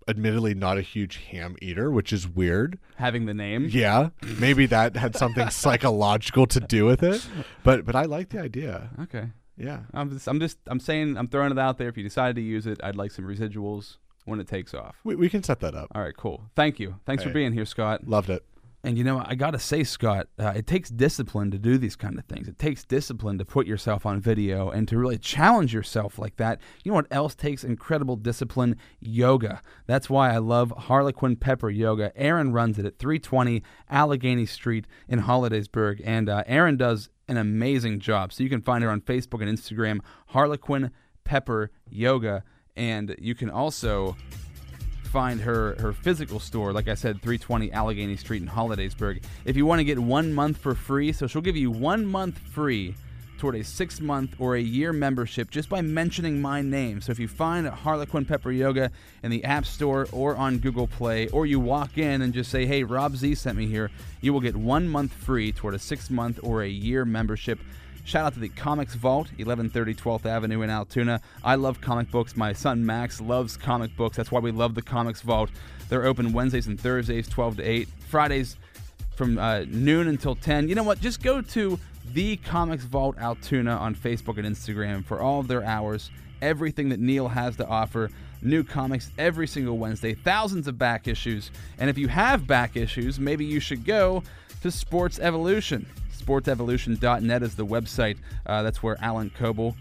admittedly 0.08 0.54
not 0.54 0.78
a 0.78 0.82
huge 0.82 1.16
ham 1.30 1.56
eater, 1.62 1.90
which 1.90 2.12
is 2.12 2.26
weird. 2.28 2.78
Having 2.96 3.26
the 3.26 3.34
name, 3.34 3.66
Yeah, 3.70 4.10
maybe 4.38 4.66
that 4.66 4.96
had 4.96 5.16
something 5.16 5.48
psychological 5.82 6.46
to 6.46 6.60
do 6.60 6.84
with 6.86 7.02
it, 7.02 7.26
but 7.64 7.84
but 7.84 7.94
I 7.96 8.04
like 8.04 8.30
the 8.30 8.40
idea. 8.40 8.90
okay. 9.02 9.30
Yeah. 9.56 9.80
I'm 9.92 10.10
just, 10.10 10.26
I'm 10.26 10.40
just, 10.40 10.58
I'm 10.66 10.80
saying, 10.80 11.16
I'm 11.18 11.28
throwing 11.28 11.52
it 11.52 11.58
out 11.58 11.76
there. 11.78 11.88
If 11.88 11.96
you 11.96 12.02
decided 12.02 12.36
to 12.36 12.42
use 12.42 12.66
it, 12.66 12.80
I'd 12.82 12.96
like 12.96 13.10
some 13.10 13.26
residuals 13.26 13.98
when 14.24 14.40
it 14.40 14.48
takes 14.48 14.72
off. 14.72 14.96
We, 15.04 15.14
we 15.14 15.28
can 15.28 15.42
set 15.42 15.60
that 15.60 15.74
up. 15.74 15.88
All 15.94 16.02
right, 16.02 16.16
cool. 16.16 16.44
Thank 16.56 16.80
you. 16.80 16.96
Thanks 17.04 17.22
for 17.22 17.28
being 17.30 17.52
here, 17.52 17.66
Scott. 17.66 18.08
Loved 18.08 18.30
it. 18.30 18.44
And 18.84 18.98
you 18.98 19.04
know, 19.04 19.22
I 19.24 19.36
got 19.36 19.52
to 19.52 19.60
say, 19.60 19.84
Scott, 19.84 20.26
uh, 20.40 20.54
it 20.56 20.66
takes 20.66 20.90
discipline 20.90 21.52
to 21.52 21.58
do 21.58 21.78
these 21.78 21.94
kind 21.94 22.18
of 22.18 22.24
things. 22.24 22.48
It 22.48 22.58
takes 22.58 22.84
discipline 22.84 23.38
to 23.38 23.44
put 23.44 23.64
yourself 23.64 24.04
on 24.04 24.20
video 24.20 24.70
and 24.70 24.88
to 24.88 24.98
really 24.98 25.18
challenge 25.18 25.72
yourself 25.72 26.18
like 26.18 26.36
that. 26.36 26.60
You 26.82 26.90
know 26.90 26.96
what 26.96 27.06
else 27.12 27.36
takes 27.36 27.62
incredible 27.62 28.16
discipline? 28.16 28.76
Yoga. 28.98 29.62
That's 29.86 30.10
why 30.10 30.32
I 30.34 30.38
love 30.38 30.72
Harlequin 30.76 31.36
Pepper 31.36 31.70
Yoga. 31.70 32.12
Aaron 32.16 32.52
runs 32.52 32.76
it 32.76 32.84
at 32.84 32.98
320 32.98 33.62
Allegheny 33.88 34.46
Street 34.46 34.88
in 35.06 35.22
Hollidaysburg. 35.22 36.00
And 36.04 36.28
uh, 36.28 36.42
Aaron 36.46 36.76
does 36.76 37.08
an 37.28 37.36
amazing 37.36 38.00
job. 38.00 38.32
So 38.32 38.42
you 38.42 38.50
can 38.50 38.62
find 38.62 38.82
her 38.82 38.90
on 38.90 39.00
Facebook 39.00 39.42
and 39.42 39.58
Instagram, 39.58 40.00
Harlequin 40.28 40.90
Pepper 41.22 41.70
Yoga. 41.88 42.42
And 42.76 43.14
you 43.20 43.36
can 43.36 43.48
also 43.48 44.16
find 45.12 45.42
her 45.42 45.76
her 45.78 45.92
physical 45.92 46.40
store 46.40 46.72
like 46.72 46.88
i 46.88 46.94
said 46.94 47.20
320 47.20 47.70
allegheny 47.72 48.16
street 48.16 48.40
in 48.40 48.48
hollidaysburg. 48.48 49.22
If 49.44 49.56
you 49.56 49.66
want 49.66 49.80
to 49.80 49.84
get 49.84 49.98
one 49.98 50.32
month 50.32 50.56
for 50.56 50.74
free 50.74 51.12
so 51.12 51.26
she'll 51.26 51.42
give 51.42 51.56
you 51.56 51.70
one 51.70 52.06
month 52.06 52.38
free 52.38 52.94
toward 53.36 53.56
a 53.56 53.64
six 53.64 54.00
month 54.00 54.36
or 54.38 54.56
a 54.56 54.60
year 54.60 54.92
membership 54.92 55.50
just 55.50 55.68
by 55.68 55.82
mentioning 55.82 56.40
my 56.40 56.62
name. 56.62 57.00
So 57.00 57.10
if 57.10 57.18
you 57.18 57.26
find 57.28 57.66
harlequin 57.66 58.24
pepper 58.24 58.52
yoga 58.52 58.90
in 59.22 59.30
the 59.30 59.44
app 59.44 59.66
store 59.66 60.06
or 60.12 60.34
on 60.36 60.58
google 60.58 60.86
play 60.86 61.28
or 61.28 61.44
you 61.44 61.60
walk 61.60 61.98
in 61.98 62.22
and 62.22 62.32
just 62.32 62.50
say 62.50 62.64
hey 62.64 62.82
rob 62.82 63.14
z 63.16 63.34
sent 63.34 63.58
me 63.58 63.66
here 63.66 63.90
you 64.22 64.32
will 64.32 64.40
get 64.40 64.56
one 64.56 64.88
month 64.88 65.12
free 65.12 65.52
toward 65.52 65.74
a 65.74 65.78
six 65.78 66.08
month 66.08 66.40
or 66.42 66.62
a 66.62 66.68
year 66.68 67.04
membership 67.04 67.58
Shout 68.04 68.26
out 68.26 68.34
to 68.34 68.40
the 68.40 68.48
Comics 68.48 68.94
Vault, 68.94 69.28
1130 69.36 69.94
12th 69.94 70.26
Avenue 70.26 70.62
in 70.62 70.70
Altoona. 70.70 71.20
I 71.44 71.54
love 71.54 71.80
comic 71.80 72.10
books. 72.10 72.36
My 72.36 72.52
son 72.52 72.84
Max 72.84 73.20
loves 73.20 73.56
comic 73.56 73.96
books. 73.96 74.16
That's 74.16 74.32
why 74.32 74.40
we 74.40 74.50
love 74.50 74.74
the 74.74 74.82
Comics 74.82 75.20
Vault. 75.20 75.50
They're 75.88 76.04
open 76.04 76.32
Wednesdays 76.32 76.66
and 76.66 76.80
Thursdays, 76.80 77.28
12 77.28 77.58
to 77.58 77.62
8. 77.62 77.88
Fridays 78.08 78.56
from 79.14 79.38
uh, 79.38 79.64
noon 79.68 80.08
until 80.08 80.34
10. 80.34 80.68
You 80.68 80.74
know 80.74 80.82
what? 80.82 81.00
Just 81.00 81.22
go 81.22 81.40
to 81.40 81.78
the 82.12 82.36
Comics 82.38 82.84
Vault 82.84 83.16
Altoona 83.18 83.76
on 83.76 83.94
Facebook 83.94 84.36
and 84.36 84.46
Instagram 84.46 85.04
for 85.04 85.20
all 85.20 85.38
of 85.38 85.46
their 85.46 85.62
hours. 85.62 86.10
Everything 86.40 86.88
that 86.88 86.98
Neil 86.98 87.28
has 87.28 87.56
to 87.56 87.66
offer. 87.66 88.10
New 88.42 88.64
comics 88.64 89.12
every 89.16 89.46
single 89.46 89.78
Wednesday. 89.78 90.14
Thousands 90.14 90.66
of 90.66 90.76
back 90.76 91.06
issues. 91.06 91.52
And 91.78 91.88
if 91.88 91.96
you 91.96 92.08
have 92.08 92.48
back 92.48 92.76
issues, 92.76 93.20
maybe 93.20 93.44
you 93.44 93.60
should 93.60 93.84
go 93.84 94.24
to 94.62 94.70
Sports 94.72 95.20
Evolution. 95.20 95.86
SportsEvolution.net 96.22 97.42
is 97.42 97.56
the 97.56 97.66
website. 97.66 98.18
Uh, 98.46 98.62
that's 98.62 98.82
where 98.82 98.96
Alan 99.02 99.30
Coble 99.30 99.76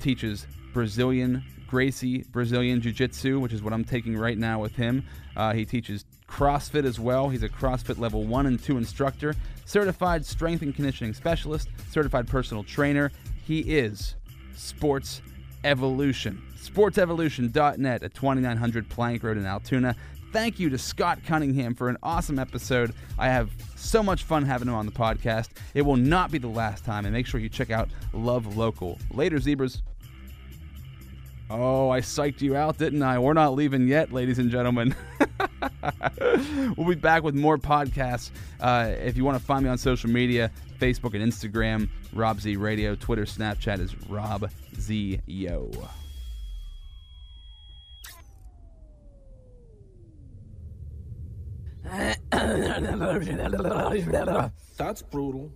teaches 0.00 0.46
Brazilian 0.72 1.44
Gracie 1.66 2.24
Brazilian 2.32 2.80
Jiu 2.80 2.92
Jitsu, 2.92 3.38
which 3.38 3.52
is 3.52 3.62
what 3.62 3.72
I'm 3.72 3.84
taking 3.84 4.16
right 4.16 4.36
now 4.36 4.60
with 4.60 4.74
him. 4.74 5.04
Uh, 5.36 5.52
he 5.52 5.64
teaches 5.64 6.04
CrossFit 6.28 6.84
as 6.84 6.98
well. 6.98 7.28
He's 7.28 7.44
a 7.44 7.48
CrossFit 7.48 7.98
level 7.98 8.24
one 8.24 8.46
and 8.46 8.60
two 8.60 8.76
instructor, 8.76 9.34
certified 9.66 10.26
strength 10.26 10.62
and 10.62 10.74
conditioning 10.74 11.14
specialist, 11.14 11.68
certified 11.90 12.26
personal 12.26 12.64
trainer. 12.64 13.12
He 13.44 13.60
is 13.60 14.16
Sports 14.56 15.22
Evolution. 15.62 16.42
SportsEvolution.net 16.56 18.02
at 18.02 18.14
2900 18.14 18.88
Plank 18.88 19.22
Road 19.22 19.38
in 19.38 19.46
Altoona. 19.46 19.94
Thank 20.32 20.60
you 20.60 20.70
to 20.70 20.78
Scott 20.78 21.18
Cunningham 21.26 21.74
for 21.74 21.88
an 21.88 21.96
awesome 22.04 22.38
episode. 22.38 22.94
I 23.18 23.28
have 23.28 23.50
so 23.74 24.02
much 24.02 24.22
fun 24.22 24.44
having 24.44 24.68
him 24.68 24.74
on 24.74 24.86
the 24.86 24.92
podcast. 24.92 25.48
It 25.74 25.82
will 25.82 25.96
not 25.96 26.30
be 26.30 26.38
the 26.38 26.48
last 26.48 26.84
time, 26.84 27.04
and 27.04 27.12
make 27.12 27.26
sure 27.26 27.40
you 27.40 27.48
check 27.48 27.70
out 27.70 27.88
Love 28.12 28.56
Local. 28.56 28.98
Later, 29.12 29.40
Zebras. 29.40 29.82
Oh, 31.50 31.90
I 31.90 32.00
psyched 32.00 32.42
you 32.42 32.54
out, 32.54 32.78
didn't 32.78 33.02
I? 33.02 33.18
We're 33.18 33.32
not 33.32 33.54
leaving 33.54 33.88
yet, 33.88 34.12
ladies 34.12 34.38
and 34.38 34.52
gentlemen. 34.52 34.94
we'll 36.76 36.88
be 36.88 36.94
back 36.94 37.24
with 37.24 37.34
more 37.34 37.58
podcasts. 37.58 38.30
Uh, 38.60 38.92
if 39.00 39.16
you 39.16 39.24
want 39.24 39.36
to 39.36 39.44
find 39.44 39.64
me 39.64 39.70
on 39.70 39.78
social 39.78 40.10
media, 40.10 40.52
Facebook 40.78 41.20
and 41.20 41.32
Instagram, 41.32 41.88
Rob 42.12 42.40
Z 42.40 42.54
Radio. 42.54 42.94
Twitter, 42.94 43.24
Snapchat 43.24 43.80
is 43.80 43.96
Rob 44.08 44.48
Z 44.78 45.20
Yo. 45.26 45.72
That's 54.78 55.02
brutal. 55.02 55.50